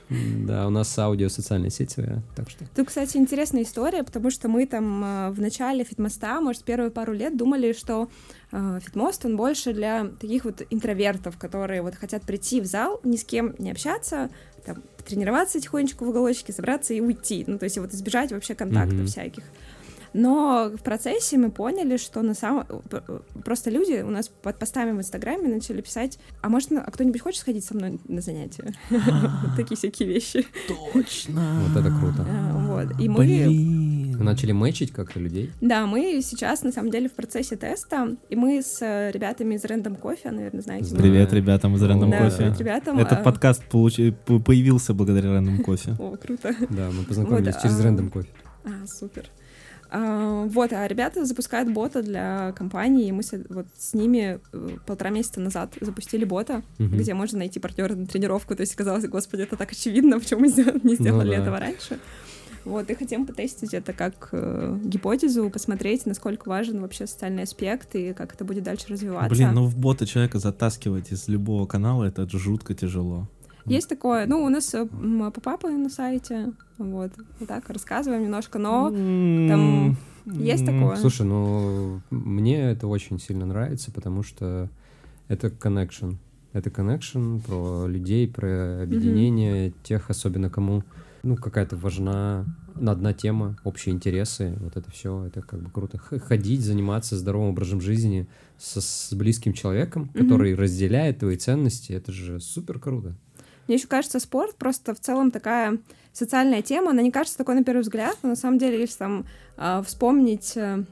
Да, 0.09 0.65
у 0.65 0.71
нас 0.71 0.97
аудио 0.97 1.29
социальная 1.29 1.69
сеть 1.69 1.91
своя, 1.91 2.23
так 2.35 2.49
что... 2.49 2.65
Тут, 2.75 2.87
кстати, 2.87 3.15
интересная 3.17 3.61
история, 3.61 4.01
потому 4.03 4.31
что 4.31 4.47
мы 4.47 4.65
там 4.65 5.03
э, 5.03 5.29
в 5.29 5.39
начале 5.39 5.83
фитмоста, 5.83 6.41
может, 6.41 6.63
первые 6.63 6.89
пару 6.89 7.13
лет 7.13 7.37
думали, 7.37 7.73
что 7.73 8.09
э, 8.51 8.79
фитмост, 8.83 9.23
он 9.25 9.37
больше 9.37 9.71
для 9.71 10.05
таких 10.19 10.45
вот 10.45 10.63
интровертов, 10.71 11.37
которые 11.37 11.83
вот 11.83 11.93
хотят 11.93 12.23
прийти 12.23 12.59
в 12.59 12.65
зал, 12.65 12.99
ни 13.03 13.17
с 13.17 13.23
кем 13.23 13.53
не 13.59 13.69
общаться, 13.69 14.31
там, 14.65 14.77
тренироваться 15.07 15.59
тихонечко 15.61 16.03
в 16.03 16.09
уголочке, 16.09 16.53
собраться 16.53 16.95
и 16.95 17.01
уйти. 17.01 17.43
Ну, 17.45 17.59
то 17.59 17.65
есть 17.65 17.77
вот 17.77 17.93
избежать 17.93 18.31
вообще 18.31 18.55
контактов 18.55 18.97
Мгм. 18.97 19.05
всяких. 19.05 19.43
Но 20.13 20.71
в 20.75 20.81
процессе 20.81 21.37
мы 21.37 21.51
поняли, 21.51 21.97
что 21.97 22.21
на 22.21 22.33
самом... 22.33 22.65
просто 23.43 23.69
люди 23.69 24.01
у 24.01 24.09
нас 24.09 24.27
под 24.27 24.57
постами 24.57 24.91
в 24.91 24.99
Инстаграме 24.99 25.47
начали 25.47 25.81
писать, 25.81 26.19
а 26.41 26.49
может, 26.49 26.71
а 26.71 26.89
кто-нибудь 26.91 27.21
хочет 27.21 27.41
сходить 27.41 27.65
со 27.65 27.75
мной 27.75 27.99
на 28.07 28.21
занятия? 28.21 28.73
Вот 28.89 29.01
Такие 29.55 29.77
всякие 29.77 30.09
вещи. 30.09 30.45
Точно. 30.67 31.61
Вот 31.67 31.79
это 31.79 31.95
круто. 31.99 32.25
А, 32.27 32.67
Вот. 32.67 32.99
И 32.99 33.09
мы 33.09 33.25
Блин. 33.25 34.17
Начали 34.19 34.51
мэчить 34.51 34.91
как-то 34.91 35.19
людей. 35.19 35.51
Да, 35.61 35.85
мы 35.85 36.21
сейчас, 36.21 36.63
на 36.63 36.71
самом 36.71 36.91
деле, 36.91 37.07
в 37.07 37.13
процессе 37.13 37.55
теста, 37.55 38.17
и 38.29 38.35
мы 38.35 38.61
с 38.61 38.81
э, 38.81 39.11
ребятами 39.11 39.55
из 39.55 39.63
Random 39.63 39.99
Coffee, 39.99 40.31
наверное, 40.31 40.61
знаете. 40.61 40.95
Привет 40.95 41.31
ребятам 41.31 41.75
из 41.75 41.83
Random 41.83 42.09
Coffee. 42.11 42.37
привет 42.37 42.59
ребятам. 42.59 42.99
Этот 42.99 43.19
а, 43.19 43.23
подкаст 43.23 43.63
появился 43.69 44.93
благодаря 44.93 45.29
Random 45.29 45.63
Coffee. 45.63 45.95
О, 45.99 46.17
круто. 46.17 46.53
Да, 46.69 46.89
мы 46.91 47.03
познакомились 47.03 47.55
через 47.61 47.79
а, 47.79 47.83
рандом 47.83 48.09
кофе. 48.09 48.29
А, 48.65 48.85
супер. 48.87 49.29
А, 49.91 50.45
вот, 50.45 50.71
а 50.73 50.87
ребята 50.87 51.25
запускают 51.25 51.71
бота 51.71 52.03
для 52.03 52.51
компании, 52.53 53.07
и 53.07 53.11
мы 53.11 53.23
с, 53.23 53.33
вот 53.49 53.65
с 53.77 53.93
ними 53.93 54.39
э, 54.53 54.69
полтора 54.85 55.09
месяца 55.09 55.39
назад 55.39 55.73
запустили 55.81 56.25
бота, 56.25 56.61
Мгм. 56.77 56.97
где 56.97 57.13
можно 57.13 57.39
найти 57.39 57.59
партнера 57.59 57.95
на 57.95 58.05
тренировку. 58.05 58.55
То 58.55 58.61
есть 58.61 58.75
казалось, 58.75 59.05
господи, 59.07 59.41
это 59.43 59.55
так 59.57 59.71
очевидно, 59.71 60.19
почему 60.19 60.41
мы 60.41 60.47
не 60.47 60.95
сделали 60.95 61.29
Ну 61.29 61.35
да. 61.35 61.41
этого 61.41 61.59
раньше. 61.59 61.99
Вот, 62.65 62.89
и 62.91 62.93
хотим 62.93 63.25
потестить 63.25 63.73
это 63.73 63.93
как 63.93 64.29
э, 64.31 64.77
гипотезу, 64.83 65.49
посмотреть, 65.49 66.05
насколько 66.05 66.49
важен 66.49 66.81
вообще 66.81 67.07
социальный 67.07 67.43
аспект 67.43 67.95
и 67.95 68.13
как 68.13 68.33
это 68.35 68.43
будет 68.45 68.63
дальше 68.63 68.85
развиваться. 68.89 69.29
Блин, 69.33 69.53
ну 69.53 69.65
в 69.65 69.75
бота 69.77 70.05
человека 70.05 70.39
затаскивать 70.39 71.11
из 71.11 71.27
любого 71.29 71.65
канала, 71.65 72.03
это 72.03 72.27
жутко 72.29 72.75
тяжело. 72.75 73.27
Есть 73.69 73.89
такое. 73.89 74.25
Ну, 74.25 74.43
у 74.43 74.49
нас 74.49 74.73
э, 74.73 74.87
м, 74.91 75.31
попапы 75.31 75.69
на 75.69 75.89
сайте. 75.89 76.51
Вот. 76.77 77.11
Вот 77.39 77.47
так 77.47 77.69
рассказываем 77.69 78.23
немножко, 78.23 78.57
но 78.59 78.89
там 78.89 79.97
есть 80.25 80.65
такое. 80.65 80.95
Слушай, 80.95 81.25
ну 81.25 82.01
мне 82.09 82.61
это 82.71 82.87
очень 82.87 83.19
сильно 83.19 83.45
нравится, 83.45 83.91
потому 83.91 84.23
что 84.23 84.69
это 85.27 85.47
connection. 85.47 86.15
Это 86.53 86.69
connection 86.69 87.41
про 87.45 87.85
людей, 87.87 88.27
про 88.27 88.81
объединение 88.83 89.71
тех, 89.83 90.09
особенно 90.09 90.49
кому 90.49 90.83
ну, 91.21 91.35
какая-то 91.35 91.75
важна 91.75 92.45
одна 92.75 93.11
тема, 93.13 93.57
общие 93.65 93.93
интересы, 93.93 94.55
вот 94.61 94.77
это 94.77 94.89
все, 94.89 95.25
это 95.25 95.41
как 95.41 95.61
бы 95.61 95.69
круто. 95.69 95.97
Ходить, 95.97 96.61
заниматься 96.61 97.17
здоровым 97.17 97.49
образом 97.49 97.81
жизни 97.81 98.25
со- 98.57 98.79
с 98.79 99.13
близким 99.13 99.51
человеком, 99.51 100.03
Мгм. 100.13 100.23
который 100.23 100.55
разделяет 100.55 101.19
твои 101.19 101.35
ценности, 101.35 101.91
это 101.91 102.13
же 102.13 102.39
супер 102.39 102.79
круто. 102.79 103.15
Мне 103.69 103.75
еще 103.75 103.87
кажется, 103.87 104.19
спорт 104.19 104.55
просто 104.55 104.95
в 104.95 104.99
целом 104.99 105.29
такая 105.29 105.77
социальная 106.11 106.63
тема. 106.63 106.89
Она 106.89 107.03
не 107.03 107.11
кажется 107.11 107.37
такой 107.37 107.53
на 107.53 107.63
первый 107.63 107.81
взгляд, 107.81 108.17
но 108.23 108.29
на 108.29 108.35
самом 108.35 108.57
деле, 108.57 108.79
если 108.79 108.97
там 108.97 109.27
а, 109.57 109.83
вспомнить 109.83 110.57
э, 110.57 110.85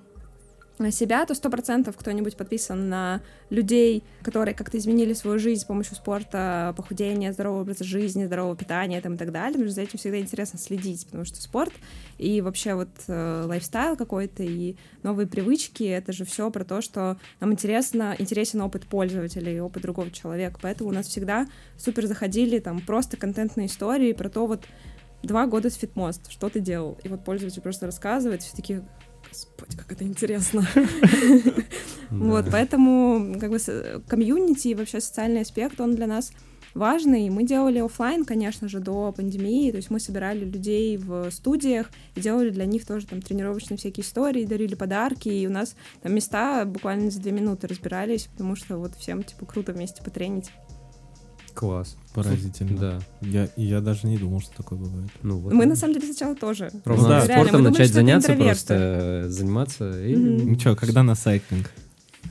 себя, 0.91 1.25
то 1.25 1.33
сто 1.33 1.49
процентов 1.49 1.95
кто-нибудь 1.97 2.37
подписан 2.37 2.89
на 2.89 3.21
людей, 3.49 4.03
которые 4.21 4.53
как-то 4.53 4.77
изменили 4.77 5.13
свою 5.13 5.39
жизнь 5.39 5.61
с 5.61 5.65
помощью 5.65 5.95
спорта, 5.95 6.73
похудения, 6.77 7.33
здорового 7.33 7.61
образа 7.61 7.83
жизни, 7.83 8.25
здорового 8.25 8.55
питания 8.55 9.01
там, 9.01 9.15
и 9.15 9.17
так 9.17 9.31
далее. 9.31 9.53
Потому 9.53 9.69
за 9.69 9.81
этим 9.81 9.97
всегда 9.97 10.19
интересно 10.19 10.59
следить, 10.59 11.05
потому 11.05 11.25
что 11.25 11.41
спорт 11.41 11.73
и 12.17 12.41
вообще 12.41 12.75
вот 12.75 12.89
э, 13.07 13.43
lifestyle 13.45 13.95
какой-то 13.95 14.43
и 14.43 14.75
новые 15.03 15.27
привычки— 15.27 15.83
это 15.85 16.13
же 16.13 16.25
все 16.25 16.49
про 16.51 16.63
то, 16.63 16.81
что 16.81 17.17
нам 17.39 17.53
интересно, 17.53 18.15
интересен 18.17 18.61
опыт 18.61 18.85
пользователя 18.85 19.51
и 19.51 19.59
опыт 19.59 19.83
другого 19.83 20.11
человека. 20.11 20.59
Поэтому 20.61 20.89
у 20.89 20.93
нас 20.93 21.07
всегда 21.07 21.47
супер 21.77 22.07
заходили 22.07 22.59
там 22.59 22.81
просто 22.81 23.17
контентные 23.17 23.67
истории 23.67 24.13
про 24.13 24.29
то 24.29 24.47
вот 24.47 24.65
два 25.23 25.45
года 25.47 25.69
с 25.69 25.75
Фитмост, 25.75 26.31
что 26.31 26.49
ты 26.49 26.59
делал? 26.59 26.97
И 27.03 27.07
вот 27.07 27.23
пользователь 27.23 27.61
просто 27.61 27.85
рассказывает, 27.85 28.41
все 28.41 28.55
такие, 28.55 28.87
господи, 29.29 29.77
как 29.77 29.91
это 29.91 30.03
интересно. 30.03 30.67
Вот, 32.09 32.45
поэтому 32.49 33.37
как 33.37 33.49
бы 33.51 33.57
комьюнити 34.07 34.69
и 34.69 34.75
вообще 34.75 35.01
социальный 35.01 35.41
аспект, 35.41 35.81
он 35.81 35.93
для 35.93 36.07
нас 36.07 36.31
важный. 36.73 37.29
Мы 37.29 37.43
делали 37.43 37.79
оффлайн, 37.79 38.23
конечно 38.23 38.69
же, 38.69 38.79
до 38.79 39.11
пандемии, 39.11 39.71
то 39.71 39.77
есть 39.77 39.89
мы 39.89 39.99
собирали 39.99 40.45
людей 40.45 40.97
в 40.97 41.29
студиях 41.31 41.89
и 42.15 42.21
делали 42.21 42.49
для 42.49 42.65
них 42.65 42.85
тоже 42.85 43.07
там 43.07 43.21
тренировочные 43.21 43.77
всякие 43.77 44.05
истории, 44.05 44.45
дарили 44.45 44.75
подарки, 44.75 45.27
и 45.27 45.47
у 45.47 45.49
нас 45.49 45.75
там 46.01 46.13
места 46.13 46.63
буквально 46.65 47.11
за 47.11 47.19
две 47.19 47.31
минуты 47.31 47.67
разбирались, 47.67 48.27
потому 48.27 48.55
что 48.55 48.77
вот 48.77 48.95
всем, 48.95 49.23
типа, 49.23 49.45
круто 49.45 49.73
вместе 49.73 50.01
потренить. 50.01 50.51
Класс. 51.57 51.97
Поразительно. 52.13 52.77
Да. 52.77 52.99
Я, 53.21 53.49
я 53.55 53.81
даже 53.81 54.05
не 54.05 54.19
думал, 54.19 54.41
что 54.41 54.55
такое 54.57 54.77
бывает. 54.77 55.09
Ну, 55.23 55.39
вот. 55.39 55.53
Мы, 55.53 55.65
на 55.65 55.75
самом 55.75 55.95
деле, 55.95 56.05
сначала 56.05 56.35
тоже. 56.35 56.69
Ровно 56.85 57.03
Ну 57.03 57.09
да. 57.09 57.25
Реально, 57.25 57.33
спортом 57.33 57.63
думали, 57.63 57.71
начать 57.71 57.85
это 57.87 57.93
заняться, 57.95 58.33
просто 58.35 58.73
э, 58.75 59.29
заниматься. 59.29 60.05
И 60.05 60.15
Мгм. 60.15 60.51
Ну 60.51 60.59
что, 60.59 60.75
когда 60.75 61.01
на 61.01 61.15
сайклинг? 61.15 61.71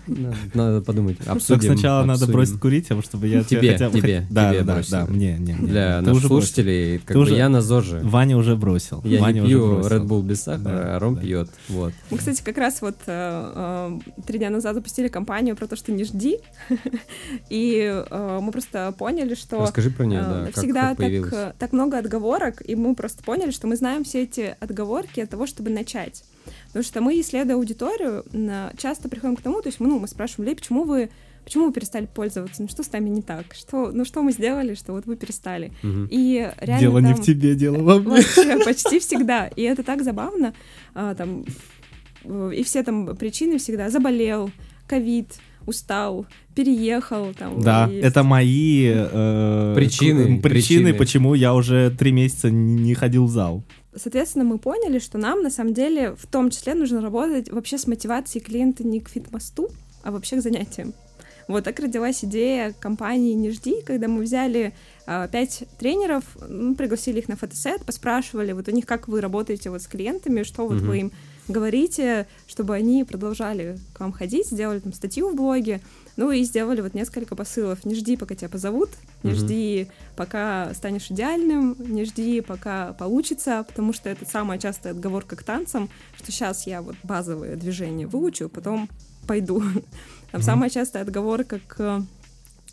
Надо, 0.07 0.37
надо 0.55 0.81
подумать. 0.83 1.19
Только 1.19 1.33
Обсудим. 1.33 1.73
сначала 1.75 2.01
надо 2.03 2.13
обсудим. 2.13 2.33
бросить 2.35 2.61
курить, 2.61 2.91
а 2.91 3.03
чтобы 3.03 3.27
я 3.29 3.43
Тебе, 3.45 3.73
хотя 3.73 3.91
бы... 3.91 3.99
тебе, 4.01 4.27
Да, 4.31 4.51
тебе 4.53 4.63
да, 4.63 4.75
бросить. 4.75 4.91
да, 4.91 5.07
мне, 5.07 5.35
не, 5.39 5.53
не. 5.55 5.67
Для 5.69 5.99
Ты 6.01 6.07
наших 6.07 6.13
уже 6.19 6.29
бросил. 6.29 6.29
слушателей, 6.29 6.99
как 6.99 7.09
Ты 7.09 7.15
бы 7.15 7.21
уже- 7.21 7.37
я 7.37 7.49
на 7.49 7.61
ЗОЖе. 7.63 8.01
Ваня 8.03 8.37
уже 8.37 8.57
бросил. 8.57 9.01
Я 9.05 9.21
Ваня 9.21 9.35
не 9.35 9.41
уже 9.43 9.49
пью 9.49 9.75
бросил. 9.77 9.91
Red 9.97 10.07
Bull 10.07 10.23
без 10.23 10.43
сахара, 10.43 10.63
Да, 10.65 10.97
а 10.97 10.99
Ром 10.99 11.15
да. 11.17 11.21
пьет. 11.23 11.51
Вот. 11.69 11.93
Мы, 12.11 12.19
кстати, 12.19 12.43
как 12.43 12.59
раз 12.59 12.81
вот 12.83 12.97
э, 13.07 13.99
э, 14.17 14.23
три 14.27 14.39
дня 14.39 14.51
назад 14.51 14.75
запустили 14.75 15.09
кампанию 15.09 15.57
про 15.57 15.67
то, 15.67 15.77
что 15.77 15.93
не 15.93 16.05
жди. 16.05 16.39
И 17.51 18.05
э, 18.09 18.39
мы 18.43 18.53
просто 18.53 18.95
поняли, 18.99 19.35
что 19.35 19.61
Расскажи 19.63 19.91
про 19.91 20.05
нее, 20.05 20.21
э, 20.21 20.23
да, 20.25 20.47
как, 20.47 20.57
всегда 20.57 20.81
как 20.81 20.89
так, 20.91 20.97
появилась. 20.99 21.33
э, 21.33 21.53
так 21.59 21.73
много 21.73 21.99
отговорок, 21.99 22.63
и 22.67 22.75
мы 22.75 22.95
просто 22.95 23.23
поняли, 23.23 23.51
что 23.51 23.67
мы 23.67 23.77
знаем 23.77 24.05
все 24.05 24.23
эти 24.23 24.57
отговорки 24.61 25.21
от 25.21 25.31
того, 25.31 25.47
чтобы 25.47 25.71
начать. 25.71 26.25
Потому 26.77 26.85
что 26.89 27.01
мы, 27.01 27.19
исследуя 27.23 27.57
аудиторию, 27.57 28.23
на- 28.33 28.71
часто 28.77 29.09
приходим 29.09 29.35
к 29.37 29.41
тому, 29.41 29.63
то 29.63 29.69
есть 29.69 29.81
мы, 29.81 29.87
ну, 29.87 29.99
мы 29.99 30.07
спрашиваем 30.07 30.47
людей, 30.51 30.57
почему 30.61 30.85
вы 30.85 31.09
Почему 31.43 31.67
вы 31.67 31.73
перестали 31.73 32.07
пользоваться? 32.13 32.61
Ну 32.61 32.69
что 32.69 32.83
с 32.83 32.91
нами 32.91 33.09
не 33.09 33.23
так? 33.23 33.45
Что, 33.55 33.93
ну 33.93 34.05
что 34.05 34.21
мы 34.21 34.33
сделали, 34.33 34.75
что 34.75 34.93
вот 34.93 35.07
вы 35.07 35.15
перестали? 35.15 35.73
Мгм. 35.85 36.09
И 36.11 36.51
реально 36.61 36.81
Дело 36.81 36.99
не 36.99 37.13
там- 37.15 37.23
в 37.23 37.25
тебе, 37.25 37.55
дело 37.55 37.79
во 37.85 38.01
мне. 38.01 38.09
Вообще, 38.17 38.59
почти 38.65 38.99
всегда. 38.99 39.47
И 39.47 39.63
это 39.63 39.85
так 39.85 40.03
забавно. 40.03 40.55
А, 40.93 41.15
там, 41.15 41.45
и 42.53 42.63
все 42.65 42.83
там 42.83 43.17
причины 43.17 43.59
всегда. 43.59 43.91
Заболел, 43.91 44.51
ковид, 44.89 45.29
устал, 45.67 46.27
переехал. 46.57 47.33
Там, 47.35 47.61
Да, 47.63 47.89
и- 47.93 47.95
это 47.97 48.25
мои 48.25 48.87
э, 48.93 49.73
Причины, 49.77 50.41
причины, 50.41 50.41
причины. 50.41 50.95
почему 50.95 51.35
я 51.35 51.55
уже 51.55 51.91
три 51.97 52.11
месяца 52.11 52.51
не 52.51 52.95
ходил 52.95 53.27
в 53.27 53.31
зал. 53.31 53.63
Соответственно, 53.97 54.45
мы 54.45 54.59
поняли, 54.59 54.99
что 54.99 55.19
нам 55.19 55.43
на 55.43 55.51
самом 55.51 55.75
деле 55.75 56.15
в 56.15 56.27
том 56.27 56.51
числе 56.51 56.75
нужно 56.75 57.01
работать 57.01 57.51
вообще 57.51 57.79
с 57.79 57.87
мотивацией 57.87 58.45
клиента 58.45 58.87
не 58.87 59.01
к 59.01 59.09
фитмосту, 59.09 59.71
а 60.03 60.11
вообще 60.11 60.37
к 60.37 60.43
занятиям. 60.43 60.95
Вот 61.49 61.65
так 61.65 61.79
родилась 61.79 62.25
идея 62.25 62.75
компании 62.79 63.33
«Не 63.35 63.51
жди», 63.51 63.81
когда 63.83 64.09
мы 64.09 64.23
взяли 64.23 64.75
а, 65.07 65.29
пять 65.29 65.63
тренеров, 65.79 66.25
ну, 66.49 66.75
пригласили 66.75 67.21
их 67.21 67.29
на 67.29 67.37
фотосет, 67.37 67.85
поспрашивали, 67.85 68.51
вот 68.53 68.67
у 68.69 68.73
них 68.73 68.85
как 68.85 69.07
вы 69.07 69.21
работаете 69.21 69.71
вот 69.71 69.81
с 69.81 69.87
клиентами, 69.87 70.43
что 70.43 70.67
вот 70.67 70.79
Мгм. 70.79 70.87
вы 70.89 70.99
им 70.99 71.13
говорите, 71.49 72.27
чтобы 72.47 72.75
они 72.75 73.05
продолжали 73.05 73.79
к 73.93 74.01
вам 74.01 74.13
ходить, 74.13 74.49
сделали 74.49 74.81
там 74.81 74.93
статью 74.93 75.31
в 75.31 75.35
блоге, 75.37 75.81
ну 76.17 76.31
и 76.31 76.43
сделали 76.43 76.81
вот 76.81 76.95
несколько 76.95 77.37
посылов. 77.37 77.85
Не 77.85 77.95
жди, 77.95 78.17
пока 78.17 78.35
тебя 78.35 78.49
позовут, 78.49 78.91
не 79.23 79.33
Мгм. 79.33 79.39
жди, 79.41 79.89
пока 80.17 80.73
станешь 80.75 81.11
идеальным, 81.11 81.77
не 81.79 82.05
жди, 82.05 82.41
пока 82.41 82.95
получится, 82.95 83.65
потому 83.69 83.93
что 83.93 84.09
это 84.09 84.25
самая 84.25 84.59
частая 84.59 84.93
отговорка 84.93 85.37
к 85.37 85.43
танцам, 85.43 85.89
что 86.17 86.33
сейчас 86.33 86.67
я 86.67 86.83
вот 86.83 86.97
базовые 87.03 87.57
движения 87.57 88.07
выучу, 88.07 88.49
потом 88.49 88.89
пойду. 89.27 89.61
Там 90.33 90.41
Мгм. 90.41 90.43
самая 90.43 90.71
частая 90.71 91.03
отговорка 91.03 91.61
к 91.67 92.03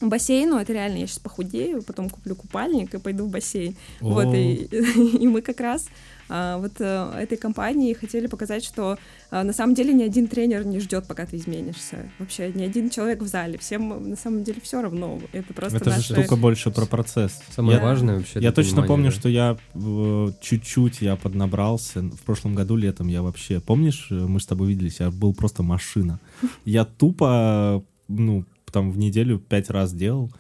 бассейну, 0.02 0.58
это 0.58 0.74
реально, 0.74 0.98
я 0.98 1.08
сейчас 1.08 1.20
похудею, 1.20 1.82
потом 1.84 2.10
куплю 2.10 2.36
купальник 2.36 2.94
и 2.94 2.98
пойду 2.98 3.26
в 3.26 3.30
бассейн. 3.30 3.76
Вот, 4.00 4.28
О. 4.28 4.36
и, 4.36 4.66
и 5.18 5.28
мы 5.28 5.42
как 5.42 5.60
раз 5.60 5.86
вот 6.30 6.74
э, 6.80 7.14
этой 7.20 7.38
компании 7.38 7.94
хотели 7.94 8.28
показать, 8.28 8.64
что 8.64 8.98
а, 9.32 9.44
на 9.44 9.54
самом 9.54 9.76
деле 9.76 9.94
ни 9.94 10.04
один 10.04 10.28
тренер 10.28 10.66
не 10.66 10.80
ждет, 10.80 11.06
пока 11.08 11.26
ты 11.26 11.38
изменишься. 11.38 12.10
Вообще 12.20 12.52
ни 12.54 12.64
один 12.64 12.90
человек 12.90 13.22
в 13.22 13.28
зале. 13.28 13.58
Всем 13.58 14.10
на 14.10 14.16
самом 14.16 14.44
деле 14.44 14.60
все 14.62 14.82
равно. 14.82 15.20
Это 15.32 15.54
просто 15.54 15.78
Это 15.78 15.90
же 15.92 15.96
наши- 15.98 16.14
штука 16.14 16.36
больше 16.36 16.72
про 16.72 16.86
процесс. 16.86 17.42
Самое 17.56 17.78
Я- 17.78 17.84
важное 17.84 18.18
вообще. 18.18 18.40
Я 18.40 18.52
точно 18.52 18.82
понимание, 18.84 18.88
помню, 18.88 19.12
да. 19.12 19.18
что 19.18 19.30
я 19.30 20.34
чуть-чуть 20.42 21.02
я 21.02 21.16
поднабрался. 21.16 22.02
В 22.02 22.22
прошлом 22.22 22.56
году 22.56 22.76
летом 22.76 23.08
я 23.08 23.22
вообще... 23.22 23.60
Помнишь, 23.60 24.08
мы 24.10 24.40
с 24.40 24.46
тобой 24.46 24.70
виделись, 24.70 25.00
я 25.00 25.12
был 25.12 25.34
просто 25.34 25.64
машина. 25.64 26.20
Я 26.66 26.86
тупо, 26.86 27.84
ну, 28.08 28.46
там 28.72 28.92
в 28.92 28.98
неделю 28.98 29.40
пять 29.40 29.70
раз 29.70 29.94
делал. 29.94 30.32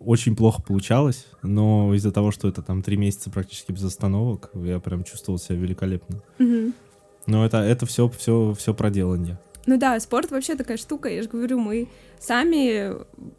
Очень 0.00 0.34
плохо 0.34 0.62
получалось, 0.62 1.26
но 1.42 1.94
из-за 1.94 2.10
того, 2.10 2.30
что 2.30 2.48
это 2.48 2.62
там 2.62 2.82
три 2.82 2.96
месяца 2.96 3.30
практически 3.30 3.70
без 3.70 3.84
остановок, 3.84 4.50
я 4.54 4.80
прям 4.80 5.04
чувствовал 5.04 5.38
себя 5.38 5.56
великолепно. 5.58 6.22
Мгм. 6.38 6.72
Но 7.26 7.44
это, 7.44 7.58
это 7.58 7.84
все, 7.84 8.08
все, 8.08 8.54
все 8.58 8.72
проделание. 8.72 9.38
Ну 9.66 9.76
да, 9.76 10.00
спорт 10.00 10.30
вообще 10.30 10.54
такая 10.54 10.78
штука, 10.78 11.10
я 11.10 11.22
же 11.22 11.28
говорю, 11.28 11.58
мы 11.58 11.88
сами 12.18 12.94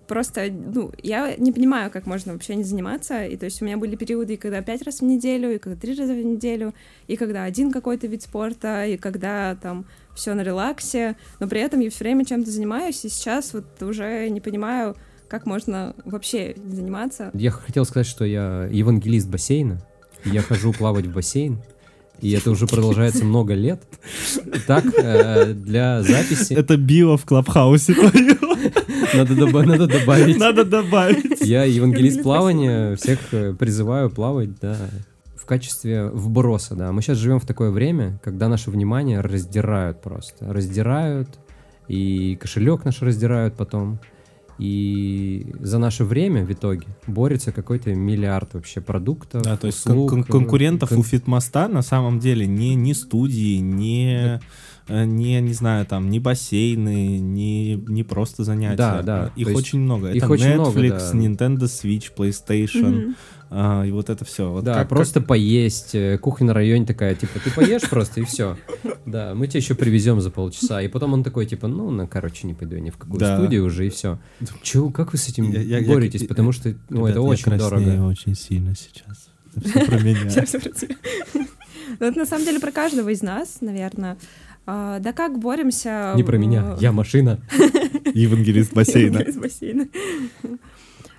просто, 0.07 0.49
ну, 0.51 0.91
я 1.01 1.35
не 1.35 1.51
понимаю, 1.51 1.89
как 1.89 2.05
можно 2.05 2.33
вообще 2.33 2.55
не 2.55 2.63
заниматься, 2.63 3.25
и 3.25 3.35
то 3.37 3.45
есть 3.45 3.61
у 3.61 3.65
меня 3.65 3.77
были 3.77 3.95
периоды, 3.95 4.35
и 4.35 4.37
когда 4.37 4.61
пять 4.61 4.83
раз 4.83 4.99
в 4.99 5.03
неделю, 5.03 5.55
и 5.55 5.57
когда 5.57 5.79
три 5.79 5.95
раза 5.95 6.13
в 6.13 6.23
неделю, 6.23 6.75
и 7.07 7.15
когда 7.15 7.43
один 7.43 7.71
какой-то 7.71 8.05
вид 8.05 8.21
спорта, 8.21 8.85
и 8.85 8.97
когда 8.97 9.55
там 9.55 9.85
все 10.15 10.35
на 10.35 10.41
релаксе, 10.41 11.17
но 11.39 11.47
при 11.47 11.59
этом 11.59 11.79
я 11.79 11.89
все 11.89 12.03
время 12.03 12.23
чем-то 12.23 12.51
занимаюсь, 12.51 13.03
и 13.03 13.09
сейчас 13.09 13.53
вот 13.53 13.81
уже 13.81 14.29
не 14.29 14.41
понимаю, 14.41 14.95
как 15.31 15.45
можно 15.45 15.95
вообще 16.03 16.53
не 16.57 16.75
заниматься. 16.75 17.31
Я 17.33 17.51
хотел 17.51 17.85
сказать, 17.85 18.05
что 18.05 18.25
я 18.25 18.67
евангелист 18.69 19.29
бассейна. 19.29 19.81
Я 20.25 20.41
хожу 20.41 20.73
плавать 20.73 21.05
в 21.05 21.13
бассейн. 21.13 21.61
И 22.19 22.31
это 22.31 22.51
уже 22.51 22.67
продолжается 22.67 23.23
много 23.23 23.53
лет. 23.53 23.81
Так, 24.67 24.83
э, 24.93 25.53
для 25.53 26.03
записи 26.03 26.53
Это 26.53 26.75
био 26.75 27.15
в 27.15 27.23
Клабхаусе. 27.23 27.95
надо, 29.13 29.33
доба- 29.33 29.65
надо 29.65 29.87
добавить. 29.87 30.37
Надо 30.37 30.65
добавить. 30.65 31.39
Я 31.39 31.63
евангелист 31.63 31.75
Евангелист 31.77 32.23
плавания, 32.23 32.95
всех 32.97 33.19
э, 33.31 33.53
призываю 33.53 34.09
плавать, 34.09 34.59
да, 34.59 34.75
в 35.37 35.45
качестве 35.45 36.07
вброса, 36.09 36.75
да. 36.75 36.91
Мы 36.91 37.01
сейчас 37.01 37.17
живем 37.17 37.39
в 37.39 37.45
такое 37.45 37.71
время, 37.71 38.19
когда 38.21 38.49
наше 38.49 38.69
внимание 38.69 39.21
раздирают 39.21 40.01
просто. 40.01 40.53
Раздирают, 40.53 41.29
и 41.87 42.35
кошелек 42.35 42.83
наш 42.83 43.01
раздирают 43.01 43.55
потом. 43.55 43.99
И 44.61 45.47
за 45.59 45.79
наше 45.79 46.03
время 46.03 46.45
в 46.45 46.51
итоге 46.51 46.85
борется 47.07 47.51
какой-то 47.51 47.95
миллиард 47.95 48.53
вообще 48.53 48.79
продуктов, 48.79 49.41
Да, 49.41 49.57
то 49.57 49.65
есть 49.65 49.83
кон- 49.83 49.93
услуг, 49.93 50.09
кон- 50.11 50.23
конкурентов 50.23 50.89
кон- 50.89 50.99
у 50.99 51.03
Фитмоста 51.03 51.67
на 51.67 51.81
самом 51.81 52.19
деле 52.19 52.45
не, 52.45 52.75
не 52.75 52.93
студии, 52.93 53.57
не, 53.57 54.35
э, 54.35 54.39
не, 54.89 55.39
не 55.41 55.53
знаю, 55.53 55.85
там, 55.85 56.09
не 56.09 56.19
бассейны, 56.19 57.19
не, 57.19 57.75
не 57.75 58.03
просто 58.03 58.43
занятия. 58.43 58.77
Да, 58.77 59.01
да, 59.01 59.31
Их 59.35 59.45
то 59.45 59.51
есть 59.51 59.61
очень 59.67 59.79
много. 59.79 60.09
их 60.11 60.23
Это 60.23 60.31
очень 60.31 60.45
Netflix, 60.47 60.55
много, 60.55 60.81
да. 60.81 61.45
Nintendo 61.45 61.63
Switch, 61.63 62.11
PlayStation, 62.15 62.89
Мгм. 63.05 63.15
а, 63.49 63.83
и 63.85 63.91
вот 63.91 64.09
это 64.09 64.25
все. 64.25 64.51
Вот 64.51 64.63
да, 64.63 64.73
как- 64.75 64.89
просто 64.89 65.21
поесть. 65.21 65.95
э, 65.95 66.17
Кухня 66.17 66.47
на 66.47 66.53
районе 66.53 66.85
такая, 66.85 67.15
типа, 67.15 67.39
ты 67.43 67.51
поешь 67.51 67.89
просто 67.89 68.21
и 68.21 68.23
все. 68.25 68.57
Да, 69.05 69.33
мы 69.35 69.47
тебя 69.47 69.59
еще 69.59 69.75
привезем 69.75 70.19
за 70.21 70.29
полчаса. 70.31 70.81
И 70.81 70.87
потом 70.87 71.13
он 71.13 71.23
такой, 71.23 71.45
типа, 71.45 71.67
ну, 71.67 71.89
ну, 71.91 72.07
короче, 72.07 72.47
не 72.47 72.53
пойду 72.53 72.75
я 72.75 72.81
ни 72.81 72.89
в 72.89 72.97
какую 72.97 73.19
Да. 73.19 73.37
студию 73.37 73.65
уже, 73.65 73.87
и 73.87 73.89
все. 73.89 74.19
Че, 74.61 74.89
как 74.89 75.11
вы 75.13 75.17
с 75.17 75.27
этим 75.27 75.51
Я- 75.51 75.61
я- 75.79 75.87
боретесь? 75.87 76.21
я- 76.21 76.27
Потому 76.27 76.51
что, 76.51 76.69
ну, 76.89 76.99
Ребят, 77.07 77.09
это 77.11 77.19
я 77.19 77.21
очень 77.25 77.57
дорого. 77.57 78.05
очень 78.07 78.35
сильно 78.35 78.73
сейчас. 78.75 79.29
Это 79.55 79.67
все 79.69 79.85
про 79.85 79.99
меня. 79.99 80.19
Ну, 81.99 82.05
Это 82.07 82.17
на 82.19 82.25
самом 82.25 82.45
деле 82.45 82.59
про 82.59 82.71
каждого 82.71 83.09
из 83.09 83.21
нас, 83.21 83.57
наверное. 83.61 84.17
А, 84.65 84.99
Да 84.99 85.13
как 85.13 85.39
боремся... 85.39 86.13
Не 86.15 86.23
про 86.23 86.37
меня, 86.37 86.75
в- 86.75 86.81
я 86.81 86.91
машина. 86.91 87.39
Евангелист 88.13 88.73
бассейна. 88.73 89.19
Из 89.19 89.37
бассейна. 89.37 89.87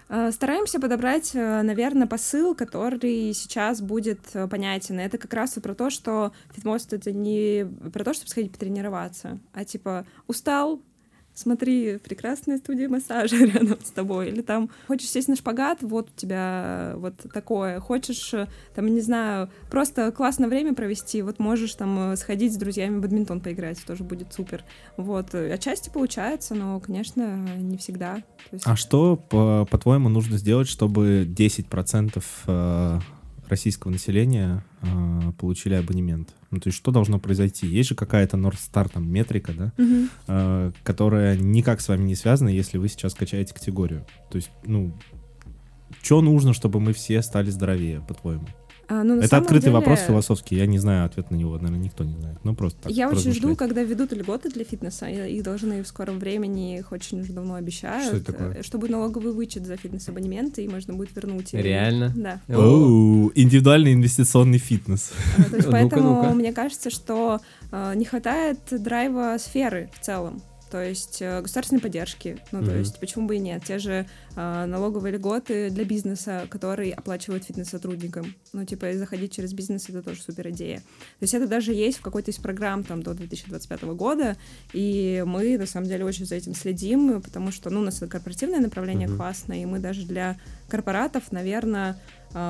А, 0.09 0.31
Стараемся 0.31 0.79
подобрать, 0.79 1.33
наверное, 1.35 2.07
посыл, 2.07 2.55
который 2.55 3.33
сейчас 3.33 3.81
будет 3.81 4.21
э, 4.35 4.47
понятен. 4.47 5.01
Это 5.01 5.17
как 5.17 5.33
раз 5.33 5.57
и 5.57 5.61
про 5.61 5.75
то, 5.75 5.89
что 5.89 6.33
фитмост— 6.55 6.93
это 6.95 7.13
не 7.13 7.65
про 7.93 8.05
то, 8.05 8.13
чтобы 8.13 8.29
сходить 8.29 8.53
потренироваться, 8.53 9.39
а 9.55 9.65
типа 9.65 10.05
устал, 10.27 10.83
смотри, 11.35 11.99
прекрасная 11.99 12.59
студия 12.59 12.89
массажа 12.89 13.37
рядом 13.45 13.79
с 13.83 13.91
тобой. 13.91 14.29
Или 14.29 14.43
там 14.43 14.71
хочешь 14.87 15.09
сесть 15.09 15.29
на 15.29 15.37
шпагат, 15.37 15.79
вот 15.83 16.09
у 16.11 16.21
тебя 16.21 16.95
вот 16.97 17.15
такое. 17.33 17.81
Хочешь, 17.81 18.35
э, 18.35 18.47
там, 18.75 18.87
не 18.87 19.01
знаю, 19.01 19.51
просто 19.71 20.13
классное 20.13 20.49
время 20.49 20.75
провести, 20.75 21.23
вот 21.23 21.39
можешь 21.39 21.75
там 21.75 22.13
э, 22.13 22.17
сходить 22.17 22.53
с 22.53 22.57
друзьями 22.57 22.99
в 22.99 23.01
бадминтон 23.03 23.41
поиграть, 23.41 23.83
тоже 23.85 24.05
будет 24.05 24.33
супер. 24.33 24.65
Вот. 24.97 25.35
э, 25.35 25.53
Отчасти 25.53 25.91
получается, 25.91 26.55
но, 26.55 26.79
конечно, 26.81 27.37
не 27.59 27.77
всегда. 27.79 28.23
Есть- 28.51 28.65
А 28.67 28.77
что, 28.77 29.17
по- 29.17 29.67
по-твоему, 29.71 30.09
нужно 30.09 30.37
сделать, 30.39 30.69
чтобы 30.69 31.25
10% 31.27 32.23
э, 32.47 32.99
российского 33.53 33.91
населения 33.93 34.65
э, 34.83 35.33
получили 35.39 35.75
абонемент? 35.75 36.35
Ну, 36.51 36.59
то 36.61 36.69
есть 36.69 36.77
что 36.79 36.91
должно 36.91 37.19
произойти? 37.19 37.67
Есть 37.67 37.91
же 37.91 37.95
какая-то 37.95 38.37
North 38.37 38.59
Star, 38.73 38.89
там, 38.93 39.09
метрика, 39.09 39.53
да, 39.53 39.73
Мгм. 39.79 40.09
э, 40.27 40.73
которая 40.83 41.37
никак 41.37 41.81
с 41.81 41.89
вами 41.89 42.05
не 42.05 42.15
связана, 42.17 42.49
если 42.49 42.79
вы 42.79 42.89
сейчас 42.89 43.15
качаете 43.15 43.55
категорию. 43.55 44.05
То 44.31 44.37
есть, 44.37 44.51
ну, 44.67 44.93
что 46.03 46.21
нужно, 46.21 46.53
чтобы 46.53 46.81
мы 46.81 46.93
все 46.93 47.23
стали 47.23 47.51
здоровее, 47.51 48.01
по-твоему? 48.01 48.47
А, 48.93 49.05
ну, 49.05 49.19
Это 49.21 49.39
открытый 49.39 49.71
деле, 49.71 49.73
вопрос 49.73 50.01
философский, 50.01 50.57
я 50.57 50.67
не 50.67 50.79
знаю 50.79 51.07
ответ 51.07 51.31
на 51.31 51.37
него, 51.37 51.55
наверное, 51.57 51.79
никто 51.79 52.05
не 52.05 52.15
знает. 52.15 52.37
Ну, 52.45 52.55
просто 52.55 52.79
так, 52.83 52.93
Я 52.93 53.09
очень 53.09 53.33
жду, 53.33 53.57
когда 53.57 53.83
ведут 53.83 54.13
льготы 54.13 54.51
для 54.51 54.65
фитнеса. 54.65 55.07
Их 55.09 55.43
должны 55.43 55.83
в 55.83 55.87
скором 55.89 56.19
времени, 56.19 56.79
их 56.79 56.93
очень 56.93 57.23
уже 57.23 57.33
давно 57.33 57.55
обещают. 57.55 58.09
Что 58.09 58.17
это 58.19 58.33
такое? 58.33 58.55
э, 58.59 58.63
Что 58.63 58.77
будет 58.77 58.91
налоговый 58.91 59.33
вычет 59.33 59.65
за 59.67 59.79
фитнес-абонементы, 59.79 60.63
и 60.63 60.69
можно 60.69 60.93
будет 60.93 61.17
вернуть. 61.17 61.55
или- 61.55 61.63
Реально? 61.63 62.13
Да. 62.15 62.41
Оу, 62.55 63.33
индивидуальный 63.35 63.95
инвестиционный 63.95 64.59
фитнес. 64.59 65.13
А, 65.39 65.43
То 65.45 65.57
есть 65.57 65.57
Ну-ка, 65.69 65.71
поэтому 65.71 66.15
ну-ка. 66.17 66.35
мне 66.35 66.53
кажется, 66.53 66.91
что 66.91 67.41
э, 67.71 67.95
не 67.97 68.05
хватает 68.05 68.59
драйва 68.71 69.37
сферы 69.39 69.89
в 69.99 70.05
целом. 70.05 70.43
То 70.73 70.83
есть 70.83 71.21
э, 71.21 71.43
государственной 71.43 71.83
поддержки. 71.83 72.39
Ну, 72.51 72.61
то 72.61 72.71
Мгм. 72.71 72.79
есть 72.79 72.99
почему 72.99 73.27
бы 73.27 73.37
и 73.37 73.39
нет? 73.39 73.63
Те 73.63 73.79
же 73.79 74.07
э, 74.35 74.65
налоговые 74.65 75.13
льготы 75.13 75.69
для 75.69 75.85
бизнеса, 75.85 76.47
который 76.49 76.89
оплачивает 76.93 77.45
фитнес-сотрудникам. 77.45 78.35
Ну, 78.55 78.65
типа, 78.65 78.95
заходить 78.95 79.35
через 79.35 79.53
бизнес— 79.53 79.87
это 79.91 80.03
тоже 80.03 80.23
супер 80.23 80.49
идея. 80.49 80.79
То 80.79 81.23
есть 81.23 81.35
это 81.35 81.47
даже 81.47 81.75
есть 81.75 81.99
в 81.99 82.01
какой-то 82.01 82.31
из 82.31 82.39
программ 82.39 82.85
там 82.85 83.03
до 83.03 83.13
2025 83.13 83.83
года, 83.83 84.39
и 84.73 85.23
мы, 85.27 85.59
на 85.59 85.67
самом 85.67 85.89
деле, 85.89 86.07
очень 86.07 86.25
за 86.25 86.37
этим 86.37 86.55
следим, 86.55 87.21
потому 87.21 87.53
что, 87.53 87.69
ну, 87.69 87.81
у 87.81 87.85
нас 87.85 87.99
это 87.99 88.07
корпоративное 88.07 88.61
направление 88.61 89.09
Мгм. 89.09 89.19
классное, 89.19 89.59
и 89.63 89.67
мы 89.67 89.79
даже 89.79 90.07
для 90.07 90.39
корпоратов, 90.69 91.33
наверное, 91.33 91.99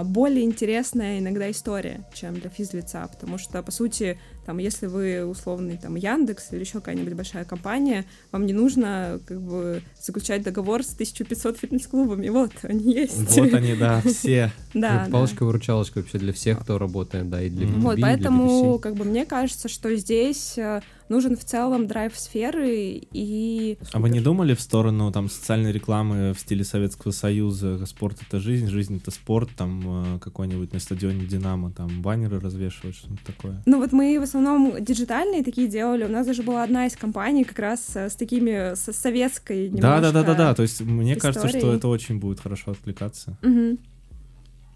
более 0.04 0.44
интересная 0.44 1.18
иногда 1.18 1.50
история, 1.50 2.04
чем 2.14 2.38
для 2.38 2.50
физлица, 2.50 3.08
потому 3.12 3.38
что, 3.38 3.62
по 3.62 3.70
сути, 3.70 4.18
там, 4.46 4.58
если 4.58 4.86
вы 4.86 5.24
условный 5.24 5.76
там 5.78 5.94
Яндекс 5.96 6.52
или 6.52 6.60
еще 6.60 6.74
какая-нибудь 6.74 7.14
большая 7.14 7.44
компания, 7.44 8.04
вам 8.32 8.46
не 8.46 8.52
нужно 8.52 9.20
как 9.26 9.40
бы 9.40 9.82
заключать 10.00 10.42
договор 10.42 10.82
с 10.82 10.94
1500 10.94 11.58
фитнес-клубами, 11.58 12.28
вот, 12.28 12.52
они 12.62 12.92
есть. 12.92 13.36
Вот 13.36 13.54
они, 13.54 13.74
да, 13.74 14.00
все. 14.06 14.52
Да, 14.74 15.04
да. 15.06 15.10
Палочка-выручалочка 15.10 15.98
вообще 15.98 16.18
для 16.18 16.32
всех, 16.32 16.60
кто 16.62 16.78
работает, 16.78 17.28
да, 17.30 17.42
и 17.42 17.48
для 17.48 17.66
Мгм. 17.66 17.76
B2B, 17.76 17.82
Вот, 17.82 18.00
поэтому, 18.00 18.76
B2C. 18.76 18.80
как 18.80 18.96
бы, 18.96 19.04
мне 19.04 19.24
кажется, 19.26 19.68
что 19.68 19.94
здесь 19.94 20.58
э, 20.58 20.82
нужен 21.12 21.36
в 21.36 21.44
целом 21.44 21.86
драйв 21.86 22.18
сферы 22.18 23.00
и... 23.12 23.78
А 23.92 24.00
вы 24.00 24.10
не 24.10 24.20
думали 24.20 24.54
в 24.54 24.60
сторону 24.60 25.12
там 25.12 25.28
социальной 25.28 25.70
рекламы 25.70 26.32
в 26.32 26.40
стиле 26.40 26.64
Советского 26.64 27.12
Союза? 27.12 27.84
Спорт— 27.86 28.18
это 28.26 28.40
жизнь, 28.40 28.66
жизнь— 28.68 28.96
это 29.02 29.10
спорт, 29.10 29.50
там 29.56 30.16
э, 30.16 30.18
какой-нибудь 30.18 30.72
на 30.72 30.80
стадионе 30.80 31.26
«Динамо», 31.26 31.70
там 31.70 32.02
баннеры 32.02 32.40
развешивать, 32.40 32.96
что-то 32.96 33.18
такое. 33.26 33.62
Ну 33.66 33.78
вот 33.78 33.92
мы 33.92 34.18
в 34.18 34.22
основном 34.22 34.82
диджитальные 34.82 35.44
такие 35.44 35.68
делали. 35.68 36.04
У 36.04 36.08
нас 36.08 36.26
даже 36.26 36.42
была 36.42 36.64
одна 36.64 36.86
из 36.86 36.96
компаний 36.96 37.44
как 37.44 37.58
раз 37.58 37.94
э, 37.94 38.08
с 38.08 38.16
такими, 38.16 38.74
со 38.74 38.92
советской 38.92 39.68
Да, 39.68 40.00
да, 40.00 40.10
да, 40.10 40.22
да, 40.24 40.34
да. 40.34 40.54
То 40.54 40.62
есть 40.62 40.80
мне 40.80 41.14
кажется, 41.16 41.48
что 41.48 41.72
это 41.72 41.88
очень 41.88 42.18
будет 42.18 42.40
хорошо 42.40 42.72
откликаться. 42.72 43.36
Мгм. 43.42 43.78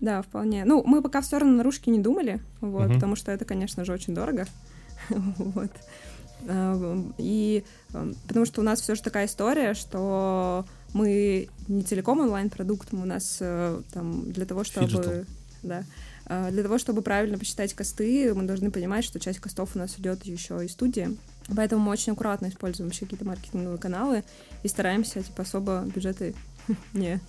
Да, 0.01 0.21
вполне. 0.21 0.65
Ну, 0.67 0.83
мы 0.85 1.01
пока 1.01 1.23
в 1.23 1.25
сторону 1.25 1.57
наружки 1.57 1.89
не 1.89 1.99
думали, 1.99 2.41
вот, 2.61 2.87
Мгм. 2.87 2.95
потому 2.95 3.17
что 3.17 3.33
это, 3.33 3.47
конечно 3.47 3.85
же, 3.87 3.93
очень 3.95 4.15
дорого. 4.15 4.47
вот. 5.09 5.71
А, 6.49 7.05
И 7.19 7.65
э, 7.93 8.13
потому 8.27 8.47
что 8.47 8.61
у 8.61 8.65
нас 8.65 8.81
все 8.81 8.95
же 8.95 9.03
такая 9.03 9.27
история, 9.27 9.75
что 9.75 10.65
мы 10.93 11.49
не 11.69 11.83
целиком 11.83 12.21
онлайн-продукт, 12.21 12.93
у 12.93 13.05
нас 13.05 13.39
э, 13.41 13.81
там 13.93 14.33
для 14.33 14.47
того, 14.47 14.65
чтобы... 14.65 14.87
Phygital. 14.87 15.13
Да. 15.63 15.85
А, 16.27 16.51
Для 16.51 16.63
того, 16.63 16.79
чтобы 16.79 17.03
правильно 17.03 17.39
посчитать 17.39 17.75
косты, 17.75 18.33
мы 18.35 18.45
должны 18.45 18.71
понимать, 18.71 19.05
что 19.05 19.21
часть 19.21 19.41
костов 19.41 19.75
у 19.75 19.79
нас 19.79 19.99
идет 19.99 20.25
еще 20.25 20.65
из 20.65 20.73
студии. 20.73 21.17
Поэтому 21.55 21.83
мы 21.83 21.93
очень 21.93 22.13
аккуратно 22.13 22.49
используем 22.49 22.89
вообще 22.89 23.05
какие-то 23.05 23.25
маркетинговые 23.25 23.79
каналы 23.79 24.25
и 24.63 24.69
стараемся 24.69 25.23
типа 25.23 25.43
особо 25.43 25.83
бюджеты 25.83 26.35
не 26.93 27.21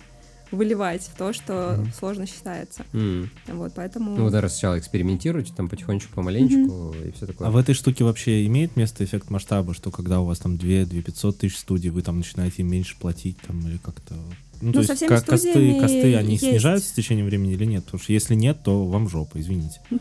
выливать 0.50 1.02
в 1.02 1.16
то, 1.16 1.32
что 1.32 1.76
Мгм. 1.78 1.92
сложно 1.92 2.26
считается. 2.26 2.84
М. 2.92 3.30
Вот, 3.48 3.72
поэтому... 3.74 4.16
Ну, 4.16 4.30
да, 4.30 4.46
сначала 4.48 4.78
экспериментируйте, 4.78 5.52
там 5.56 5.68
потихонечку, 5.68 6.14
помаленечку, 6.14 6.94
и 7.04 7.12
все 7.12 7.26
такое. 7.26 7.48
А 7.48 7.50
в 7.50 7.56
этой 7.56 7.74
штуке 7.74 8.04
вообще 8.04 8.46
имеет 8.46 8.76
место 8.76 9.04
эффект 9.04 9.30
масштаба, 9.30 9.74
что 9.74 9.90
когда 9.90 10.20
у 10.20 10.24
вас 10.24 10.38
там 10.38 10.56
2 10.56 10.84
2 10.86 11.02
500 11.02 11.38
тысяч 11.38 11.58
студий, 11.58 11.90
вы 11.90 12.02
там 12.02 12.18
начинаете 12.18 12.62
меньше 12.62 12.96
платить 12.98 13.38
там 13.46 13.66
или 13.66 13.76
как-то... 13.78 14.14
Ну, 14.60 14.72
то 14.72 14.82
со 14.82 14.92
есть 14.92 14.96
всеми 15.04 15.08
ка- 15.10 15.24
косты, 15.24 15.80
косты, 15.80 16.16
они 16.16 16.32
есть. 16.32 16.42
снижаются 16.44 16.88
с 16.88 16.92
течением 16.92 17.26
времени 17.26 17.52
или 17.52 17.64
нет? 17.64 17.84
Потому 17.84 18.02
что 18.02 18.12
если 18.12 18.34
нет, 18.34 18.58
то 18.64 18.86
вам 18.86 19.08
жопа, 19.08 19.38
извините. 19.40 19.80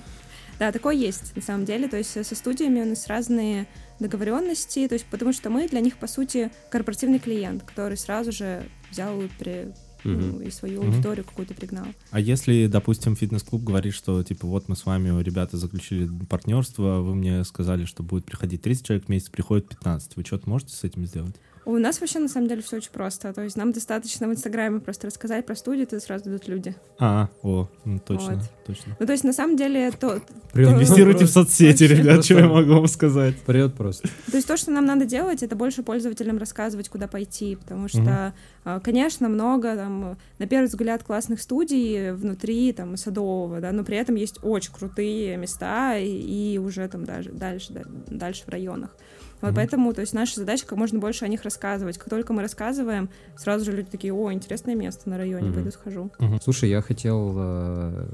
Да, 0.59 0.71
такое 0.71 0.95
есть 0.95 1.35
на 1.35 1.41
самом 1.43 1.65
деле. 1.65 1.87
То 1.87 1.97
есть 1.97 2.25
со 2.25 2.33
студиями 2.33 2.81
у 2.81 2.85
нас 2.85 3.05
разные 3.05 3.67
договоренности, 3.99 4.87
то 4.87 4.93
есть 4.95 5.05
потому 5.05 5.31
что 5.31 5.51
мы 5.51 5.67
для 5.67 5.81
них, 5.81 5.97
по 5.97 6.07
сути, 6.07 6.49
корпоративный 6.71 7.19
клиент, 7.19 7.61
который 7.61 7.95
сразу 7.95 8.31
же 8.31 8.63
взял 8.89 9.21
и 9.21 9.27
при, 9.37 9.67
ну, 10.11 10.39
и 10.41 10.49
свою 10.49 10.83
аудиторию 10.83 11.25
какую-то 11.25 11.53
пригнал. 11.53 11.85
А 12.11 12.19
если, 12.19 12.67
допустим, 12.67 13.15
фитнес-клуб 13.15 13.63
говорит, 13.63 13.93
что, 13.93 14.23
типа, 14.23 14.47
вот 14.47 14.67
мы 14.67 14.75
с 14.75 14.85
вами, 14.85 15.21
ребята, 15.21 15.57
заключили 15.57 16.09
партнерство, 16.29 17.01
вы 17.01 17.15
мне 17.15 17.43
сказали, 17.43 17.85
что 17.85 18.03
будет 18.03 18.25
приходить 18.25 18.61
30 18.61 18.85
человек 18.85 19.05
в 19.05 19.09
месяц, 19.09 19.29
приходит 19.29 19.69
15. 19.69 20.15
Вы 20.15 20.23
что-то 20.23 20.49
можете 20.49 20.73
с 20.73 20.83
этим 20.83 21.05
сделать? 21.05 21.35
У 21.67 21.77
нас 21.79 21.99
вообще 21.99 22.19
на 22.19 22.29
самом 22.29 22.47
деле 22.47 22.61
все 22.61 22.77
очень 22.77 22.91
просто. 22.91 23.33
То 23.33 23.41
есть 23.41 23.57
нам 23.57 23.73
достаточно 23.73 24.25
в 24.29 24.31
Инстаграме 24.31 24.79
просто 24.79 25.07
рассказать 25.07 25.45
про 25.45 25.53
студию, 25.53 25.85
и 25.85 25.99
сразу 25.99 26.29
идут 26.29 26.47
люди. 26.47 26.73
А, 26.97 27.27
о, 27.43 27.67
м, 27.85 27.99
точно, 27.99 28.35
Вот. 28.35 28.43
точно. 28.65 28.95
Ну, 28.97 29.05
то 29.05 29.11
есть 29.11 29.25
на 29.25 29.33
самом 29.33 29.57
деле 29.57 29.91
то, 29.91 30.21
Инвестируйте 30.53 31.25
в 31.25 31.29
соцсети, 31.29 31.83
Вообще 31.83 31.95
ребят, 31.97 32.23
что 32.23 32.39
я 32.39 32.47
могу 32.47 32.71
вам 32.71 32.87
сказать? 32.87 33.35
Прет 33.41 33.73
просто. 33.73 34.07
То 34.31 34.37
есть 34.37 34.47
то, 34.47 34.55
что 34.55 34.71
нам 34.71 34.85
надо 34.85 35.03
делать, 35.05 35.43
это 35.43 35.57
больше 35.57 35.83
пользователям 35.83 36.37
рассказывать, 36.37 36.87
куда 36.87 37.09
пойти, 37.09 37.57
потому 37.57 37.89
что, 37.89 38.33
а, 38.63 38.79
конечно, 38.79 39.27
много 39.27 39.75
там, 39.75 40.17
на 40.39 40.47
первый 40.47 40.67
взгляд, 40.67 41.03
классных 41.03 41.41
студий 41.41 42.11
внутри 42.13 42.71
там 42.71 42.95
Садового, 42.95 43.59
да, 43.59 43.73
но 43.73 43.83
при 43.83 43.97
этом 43.97 44.15
есть 44.15 44.39
очень 44.41 44.71
крутые 44.71 45.35
места 45.35 45.97
и, 45.97 46.53
и 46.53 46.57
уже 46.59 46.87
там 46.87 47.03
даже 47.03 47.31
дальше, 47.31 47.73
да, 47.73 47.81
дальше 48.07 48.45
в 48.45 48.49
районах. 48.49 48.95
Вот 49.41 49.49
Мгм. 49.49 49.55
поэтому, 49.55 49.93
то 49.93 50.01
есть 50.01 50.13
наша 50.13 50.35
задача 50.39 50.65
как 50.65 50.77
можно 50.77 50.97
больше 50.99 51.23
о 51.25 51.27
них 51.27 51.43
рассказывать. 51.43 51.97
Как 51.97 52.09
только 52.09 52.33
мы 52.33 52.41
рассказываем, 52.41 53.09
сразу 53.37 53.65
же 53.65 53.71
люди 53.71 53.89
такие, 53.91 54.11
о, 54.13 54.31
интересное 54.33 54.73
место 54.75 55.09
на 55.09 55.17
районе, 55.17 55.47
Мгм. 55.47 55.53
пойду 55.53 55.71
схожу. 55.71 56.11
Слушай, 56.41 56.69
я 56.69 56.81
хотел 56.81 57.33
э, 57.37 58.07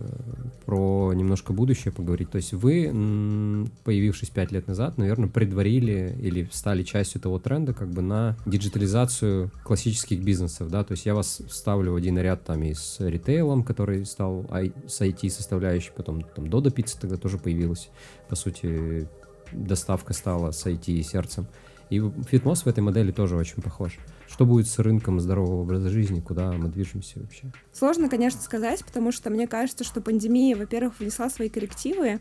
про 0.65 1.13
немножко 1.13 1.53
будущее 1.53 1.93
поговорить. 1.93 2.29
То 2.29 2.37
есть 2.37 2.53
вы, 2.53 2.85
м, 2.87 3.71
появившись 3.83 4.29
пять 4.29 4.51
лет 4.51 4.67
назад, 4.67 4.97
наверное, 4.97 5.29
предварили 5.29 6.15
или 6.21 6.49
стали 6.51 6.83
частью 6.83 7.21
того 7.21 7.39
тренда 7.39 7.73
как 7.73 7.89
бы 7.89 8.01
на 8.01 8.35
диджитализацию 8.45 9.51
классических 9.63 10.21
бизнесов, 10.23 10.69
да? 10.69 10.83
То 10.83 10.91
есть 10.93 11.05
я 11.05 11.15
вас 11.15 11.41
ставлю 11.49 11.93
в 11.93 11.95
один 11.95 12.17
ряд 12.17 12.43
там 12.43 12.63
и 12.63 12.73
с 12.73 12.97
ритейлом, 12.99 13.63
который 13.63 14.05
стал 14.05 14.45
ай- 14.49 14.73
с 14.87 14.99
IT-составляющей, 15.01 15.91
потом 15.95 16.23
там 16.35 16.45
Dodo 16.45 16.73
Pizza 16.73 16.97
тогда 16.99 17.17
тоже 17.17 17.37
появилась. 17.37 17.89
По 18.29 18.35
сути, 18.35 19.07
доставка 19.53 20.13
стала 20.13 20.51
с 20.51 20.65
IT 20.65 20.85
и 20.87 21.03
сердцем. 21.03 21.47
И 21.89 22.01
Фитмос 22.29 22.63
в 22.63 22.67
этой 22.67 22.79
модели 22.79 23.11
тоже 23.11 23.35
очень 23.35 23.61
похож. 23.61 23.97
Что 24.27 24.45
будет 24.45 24.67
с 24.67 24.79
рынком 24.79 25.19
здорового 25.19 25.61
образа 25.61 25.89
жизни? 25.89 26.21
Куда 26.21 26.51
мы 26.53 26.69
движемся 26.69 27.19
вообще? 27.19 27.51
Сложно, 27.71 28.09
конечно, 28.09 28.41
сказать, 28.41 28.83
потому 28.83 29.11
что 29.11 29.29
мне 29.29 29.47
кажется, 29.47 29.83
что 29.83 30.01
пандемия, 30.01 30.55
во-первых, 30.55 30.99
внесла 30.99 31.29
свои 31.29 31.49
коррективы, 31.49 32.19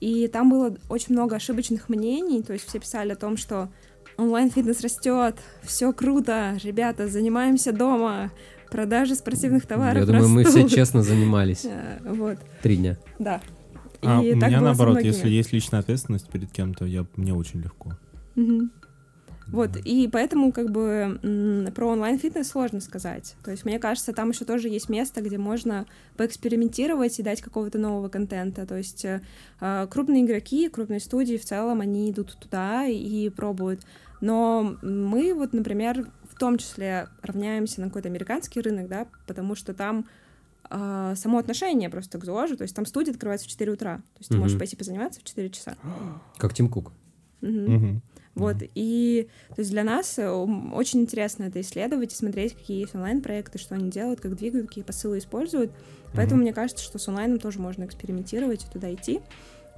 и 0.00 0.26
там 0.26 0.50
было 0.50 0.76
очень 0.88 1.14
много 1.14 1.36
ошибочных 1.36 1.88
мнений, 1.88 2.42
то 2.42 2.52
есть 2.52 2.66
все 2.66 2.80
писали 2.80 3.12
о 3.12 3.16
том, 3.16 3.36
что 3.36 3.68
онлайн-фитнес 4.16 4.80
растет, 4.80 5.36
все 5.62 5.92
круто, 5.92 6.58
ребята, 6.64 7.06
занимаемся 7.06 7.72
дома, 7.72 8.32
продажи 8.70 9.14
спортивных 9.14 9.66
товаров 9.66 10.00
Я 10.00 10.06
думаю, 10.06 10.28
мы 10.30 10.44
все 10.44 10.62
растут». 10.62 10.72
честно 10.74 11.02
занимались 11.04 11.64
Э, 11.66 11.98
Вот, 12.04 12.38
три 12.62 12.76
дня. 12.78 12.98
да. 13.20 13.40
А 14.02 14.20
у 14.20 14.24
И 14.24 14.38
так 14.38 14.48
меня 14.48 14.58
было 14.58 14.68
наоборот, 14.68 15.00
если 15.02 15.28
есть 15.28 15.52
личная 15.52 15.80
ответственность 15.80 16.28
перед 16.28 16.50
кем-то, 16.50 16.84
я, 16.84 17.06
мне 17.16 17.34
очень 17.34 17.60
легко. 17.60 17.96
Мгм. 18.34 18.70
Вот, 19.48 19.76
и 19.76 20.08
поэтому 20.10 20.50
как 20.50 20.70
бы 20.70 21.18
про 21.74 21.88
онлайн-фитнес 21.88 22.48
сложно 22.48 22.80
сказать. 22.80 23.36
То 23.44 23.50
есть, 23.50 23.64
мне 23.64 23.78
кажется, 23.78 24.12
там 24.12 24.30
еще 24.30 24.44
тоже 24.44 24.68
есть 24.68 24.88
место, 24.88 25.20
где 25.20 25.36
можно 25.36 25.86
поэкспериментировать 26.16 27.18
и 27.18 27.22
дать 27.22 27.42
какого-то 27.42 27.78
нового 27.78 28.08
контента. 28.08 28.66
То 28.66 28.76
есть 28.76 29.04
э, 29.04 29.20
э, 29.60 29.86
крупные 29.90 30.24
игроки, 30.24 30.68
крупные 30.68 31.00
студии 31.00 31.36
в 31.36 31.44
целом, 31.44 31.80
они 31.80 32.10
идут 32.10 32.36
туда 32.40 32.86
и 32.86 33.28
пробуют. 33.28 33.80
Но 34.22 34.78
мы 34.82 35.34
вот, 35.34 35.52
например, 35.52 36.06
в 36.30 36.38
том 36.38 36.56
числе 36.56 37.08
равняемся 37.22 37.80
на 37.80 37.88
какой-то 37.88 38.08
американский 38.08 38.60
рынок, 38.60 38.88
да, 38.88 39.06
потому 39.26 39.54
что 39.54 39.74
там 39.74 40.06
а, 40.74 41.14
само 41.16 41.38
отношение 41.38 41.90
просто 41.90 42.18
к 42.18 42.24
ЗОЖу, 42.24 42.56
то 42.56 42.62
есть 42.62 42.74
там 42.74 42.86
студия 42.86 43.12
открывается 43.12 43.46
в 43.46 43.50
4 43.50 43.70
утра, 43.72 43.98
то 43.98 44.18
есть 44.20 44.30
ты 44.30 44.36
можешь 44.38 44.58
пойти 44.58 44.74
позаниматься 44.74 45.20
в 45.20 45.24
4 45.24 45.50
часа. 45.50 45.76
Как 46.38 46.54
Тим 46.54 46.68
Кук. 46.68 46.92
Мгм. 47.42 47.74
Мгм. 47.74 48.02
Вот, 48.34 48.56
и 48.60 49.28
то 49.48 49.60
есть 49.60 49.70
для 49.70 49.84
нас 49.84 50.18
э, 50.18 50.26
очень 50.30 51.00
интересно 51.00 51.44
это 51.44 51.60
исследовать 51.60 52.14
и 52.14 52.16
смотреть, 52.16 52.54
какие 52.54 52.80
есть 52.80 52.94
онлайн-проекты, 52.94 53.58
что 53.58 53.74
они 53.74 53.90
делают, 53.90 54.20
как 54.20 54.36
двигают, 54.36 54.68
какие 54.68 54.84
посылы 54.84 55.18
используют. 55.18 55.70
Поэтому 56.14 56.36
Мгм. 56.38 56.44
мне 56.44 56.52
кажется, 56.54 56.82
что 56.82 56.98
с 56.98 57.06
онлайном 57.08 57.38
тоже 57.38 57.58
можно 57.58 57.84
экспериментировать 57.84 58.64
и 58.64 58.72
туда 58.72 58.92
идти. 58.94 59.20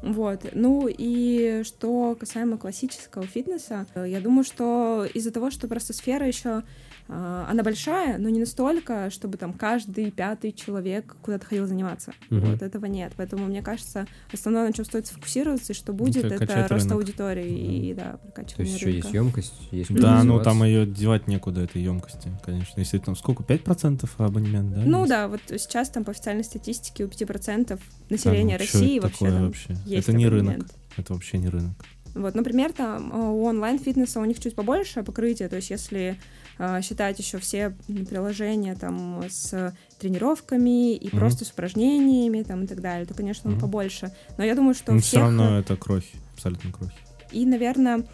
Вот. 0.03 0.47
Ну 0.53 0.87
и 0.89 1.63
что 1.65 2.15
касаемо 2.15 2.59
классического 2.59 3.27
фитнеса, 3.27 3.87
э, 3.95 4.07
я 4.09 4.21
думаю, 4.21 4.45
что 4.45 5.05
из-за 5.15 5.33
того, 5.33 5.51
что 5.51 5.67
просто 5.67 5.93
сфера 5.93 6.27
еще 6.27 6.63
она 7.07 7.63
большая, 7.63 8.17
но 8.19 8.29
не 8.31 8.41
настолько, 8.41 9.11
чтобы 9.11 9.37
там 9.37 9.53
каждый 9.53 10.11
пятый 10.11 10.53
человек 10.53 11.17
куда-то 11.23 11.45
ходил 11.47 11.67
заниматься. 11.67 12.13
Мгм. 12.31 12.53
Вот 12.53 12.63
этого 12.63 12.87
нет. 12.87 13.13
Поэтому 13.17 13.45
мне 13.47 13.61
кажется, 13.63 14.07
основное, 14.33 14.67
на 14.67 14.73
чем 14.73 14.85
стоит 14.85 15.07
сфокусироваться, 15.07 15.73
и 15.73 15.77
что 15.77 15.93
будет, 15.93 16.25
Это 16.25 16.43
это, 16.43 16.69
рост 16.69 16.85
рынок. 16.87 16.93
аудитории 16.93 17.89
и 17.91 17.95
да, 17.95 18.13
То 18.13 18.19
прокачивание 18.19 18.73
есть 18.73 18.77
еще 18.81 18.87
рынка. 18.87 19.07
есть 19.07 19.15
емкость, 19.15 19.55
есть 19.71 19.95
Да, 19.95 20.25
ну 20.25 20.41
там 20.43 20.63
ее 20.65 20.87
девать 20.87 21.27
некуда, 21.29 21.61
этой 21.63 21.83
емкости, 21.83 22.31
конечно. 22.45 22.81
Если 22.81 22.99
там 22.99 23.17
сколько, 23.17 23.43
5% 23.43 24.09
абонемент, 24.19 24.75
да? 24.75 24.83
Ну 24.85 25.01
есть? 25.01 25.11
да, 25.11 25.29
вот 25.29 25.41
сейчас 25.49 25.91
там 25.91 26.05
по 26.05 26.13
официальной 26.13 26.45
статистике 26.45 27.05
у 27.05 27.09
5% 27.09 27.79
населения 28.09 28.55
А 28.55 28.59
ну, 28.59 28.65
России 28.65 28.99
вообще, 28.99 29.13
такое 29.19 29.31
там 29.33 29.47
вообще? 29.47 29.77
есть 29.85 30.09
Это 30.09 30.17
не 30.17 30.25
абонемент. 30.25 30.57
рынок. 30.59 30.71
Это 30.97 31.13
вообще 31.13 31.39
не 31.39 31.49
рынок. 31.49 31.75
Вот, 32.15 32.35
например, 32.35 32.73
там 32.73 33.13
э, 33.13 33.17
у 33.17 33.45
онлайн-фитнеса 33.45 34.21
у 34.21 34.25
них 34.25 34.39
чуть 34.41 34.55
побольше 34.55 35.03
покрытие, 35.03 35.49
то 35.49 35.57
есть 35.57 35.71
если 35.71 36.17
э, 36.59 36.81
считать 36.83 37.19
еще 37.19 37.39
все 37.39 37.71
приложения 38.09 38.75
там 38.77 39.25
с 39.29 39.75
тренировками 39.99 40.95
и 40.95 41.09
Мгм. 41.09 41.19
просто 41.19 41.45
с 41.45 41.51
упражнениями 41.51 42.43
там 42.43 42.65
и 42.65 42.67
так 42.67 42.81
далее, 42.81 43.07
то, 43.07 43.15
конечно, 43.15 43.49
он 43.51 43.57
Мгм. 43.57 43.61
побольше. 43.63 44.13
Но 44.39 44.45
я 44.45 44.55
думаю, 44.55 44.75
что 44.75 44.93
Но 44.93 44.99
у 44.99 45.01
все 45.01 45.09
всех... 45.09 45.21
равно 45.23 45.59
это 45.59 45.77
крохи, 45.77 46.17
абсолютно 46.35 46.71
крохи. 46.73 46.95
И, 47.33 47.45
наверное, 47.47 48.05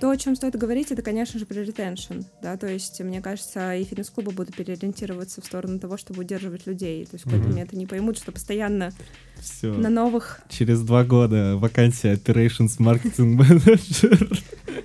то, 0.00 0.10
о 0.10 0.16
чем 0.16 0.34
стоит 0.34 0.56
говорить, 0.56 0.90
это, 0.90 1.02
конечно 1.02 1.38
же, 1.38 1.46
про 1.46 1.60
ретеншн, 1.60 2.20
да, 2.42 2.56
то 2.56 2.66
есть, 2.66 3.00
мне 3.00 3.20
кажется, 3.20 3.74
и 3.74 3.84
фитнес-клубы 3.84 4.32
будут 4.32 4.56
переориентироваться 4.56 5.40
в 5.42 5.44
сторону 5.44 5.78
того, 5.78 5.96
чтобы 5.96 6.20
удерживать 6.20 6.66
людей, 6.66 7.04
то 7.04 7.14
есть 7.14 7.26
в 7.26 7.28
какой-то 7.28 7.48
момент 7.48 7.74
они 7.74 7.86
поймут, 7.86 8.16
что 8.16 8.32
постоянно 8.32 8.92
Все. 9.38 9.72
на 9.72 9.90
новых 9.90 10.40
Через 10.48 10.80
два 10.80 11.04
года 11.04 11.56
вакансия 11.56 12.14
Operations 12.14 12.78
Marketing 12.78 13.36
Manager. 13.38 14.38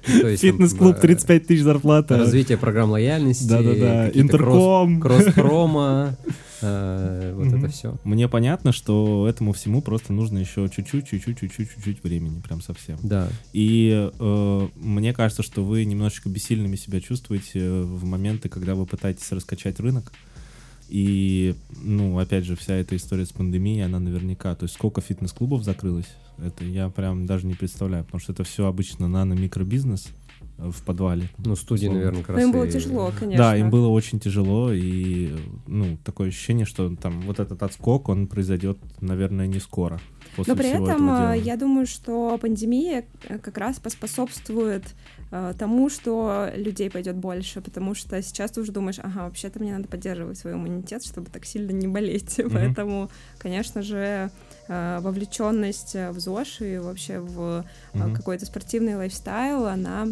Там, 0.06 0.38
Фитнес-клуб 0.38 0.98
э, 0.98 1.02
35 1.02 1.48
тысяч 1.48 1.64
зарплата. 1.64 2.18
Развитие 2.18 2.58
программ 2.58 2.92
лояльности. 2.92 3.48
Да-да-да. 3.48 4.10
Интерком. 4.10 5.02
Кросс-промо. 5.02 6.10
э, 6.66 7.34
Вот 7.36 7.48
это 7.48 7.68
все. 7.70 7.98
Мне 8.04 8.28
понятно, 8.28 8.72
что 8.72 9.28
этому 9.28 9.54
всему 9.54 9.82
просто 9.82 10.14
нужно 10.14 10.40
еще 10.40 10.70
чуть-чуть, 10.70 11.08
чуть-чуть, 11.08 11.40
чуть-чуть, 11.40 11.70
чуть-чуть 11.74 12.04
времени, 12.04 12.42
прям 12.42 12.62
совсем. 12.62 12.98
Да. 13.04 13.30
И 13.54 14.12
э, 14.18 14.68
мне 14.76 15.14
кажется, 15.14 15.44
что 15.44 15.64
вы 15.64 15.86
немножечко 15.86 16.30
бессильными 16.30 16.76
себя 16.76 17.02
чувствуете 17.02 17.82
в 17.82 18.06
моменты, 18.06 18.50
когда 18.50 18.76
вы 18.76 18.86
пытаетесь 18.86 19.32
раскачать 19.32 19.80
рынок. 19.80 20.12
И, 20.88 21.56
ну, 21.82 22.20
опять 22.20 22.46
же, 22.46 22.56
вся 22.56 22.76
эта 22.76 22.96
история 22.96 23.26
с 23.26 23.32
пандемией, 23.32 23.86
она 23.86 24.00
наверняка... 24.00 24.54
То 24.56 24.66
есть 24.66 24.76
сколько 24.76 25.02
фитнес-клубов 25.02 25.64
закрылось, 25.64 26.10
это 26.38 26.64
я 26.64 26.90
прям 26.90 27.26
даже 27.26 27.48
не 27.48 27.56
представляю, 27.56 28.04
потому 28.06 28.20
что 28.20 28.34
это 28.34 28.44
все 28.44 28.68
обычно 28.68 29.08
нано-микробизнес 29.08 30.08
э, 30.08 30.25
в 30.58 30.84
подвале. 30.84 31.30
Ну, 31.38 31.56
студии, 31.56 31.86
условно. 31.88 31.98
наверное, 32.00 32.22
как 32.24 32.30
Но 32.30 32.36
раз 32.36 32.44
им 32.44 32.52
было 32.52 32.64
и- 32.64 32.72
тяжело, 32.72 33.12
конечно. 33.20 33.44
Да, 33.44 33.58
им 33.58 33.70
было 33.70 33.88
очень 33.90 34.20
тяжело, 34.20 34.72
и, 34.72 35.36
ну, 35.68 35.98
такое 36.04 36.30
ощущение, 36.30 36.66
что 36.66 36.96
там 36.96 37.22
вот 37.22 37.40
этот 37.40 37.62
отскок, 37.62 38.08
он 38.10 38.28
произойдет, 38.28 38.78
наверное, 39.02 39.48
не 39.48 39.60
скоро. 39.60 40.00
После 40.36 40.54
Но 40.54 40.58
при 40.58 40.68
всего 40.70 40.86
этом 40.90 41.10
этого 41.10 41.18
э, 41.34 41.34
дела. 41.36 41.46
я 41.46 41.56
думаю, 41.58 41.86
что 41.88 42.38
пандемия 42.42 43.06
э, 43.28 43.38
как 43.38 43.58
раз 43.58 43.80
поспособствует 43.80 44.84
э, 45.32 45.54
тому, 45.58 45.90
что 45.90 46.50
людей 46.56 46.90
пойдет 46.90 47.16
больше, 47.16 47.62
потому 47.62 47.94
что 47.96 48.22
сейчас 48.22 48.52
ты 48.52 48.62
уже 48.62 48.72
думаешь, 48.72 49.00
ага, 49.00 49.26
вообще-то 49.26 49.60
мне 49.60 49.74
надо 49.74 49.88
поддерживать 49.88 50.38
свой 50.38 50.54
иммунитет, 50.54 51.06
чтобы 51.06 51.30
так 51.30 51.46
сильно 51.46 51.72
не 51.72 51.88
болеть. 51.88 52.38
Мгм. 52.40 52.50
Поэтому, 52.52 53.10
конечно 53.38 53.82
же, 53.82 54.30
э, 54.68 55.00
вовлеченность 55.02 55.96
в 55.96 56.20
ЗОЖ 56.20 56.62
и 56.62 56.78
вообще 56.80 57.20
в 57.20 57.64
э, 57.94 57.98
Мгм. 57.98 58.16
какой-то 58.16 58.46
спортивный 58.46 58.96
лайфстайл, 58.96 59.68
она 59.68 60.08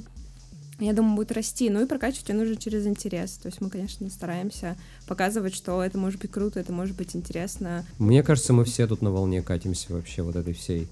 я 0.83 0.93
думаю, 0.93 1.15
будет 1.15 1.31
расти. 1.31 1.69
Ну 1.69 1.81
и 1.81 1.85
прокачивать 1.85 2.29
ее 2.29 2.35
нужно 2.35 2.55
через 2.55 2.85
интерес. 2.85 3.31
То 3.33 3.47
есть 3.47 3.61
мы, 3.61 3.69
конечно, 3.69 4.09
стараемся 4.09 4.75
показывать, 5.07 5.55
что 5.55 5.83
это 5.83 5.97
может 5.97 6.19
быть 6.19 6.31
круто, 6.31 6.59
это 6.59 6.71
может 6.71 6.95
быть 6.95 7.15
интересно. 7.15 7.85
Мне 7.99 8.23
кажется, 8.23 8.53
мы 8.53 8.65
все 8.65 8.87
тут 8.87 9.01
на 9.01 9.11
волне 9.11 9.41
катимся 9.41 9.93
вообще 9.93 10.21
вот 10.21 10.35
этой 10.35 10.53
всей 10.53 10.87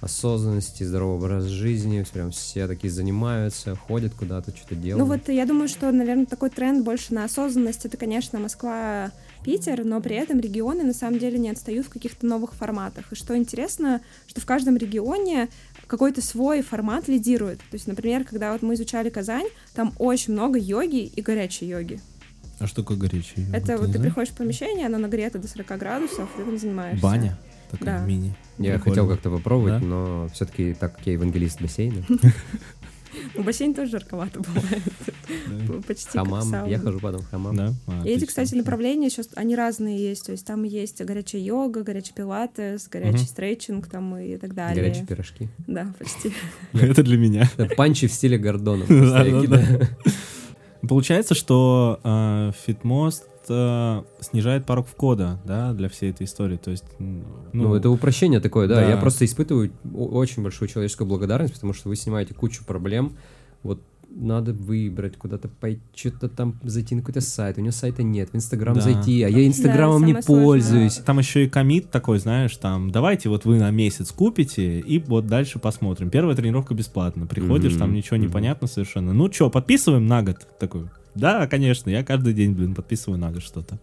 осознанности, 0.00 0.84
здорового 0.84 1.16
образа 1.16 1.48
жизни. 1.48 2.04
Прям 2.12 2.30
все 2.30 2.66
такие 2.66 2.90
занимаются, 2.90 3.74
ходят 3.74 4.14
куда-то, 4.14 4.56
что-то 4.56 4.74
делают. 4.74 5.06
Ну 5.08 5.12
вот 5.12 5.28
я 5.28 5.46
думаю, 5.46 5.68
что, 5.68 5.90
наверное, 5.90 6.26
такой 6.26 6.50
тренд 6.50 6.84
больше 6.84 7.14
на 7.14 7.24
осознанность. 7.24 7.84
Это, 7.84 7.96
конечно, 7.96 8.38
Москва 8.38 9.10
Питер, 9.44 9.84
но 9.84 10.00
при 10.00 10.16
этом 10.16 10.40
регионы 10.40 10.84
на 10.84 10.92
самом 10.92 11.18
деле 11.18 11.38
не 11.38 11.50
отстают 11.50 11.86
в 11.86 11.90
каких-то 11.90 12.26
новых 12.26 12.54
форматах. 12.54 13.12
И 13.12 13.14
что 13.14 13.36
интересно, 13.36 14.00
что 14.26 14.40
в 14.40 14.46
каждом 14.46 14.76
регионе 14.76 15.48
какой-то 15.88 16.22
свой 16.22 16.62
формат 16.62 17.08
лидирует. 17.08 17.58
То 17.58 17.74
есть, 17.74 17.86
например, 17.88 18.24
когда 18.24 18.52
вот 18.52 18.62
мы 18.62 18.74
изучали 18.74 19.08
Казань, 19.10 19.48
там 19.74 19.92
очень 19.98 20.34
много 20.34 20.58
йоги 20.58 21.04
и 21.06 21.20
горячей 21.20 21.66
йоги. 21.66 22.00
А 22.60 22.66
что 22.66 22.82
такое 22.82 22.96
горячий? 22.96 23.46
Это 23.52 23.76
вот 23.78 23.92
ты 23.92 24.00
приходишь 24.00 24.30
в 24.32 24.36
помещение, 24.36 24.86
оно 24.86 24.98
нагрето 24.98 25.38
до 25.38 25.48
40 25.48 25.78
градусов, 25.78 26.28
ты 26.36 26.44
там 26.44 26.58
занимаешься. 26.58 27.02
Баня? 27.02 27.38
Такая 27.70 27.98
Да. 28.00 28.04
мини. 28.06 28.34
Я 28.58 28.74
Прикольно. 28.74 28.80
хотел 28.84 29.08
как-то 29.08 29.30
попробовать, 29.30 29.80
Да? 29.80 29.86
но 29.86 30.28
все-таки 30.32 30.74
так 30.74 30.96
как 30.96 31.06
я 31.06 31.12
евангелист 31.12 31.60
бассейна, 31.60 32.02
Ну, 33.34 33.42
бассейн 33.42 33.74
тоже 33.74 33.92
жарковато 33.92 34.40
бывает. 34.40 34.82
Почти 35.86 36.18
хамам, 36.18 36.66
я 36.66 36.78
хожу 36.78 36.98
потом 37.00 37.20
в 37.22 37.30
хамам. 37.30 37.56
Да? 37.56 37.74
А, 37.86 38.02
И 38.06 38.10
эти, 38.10 38.24
кстати, 38.24 38.54
направления 38.54 39.10
сейчас, 39.10 39.28
они 39.34 39.54
разные 39.56 39.98
есть. 39.98 40.26
То 40.26 40.32
есть 40.32 40.46
там 40.46 40.62
есть 40.64 41.02
горячая 41.04 41.42
йога, 41.42 41.82
горячий 41.82 42.12
пилатес, 42.14 42.88
горячий 42.88 43.18
Мгм. 43.18 43.26
стрейчинг 43.26 43.86
там 43.88 44.16
и 44.16 44.36
так 44.36 44.54
далее. 44.54 44.82
Горячие 44.82 45.06
пирожки. 45.06 45.48
Да, 45.66 45.92
почти. 45.98 46.32
Это 46.72 47.02
для 47.02 47.16
меня. 47.18 47.48
Панчи 47.76 48.06
в 48.06 48.12
стиле 48.12 48.38
Гордона. 48.38 48.84
Получается, 50.88 51.34
что 51.34 52.00
э, 52.04 52.52
Fitmost 52.66 53.22
э, 53.50 54.02
снижает 54.20 54.64
порог 54.66 54.86
входа, 54.86 55.40
да, 55.44 55.72
для 55.72 55.88
всей 55.88 56.10
этой 56.10 56.24
истории. 56.26 56.56
То 56.56 56.70
есть, 56.70 56.84
м, 56.98 57.24
Ну, 57.52 57.74
это 57.74 57.90
упрощение 57.90 58.40
такое, 58.40 58.68
да. 58.68 58.76
да. 58.76 58.88
Я 58.88 58.96
просто 58.96 59.24
испытываю 59.24 59.70
очень 59.94 60.42
большую 60.42 60.68
человеческую 60.68 61.06
благодарность, 61.08 61.54
потому 61.54 61.72
что 61.72 61.88
вы 61.88 61.96
снимаете 61.96 62.34
кучу 62.34 62.64
проблем. 62.64 63.12
Вот 63.62 63.80
надо 64.10 64.54
выбрать, 64.54 65.16
куда-то 65.18 65.48
пойти, 65.48 65.82
что-то 65.94 66.28
там 66.30 66.58
зайти 66.64 66.94
на 66.94 67.02
какой-то 67.02 67.20
сайт. 67.20 67.58
У 67.58 67.60
него 67.60 67.72
сайта 67.72 68.02
нет, 68.02 68.30
в 68.32 68.36
Инстаграм 68.36 68.74
Да. 68.74 68.80
зайти, 68.80 69.22
а 69.22 69.28
я 69.28 69.46
Инстаграмом 69.46 70.00
не 70.02 70.06
самое 70.08 70.22
сложное. 70.22 70.44
пользуюсь. 70.46 70.94
Там 71.04 71.18
еще 71.18 71.44
и 71.44 71.48
комит 71.48 71.90
такой, 71.90 72.18
знаешь, 72.18 72.56
там, 72.56 72.90
давайте 72.90 73.28
вот 73.28 73.44
вы 73.44 73.58
на 73.58 73.70
месяц 73.70 74.10
купите, 74.10 74.80
и 74.80 74.98
вот 74.98 75.26
дальше 75.26 75.58
посмотрим. 75.58 76.08
Первая 76.08 76.34
тренировка 76.34 76.74
бесплатно. 76.74 77.26
Приходишь, 77.26 77.72
Мгм, 77.72 77.80
там 77.80 77.92
ничего 77.94 78.16
не 78.16 78.24
мгм. 78.24 78.32
понятно 78.32 78.66
совершенно. 78.66 79.12
Ну 79.12 79.30
что, 79.30 79.50
подписываем 79.50 80.06
на 80.06 80.22
год? 80.22 80.38
Такой, 80.58 80.86
да, 81.18 81.46
конечно, 81.46 81.90
я 81.90 82.04
каждый 82.04 82.32
день, 82.32 82.52
блин, 82.52 82.74
подписываю 82.74 83.18
на 83.18 83.30
год 83.30 83.42
что-то. 83.42 83.78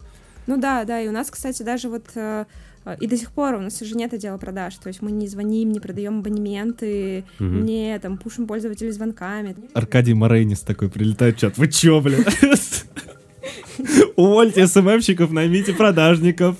Ну 0.46 0.56
да, 0.58 0.84
да, 0.84 1.00
и 1.00 1.08
у 1.08 1.12
нас, 1.12 1.30
кстати, 1.30 1.62
даже 1.64 1.88
вот 1.88 2.04
э, 2.14 2.44
э, 2.84 2.96
и 3.00 3.06
до 3.08 3.16
сих 3.16 3.32
пор 3.32 3.54
у 3.54 3.60
нас 3.60 3.82
уже 3.82 3.96
нет 3.96 4.14
отдела 4.14 4.38
продаж, 4.38 4.74
то 4.76 4.88
есть 4.88 5.02
мы 5.02 5.10
не 5.10 5.26
звоним, 5.26 5.72
не 5.72 5.80
продаем 5.80 6.20
абонементы, 6.20 7.24
Мгм. 7.40 7.64
не 7.64 7.98
там 7.98 8.16
пушим 8.16 8.46
пользователей 8.46 8.92
звонками. 8.92 9.56
Аркадий 9.74 10.14
Морейнис 10.14 10.60
такой 10.60 10.88
прилетает 10.88 11.36
в 11.36 11.40
чат. 11.40 11.58
Вы 11.58 11.66
чё, 11.68 12.00
блин? 12.00 12.24
Увольте 14.16 14.66
СММщиков, 14.66 15.30
наймите 15.30 15.72
продажников. 15.74 16.56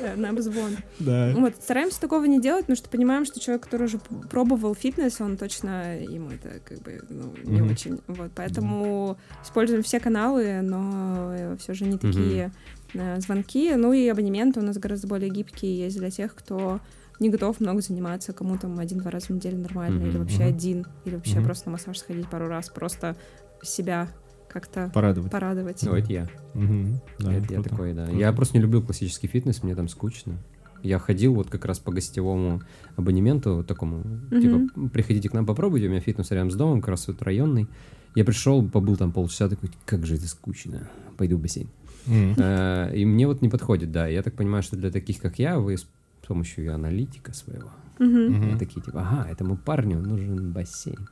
Да, 0.00 0.16
на 0.16 0.30
обзвон. 0.30 0.76
Да. 0.98 1.32
Вот, 1.34 1.56
стараемся 1.56 2.00
такого 2.00 2.24
не 2.24 2.40
делать, 2.40 2.62
потому 2.66 2.76
что 2.76 2.88
понимаем, 2.88 3.24
что 3.24 3.40
человек, 3.40 3.64
который 3.64 3.84
уже 3.84 3.98
пробовал 4.30 4.74
фитнес, 4.74 5.20
он 5.20 5.36
точно 5.36 5.98
ему 6.00 6.30
это 6.30 6.60
как 6.64 6.80
бы 6.80 7.00
ну, 7.08 7.34
не 7.44 7.60
Мгм. 7.62 7.70
очень. 7.70 8.00
Вот, 8.06 8.32
поэтому 8.34 9.16
используем 9.42 9.82
все 9.82 10.00
каналы, 10.00 10.60
но 10.62 11.56
все 11.58 11.74
же 11.74 11.84
не 11.84 11.98
такие 11.98 12.52
э, 12.94 13.20
звонки. 13.20 13.74
Ну 13.74 13.92
и 13.92 14.06
абонементы 14.08 14.60
у 14.60 14.62
нас 14.62 14.76
гораздо 14.78 15.06
более 15.06 15.30
гибкие 15.30 15.76
есть 15.78 15.96
для 15.98 16.10
тех, 16.10 16.34
кто 16.34 16.80
не 17.20 17.28
готов 17.28 17.60
много 17.60 17.80
заниматься, 17.80 18.32
кому 18.32 18.58
там 18.58 18.78
один-два 18.78 19.10
раза 19.10 19.26
в 19.28 19.30
неделю 19.30 19.58
нормально, 19.58 20.00
Мгм. 20.00 20.08
или 20.08 20.18
вообще 20.18 20.38
Мгм. 20.44 20.48
один, 20.48 20.86
или 21.04 21.14
вообще 21.14 21.36
Мгм. 21.36 21.44
просто 21.44 21.66
на 21.68 21.72
массаж 21.72 21.98
сходить 21.98 22.28
пару 22.28 22.48
раз, 22.48 22.68
просто 22.68 23.16
себя 23.62 24.08
как-то 24.52 24.90
Порадовать. 24.94 25.30
порадовать. 25.32 25.82
Ну, 25.82 25.94
это 25.94 26.12
я. 26.12 26.28
Мгм. 26.54 27.00
Да, 27.18 27.32
это 27.32 27.42
я 27.54 27.60
круто. 27.60 27.68
такой, 27.70 27.92
да. 27.94 28.04
Круто. 28.06 28.18
Я 28.20 28.32
просто 28.32 28.56
не 28.56 28.62
люблю 28.62 28.82
классический 28.82 29.26
фитнес, 29.28 29.62
мне 29.62 29.74
там 29.74 29.88
скучно. 29.88 30.34
Я 30.82 30.98
ходил 30.98 31.34
вот 31.34 31.48
как 31.48 31.64
раз 31.64 31.78
по 31.78 31.92
гостевому 31.92 32.60
абонементу 32.96 33.62
такому, 33.64 34.02
типа, 34.30 34.88
приходите 34.92 35.28
к 35.28 35.32
нам, 35.32 35.46
попробуйте, 35.46 35.86
у 35.86 35.90
меня 35.90 36.00
фитнес 36.00 36.30
рядом 36.32 36.50
с 36.50 36.54
домом, 36.56 36.80
как 36.80 36.88
раз 36.90 37.06
вот 37.06 37.22
районный. 37.22 37.68
Я 38.16 38.24
пришел, 38.24 38.68
побыл 38.68 38.96
там 38.96 39.12
полчаса, 39.12 39.48
такой, 39.48 39.70
как 39.86 40.04
же 40.04 40.16
это 40.16 40.26
скучно, 40.28 40.88
пойду 41.16 41.36
в 41.38 41.40
бассейн. 41.40 41.68
Э, 42.06 42.92
И 42.94 43.04
мне 43.04 43.26
вот 43.26 43.42
не 43.42 43.48
подходит, 43.48 43.92
да. 43.92 44.06
Я 44.08 44.22
так 44.22 44.34
понимаю, 44.34 44.62
что 44.62 44.76
для 44.76 44.90
таких, 44.90 45.18
как 45.20 45.38
я, 45.38 45.58
вы 45.58 45.76
с 45.78 45.86
помощью 46.26 46.74
аналитика 46.74 47.32
своего, 47.32 47.70
И 48.02 48.58
такие, 48.58 48.82
типа, 48.82 49.00
ага, 49.00 49.30
этому 49.30 49.56
парню 49.56 50.00
нужен 50.00 50.52
бассейн. 50.52 51.08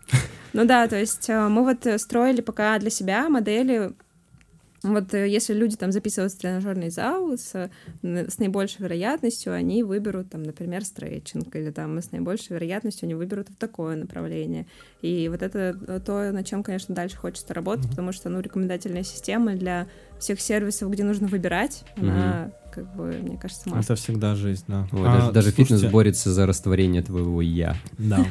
Ну 0.53 0.65
да, 0.65 0.89
то 0.89 0.97
есть 0.97 1.31
э, 1.31 1.49
мы 1.49 1.63
вот 1.63 1.87
э, 1.87 1.99
строили 1.99 2.41
пока 2.41 2.79
для 2.79 2.91
себя 2.91 3.29
модели. 3.29 3.93
Вот 4.83 5.13
э, 5.13 5.29
если 5.29 5.53
люди 5.53 5.77
там 5.77 5.93
записываются 5.93 6.39
в 6.39 6.41
тренажерный 6.41 6.91
зал, 6.91 7.37
с, 7.37 7.55
э, 7.55 7.69
с 8.03 8.39
наибольшей 8.39 8.83
вероятностью 8.83 9.53
они 9.53 9.83
выберут 9.83 10.31
там, 10.31 10.43
например, 10.43 10.85
стретчинг, 10.85 11.55
или 11.55 11.71
там 11.71 11.99
с 11.99 12.13
наибольшей 12.13 12.55
вероятностью 12.55 13.07
они 13.07 13.15
выберут 13.15 13.51
в 13.51 13.57
такое 13.57 13.97
направление. 13.97 14.67
И 15.03 15.29
вот 15.29 15.43
это 15.43 15.75
то, 16.05 16.33
на 16.33 16.45
чем, 16.45 16.63
конечно, 16.63 16.95
дальше 16.95 17.17
хочется 17.17 17.53
работать, 17.53 17.85
Мгм. 17.85 17.91
потому 17.91 18.13
что, 18.13 18.31
ну, 18.31 18.41
рекомендательная 18.41 19.03
система 19.03 19.55
для 19.55 19.87
всех 20.19 20.41
сервисов, 20.41 20.91
где 20.91 21.05
нужно 21.05 21.29
выбирать, 21.29 21.85
она, 21.97 22.51
как 22.73 22.95
бы, 22.95 23.13
мне 23.23 23.37
кажется, 23.37 23.69
масса. 23.69 23.93
Это 23.93 24.01
всегда 24.01 24.35
жизнь, 24.35 24.65
да. 24.67 24.87
Вот, 24.93 25.07
А, 25.07 25.13
даже, 25.13 25.33
даже 25.33 25.51
фитнес 25.51 25.69
слушайте, 25.69 25.89
борется 25.91 26.33
за 26.33 26.47
растворение 26.47 27.03
твоего 27.03 27.43
я. 27.43 27.77
Да. 27.99 28.25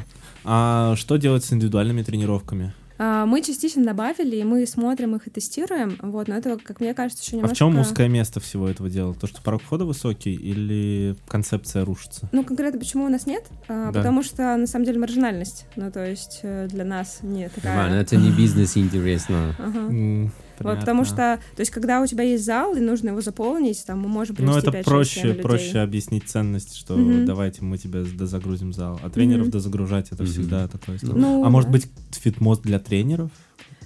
А 0.44 0.96
что 0.96 1.16
делать 1.16 1.44
с 1.44 1.52
индивидуальными 1.52 2.02
тренировками? 2.02 2.72
А, 3.02 3.24
Мы 3.24 3.40
частично 3.40 3.82
добавили, 3.82 4.36
и 4.36 4.44
мы 4.44 4.66
смотрим 4.66 5.16
их 5.16 5.26
и 5.26 5.30
тестируем, 5.30 5.96
вот, 6.02 6.28
но 6.28 6.34
это, 6.36 6.58
как 6.62 6.80
мне 6.80 6.92
кажется, 6.92 7.22
еще 7.22 7.32
А 7.32 7.36
немножко... 7.36 7.54
в 7.54 7.58
чем 7.58 7.78
узкое 7.78 8.08
место 8.08 8.40
всего 8.40 8.68
этого 8.68 8.90
дела? 8.90 9.14
То, 9.14 9.26
что 9.26 9.40
порог 9.40 9.62
входа 9.62 9.86
высокий 9.86 10.34
или 10.34 11.16
концепция 11.26 11.86
рушится? 11.86 12.28
Ну, 12.32 12.44
конкретно 12.44 12.78
почему 12.78 13.06
у 13.06 13.08
нас 13.08 13.26
нет? 13.26 13.44
А, 13.68 13.90
Да. 13.90 14.00
Потому 14.00 14.22
что, 14.22 14.54
на 14.54 14.66
самом 14.66 14.84
деле, 14.84 14.98
маржинальность. 14.98 15.64
Ну, 15.76 15.90
то 15.90 16.06
есть 16.06 16.40
э, 16.42 16.68
для 16.68 16.84
нас 16.84 17.20
не 17.22 17.48
такая... 17.48 17.74
Нормально, 17.74 18.02
это 18.02 18.16
не 18.16 18.30
бизнес 18.36 18.76
интересно. 18.76 19.56
Ага. 19.58 20.30
Вот, 20.60 20.80
потому 20.80 21.04
что, 21.04 21.40
то 21.56 21.60
есть, 21.60 21.70
когда 21.70 22.00
у 22.00 22.06
тебя 22.06 22.24
есть 22.24 22.44
зал, 22.44 22.74
и 22.74 22.80
нужно 22.80 23.10
его 23.10 23.20
заполнить, 23.20 23.84
там, 23.86 24.00
мы 24.00 24.08
можем 24.08 24.36
Ну, 24.38 24.52
привести 24.52 24.68
это 24.68 24.70
5-6 24.78 24.84
проще, 24.84 25.34
проще 25.34 25.78
объяснить 25.80 26.28
ценность, 26.28 26.76
что 26.76 26.96
Мгм. 26.96 27.24
давайте 27.24 27.64
мы 27.64 27.78
тебя 27.78 28.02
дозагрузим 28.02 28.72
зал. 28.72 29.00
А 29.02 29.10
тренеров 29.10 29.46
Мгм. 29.46 29.52
дозагружать 29.52 30.08
это 30.12 30.22
Мгм. 30.22 30.32
всегда 30.32 30.68
такое. 30.68 30.96
история. 30.96 31.14
Ну, 31.14 31.44
а 31.44 31.50
может 31.50 31.68
да. 31.70 31.72
быть, 31.72 31.88
фитмост 32.12 32.62
для 32.62 32.78
тренеров? 32.78 33.30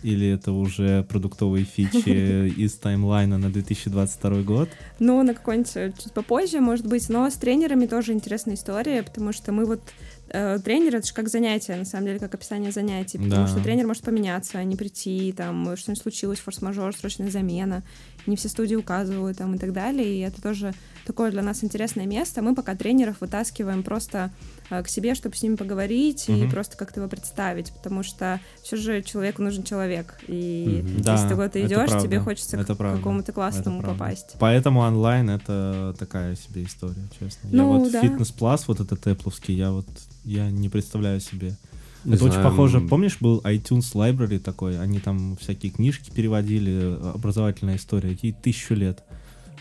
Или 0.03 0.29
это 0.29 0.53
уже 0.53 1.03
продуктовые 1.05 1.64
фичи 1.64 2.51
из 2.59 2.75
таймлайна 2.75 3.39
на 3.39 3.51
2022 3.51 4.43
год? 4.43 4.68
Ну, 4.99 5.22
на 5.22 5.33
какой-нибудь 5.33 5.77
э, 5.77 5.93
чуть 5.99 6.12
попозже, 6.12 6.61
может 6.61 6.87
быть. 6.87 7.09
Но 7.09 7.29
с 7.31 7.35
тренерами 7.35 7.87
тоже 7.87 8.12
интересная 8.12 8.55
история, 8.55 9.03
потому 9.03 9.33
что 9.33 9.51
мы 9.53 9.64
вот 9.64 9.81
э, 10.29 10.59
тренер 10.64 10.97
это 10.97 11.07
же 11.07 11.14
как 11.14 11.29
занятие, 11.29 11.77
на 11.77 11.85
самом 11.85 12.07
деле, 12.07 12.18
как 12.18 12.35
описание 12.35 12.72
занятий. 12.72 13.18
Потому 13.18 13.43
Да. 13.45 13.49
что 13.49 13.61
тренер 13.62 13.87
может 13.87 14.03
поменяться, 14.03 14.62
не 14.64 14.77
прийти, 14.77 15.33
там 15.37 15.77
что-нибудь 15.77 16.03
случилось, 16.03 16.39
форс-мажор, 16.41 16.97
срочная 16.97 17.31
замена. 17.31 17.83
Не 18.27 18.37
все 18.37 18.49
студии 18.49 18.75
указывают 18.75 19.39
там 19.39 19.55
и 19.55 19.59
так 19.59 19.72
далее. 19.72 20.16
И 20.16 20.20
это 20.20 20.41
тоже 20.41 20.72
такое 21.07 21.31
для 21.31 21.43
нас 21.43 21.62
интересное 21.62 22.07
место. 22.07 22.41
Мы 22.43 22.55
пока 22.55 22.75
тренеров 22.75 23.20
вытаскиваем 23.20 23.83
просто 23.83 24.31
к 24.69 24.89
себе, 24.89 25.15
чтобы 25.15 25.37
с 25.37 25.43
ними 25.43 25.57
поговорить 25.57 26.29
и 26.29 26.33
Мгм. 26.33 26.51
просто 26.51 26.77
как-то 26.77 27.01
его 27.01 27.09
представить, 27.09 27.73
потому 27.73 28.03
что 28.03 28.41
все 28.62 28.77
же 28.77 29.03
человеку 29.03 29.43
нужен 29.43 29.62
человек. 29.62 30.15
И 30.27 30.81
Мгм. 30.83 30.97
если 30.97 31.03
Да, 31.03 31.29
ты 31.29 31.35
куда-то 31.35 31.67
идешь, 31.67 32.03
тебе 32.03 32.19
хочется 32.21 32.57
это 32.57 32.75
к 32.75 32.79
правда, 32.79 32.99
какому-то 32.99 33.33
классному 33.33 33.83
попасть. 33.83 34.37
Поэтому 34.39 34.81
онлайн 34.81 35.31
это 35.31 35.95
такая 35.99 36.35
себе 36.37 36.65
история, 36.65 37.09
честно. 37.19 37.49
я 37.49 37.59
Ну, 37.59 37.79
вот 37.79 37.93
да. 37.93 38.01
фитнес 38.01 38.31
плас, 38.31 38.67
вот 38.69 38.81
этот 38.81 39.07
эпловский, 39.07 39.55
я 39.55 39.71
вот 39.71 39.87
я 40.25 40.51
не 40.51 40.69
представляю 40.69 41.21
себе. 41.21 41.57
Не 42.05 42.15
это 42.15 42.25
очень 42.25 42.35
знаю, 42.35 42.51
похоже. 42.51 42.79
м, 42.79 42.89
Помнишь, 42.89 43.17
был 43.21 43.41
iTunes 43.45 43.93
Library 43.95 44.39
такой, 44.39 44.79
они 44.79 45.01
там 45.01 45.37
всякие 45.37 45.73
книжки 45.73 46.11
переводили, 46.11 46.99
образовательная 47.15 47.77
история, 47.77 48.17
ей 48.21 48.33
тысячу 48.33 48.75
лет. 48.75 49.03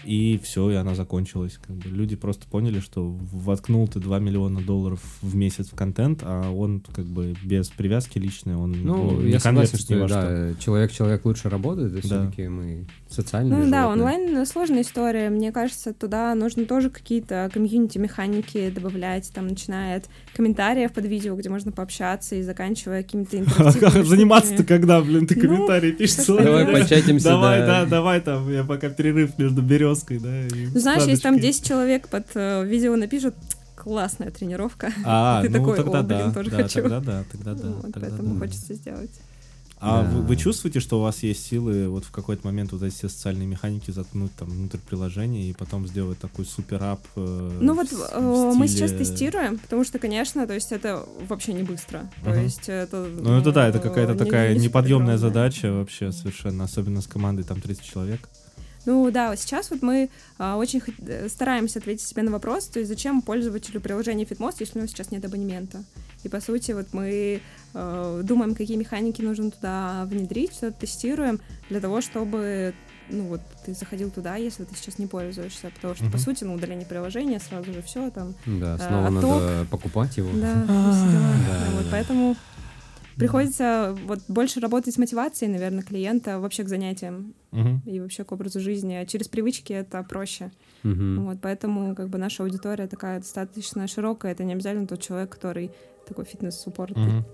И 0.05 0.39
все, 0.43 0.69
и 0.71 0.75
она 0.75 0.95
закончилась. 0.95 1.57
Как 1.65 1.75
бы 1.75 1.89
люди 1.89 2.15
просто 2.15 2.45
поняли, 2.47 2.79
что 2.79 3.09
воткнул 3.31 3.87
ты 3.87 3.99
2 3.99 4.19
миллиона 4.19 4.61
долларов 4.61 4.99
в 5.21 5.35
месяц 5.35 5.69
в 5.69 5.75
контент, 5.75 6.19
а 6.23 6.51
он 6.51 6.81
как 6.93 7.05
бы 7.05 7.35
без 7.43 7.69
привязки 7.69 8.17
личной, 8.17 8.55
он 8.55 8.71
Ну, 8.83 9.21
не 9.21 9.31
я 9.31 9.39
согласен, 9.39 9.77
что 9.77 9.97
во 9.97 10.07
что. 10.07 10.21
да, 10.53 10.53
человек-человек 10.59 11.23
лучше 11.25 11.49
работает, 11.49 11.91
и 11.93 11.95
Да. 11.95 12.01
все-таки 12.01 12.47
мы 12.47 12.85
социальные 13.09 13.63
Ну 13.63 13.71
да, 13.71 13.83
животные. 13.83 13.91
онлайн 14.05 14.45
сложная 14.45 14.81
история. 14.81 15.29
Мне 15.29 15.51
кажется, 15.51 15.93
туда 15.93 16.33
нужно 16.35 16.65
тоже 16.65 16.89
какие-то 16.89 17.49
комьюнити-механики 17.53 18.69
добавлять, 18.71 19.31
там, 19.33 19.47
начиная 19.47 19.97
от 19.97 20.09
комментариев 20.35 20.91
под 20.93 21.05
видео, 21.05 21.35
где 21.35 21.49
можно 21.49 21.71
пообщаться, 21.71 22.35
и 22.35 22.41
заканчивая 22.41 23.03
какими-то 23.03 23.37
интерактивными 23.39 24.03
заниматься-то 24.05 24.63
когда, 24.63 25.01
блин, 25.01 25.27
ты 25.27 25.35
Ну, 25.35 25.41
комментарии 25.41 25.91
пишешь? 25.91 26.25
Давай 26.25 26.65
початимся, 26.67 27.29
Давай, 27.29 27.59
да. 27.59 27.83
да, 27.83 27.89
давай 27.89 28.21
там, 28.21 28.51
я 28.51 28.63
пока 28.63 28.89
перерыв 28.89 29.37
между 29.37 29.61
березкой, 29.93 30.19
да. 30.19 30.55
Ну, 30.73 30.79
знаешь, 30.79 31.03
если 31.03 31.21
там 31.23 31.35
садочкой. 31.35 31.51
10 31.53 31.65
человек 31.67 32.07
под 32.09 32.25
э, 32.35 32.65
видео 32.65 32.95
напишут, 32.95 33.35
классная 33.75 34.31
тренировка. 34.31 34.91
А, 35.05 35.41
Ты 35.43 35.49
ну 35.49 35.57
такой, 35.59 35.77
тогда 35.77 35.99
«О, 35.99 36.03
блин, 36.03 36.19
да, 36.27 36.31
тоже 36.33 36.49
да, 36.51 36.57
хочу». 36.63 36.81
тогда 36.81 36.99
да, 36.99 37.23
тогда 37.31 37.53
да. 37.53 37.67
Вот, 37.69 37.81
тогда 37.93 37.99
поэтому 38.01 38.33
да. 38.35 38.39
хочется 38.41 38.73
сделать. 38.75 39.11
А 39.85 40.01
Да. 40.01 40.09
вы, 40.11 40.21
вы 40.21 40.35
чувствуете, 40.37 40.79
что 40.79 40.99
у 40.99 41.01
вас 41.01 41.23
есть 41.23 41.45
силы 41.45 41.89
вот 41.89 42.05
в 42.05 42.11
какой-то 42.11 42.47
момент 42.47 42.71
вот 42.71 42.81
эти 42.83 42.93
все 42.95 43.09
социальные 43.09 43.47
механики 43.47 43.91
заткнуть 43.91 44.33
там 44.37 44.47
внутрь 44.49 44.77
приложения 44.77 45.49
и 45.49 45.53
потом 45.53 45.85
сделать 45.89 46.17
такой 46.19 46.45
супер-ап? 46.45 47.01
э, 47.17 47.57
Ну 47.59 47.73
вот 47.73 47.89
в 47.91 47.99
э, 48.13 48.17
в 48.17 48.55
мы 48.55 48.67
стиле- 48.67 48.87
сейчас 48.87 48.91
тестируем, 48.91 49.57
потому 49.59 49.83
что, 49.83 49.99
конечно, 49.99 50.47
то 50.47 50.53
есть 50.53 50.71
это 50.71 51.05
вообще 51.27 51.51
не 51.51 51.63
быстро. 51.63 52.09
То 52.23 52.29
Мгм. 52.29 52.43
есть 52.43 52.69
это... 52.69 53.05
Ну 53.19 53.37
это 53.37 53.51
да, 53.51 53.67
это 53.67 53.79
какая-то 53.79 54.13
не- 54.13 54.19
такая 54.19 54.53
не 54.53 54.61
неподъемная 54.61 55.17
задача 55.17 55.73
вообще 55.73 56.13
совершенно, 56.13 56.63
особенно 56.63 57.01
с 57.01 57.07
командой 57.07 57.43
там 57.43 57.59
30 57.59 57.83
человек. 57.83 58.29
Ну 58.85 59.09
да, 59.11 59.29
вот 59.29 59.39
сейчас 59.39 59.69
вот 59.71 59.81
мы 59.81 60.09
а, 60.37 60.57
очень 60.57 60.81
э, 61.07 61.29
стараемся 61.29 61.79
ответить 61.79 62.05
себе 62.05 62.21
на 62.23 62.31
вопрос, 62.31 62.65
то 62.65 62.79
есть 62.79 62.89
зачем 62.89 63.21
пользователю 63.21 63.79
приложения 63.79 64.25
FitMost, 64.25 64.55
если 64.59 64.77
у 64.77 64.81
него 64.81 64.87
сейчас 64.87 65.11
нет 65.11 65.23
абонемента. 65.23 65.83
И 66.23 66.29
по 66.29 66.39
сути 66.41 66.71
вот 66.73 66.87
мы 66.93 67.41
э, 67.73 68.21
думаем, 68.23 68.55
какие 68.55 68.75
механики 68.77 69.21
нужно 69.21 69.51
туда 69.51 70.05
внедрить, 70.05 70.53
что-то 70.53 70.81
тестируем 70.81 71.39
для 71.69 71.79
того, 71.79 72.01
чтобы 72.01 72.73
ну 73.09 73.23
вот 73.27 73.41
ты 73.65 73.73
заходил 73.73 74.09
туда, 74.11 74.37
если 74.37 74.63
ты 74.63 74.75
сейчас 74.75 74.97
не 74.97 75.07
пользуешься, 75.07 75.71
потому 75.75 75.93
что 75.93 76.05
по 76.05 76.11
Мгм. 76.11 76.19
сути, 76.19 76.43
ну 76.45 76.53
удаление 76.53 76.85
приложения 76.85 77.39
сразу 77.39 77.73
же 77.73 77.81
все 77.81 78.09
там, 78.11 78.33
Да, 78.45 78.75
А, 78.75 78.77
снова 78.79 79.07
отток. 79.07 79.41
надо 79.41 79.65
покупать 79.69 80.15
его. 80.17 80.29
да, 80.33 80.53
Вот 81.73 81.83
да. 81.83 81.89
поэтому 81.91 82.35
приходится 83.17 83.95
вот 84.05 84.19
больше 84.27 84.59
работать 84.59 84.93
с 84.93 84.97
мотивацией, 84.97 85.51
наверное, 85.51 85.83
клиента 85.83 86.39
вообще 86.39 86.63
к 86.63 86.69
занятиям 86.69 87.33
Мгм. 87.53 87.81
и 87.85 87.99
вообще 87.99 88.23
к 88.23 88.31
образу 88.31 88.59
жизни. 88.59 88.95
А 88.95 89.05
через 89.05 89.27
привычки 89.27 89.73
это 89.73 90.03
проще. 90.03 90.51
Мгм. 90.83 91.25
Вот, 91.25 91.37
поэтому 91.41 91.95
как 91.95 92.09
бы 92.09 92.17
наша 92.17 92.43
аудитория 92.43 92.87
такая 92.87 93.19
достаточно 93.19 93.87
широкая. 93.87 94.31
Это 94.31 94.43
не 94.43 94.53
обязательно 94.53 94.87
тот 94.87 95.01
человек, 95.01 95.29
который 95.29 95.71
такой 96.07 96.25
фитнес-суппорт. 96.25 96.95
Мгм. 96.97 97.25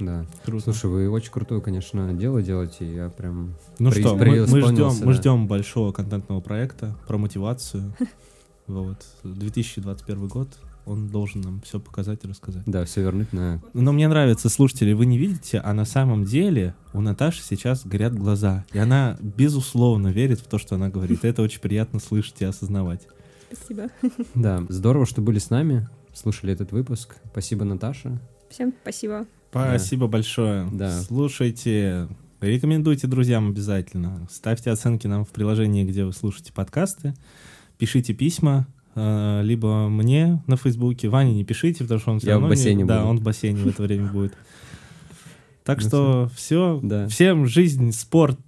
Да. 0.00 0.26
Круто. 0.44 0.64
Слушай, 0.64 0.90
вы 0.90 1.10
очень 1.10 1.30
крутое, 1.30 1.60
конечно, 1.60 2.12
дело 2.14 2.42
делаете. 2.42 2.92
Я 2.92 3.10
прям... 3.10 3.54
Ну 3.78 3.90
при- 3.90 4.00
что, 4.00 4.16
мы, 4.16 4.18
мы 4.18 4.24
преисполнился, 4.24 4.96
ждем, 4.96 5.06
мы 5.06 5.12
да. 5.12 5.18
ждем 5.20 5.46
большого 5.46 5.92
контентного 5.92 6.40
проекта 6.40 6.96
про 7.06 7.18
мотивацию. 7.18 7.94
Вот. 8.66 8.96
2021 9.24 10.26
год, 10.26 10.48
он 10.86 11.08
должен 11.08 11.40
нам 11.40 11.60
все 11.62 11.80
показать 11.80 12.24
и 12.24 12.28
рассказать. 12.28 12.62
Да, 12.66 12.84
все 12.84 13.02
вернуть 13.02 13.32
на... 13.32 13.62
Но 13.72 13.92
мне 13.92 14.08
нравится, 14.08 14.48
слушатели, 14.48 14.92
вы 14.92 15.06
не 15.06 15.18
видите, 15.18 15.58
а 15.58 15.72
на 15.72 15.84
самом 15.84 16.24
деле 16.24 16.74
у 16.92 17.00
Наташи 17.00 17.42
сейчас 17.42 17.86
горят 17.86 18.14
глаза. 18.14 18.64
И 18.72 18.78
она, 18.78 19.16
безусловно, 19.20 20.08
верит 20.08 20.40
в 20.40 20.46
то, 20.46 20.58
что 20.58 20.74
она 20.74 20.88
говорит. 20.88 21.24
Это 21.24 21.42
очень 21.42 21.60
приятно 21.60 22.00
слышать 22.00 22.40
и 22.40 22.44
осознавать. 22.44 23.06
Спасибо. 23.50 23.88
Да, 24.34 24.64
здорово, 24.68 25.06
что 25.06 25.22
были 25.22 25.38
с 25.38 25.50
нами, 25.50 25.88
слушали 26.12 26.52
этот 26.52 26.72
выпуск. 26.72 27.16
Спасибо, 27.30 27.64
Наташа. 27.64 28.20
Всем 28.50 28.72
спасибо. 28.82 29.26
Спасибо 29.50 30.06
большое. 30.08 30.68
Да. 30.72 31.00
Слушайте, 31.02 32.08
рекомендуйте 32.40 33.06
друзьям 33.06 33.50
обязательно. 33.50 34.26
Ставьте 34.30 34.70
оценки 34.70 35.06
нам 35.06 35.24
в 35.24 35.30
приложении, 35.30 35.84
где 35.84 36.04
вы 36.04 36.12
слушаете 36.12 36.52
подкасты. 36.52 37.14
Пишите 37.78 38.14
письма, 38.14 38.66
либо 38.96 39.88
мне 39.88 40.42
на 40.46 40.56
Фейсбуке. 40.56 41.08
Ване 41.08 41.34
не 41.34 41.44
пишите, 41.44 41.84
потому 41.84 42.00
что 42.00 42.12
он 42.12 42.18
все 42.20 42.28
Я 42.28 42.34
в 42.38 42.40
равно... 42.40 42.48
не- 42.48 42.50
бассейне 42.58 42.84
Да, 42.84 42.98
буду. 42.98 43.10
он 43.10 43.18
в 43.18 43.22
бассейне 43.22 43.60
в 43.62 43.66
это 43.66 43.82
время 43.82 44.06
будет. 44.08 44.34
Так 45.64 45.80
Ну 45.82 45.88
что 45.88 46.30
все. 46.36 46.78
Да. 46.82 47.08
Всем 47.08 47.46
жизнь, 47.46 47.90
спорт, 47.92 48.38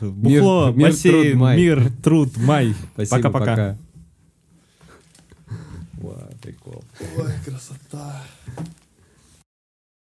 Мир- 0.00 0.42
бухло, 0.42 0.72
мир, 0.72 0.88
бассейн, 0.88 1.22
труд, 1.30 1.34
май. 1.40 1.56
мир, 1.56 1.92
труд, 2.02 2.36
май. 2.36 2.74
Спасибо, 2.94 3.16
Пока-пока. 3.16 3.50
пока. 3.50 3.78
Вау, 5.98 6.30
прикол. 6.42 6.84
Ой, 7.16 7.30
красота. 7.44 8.22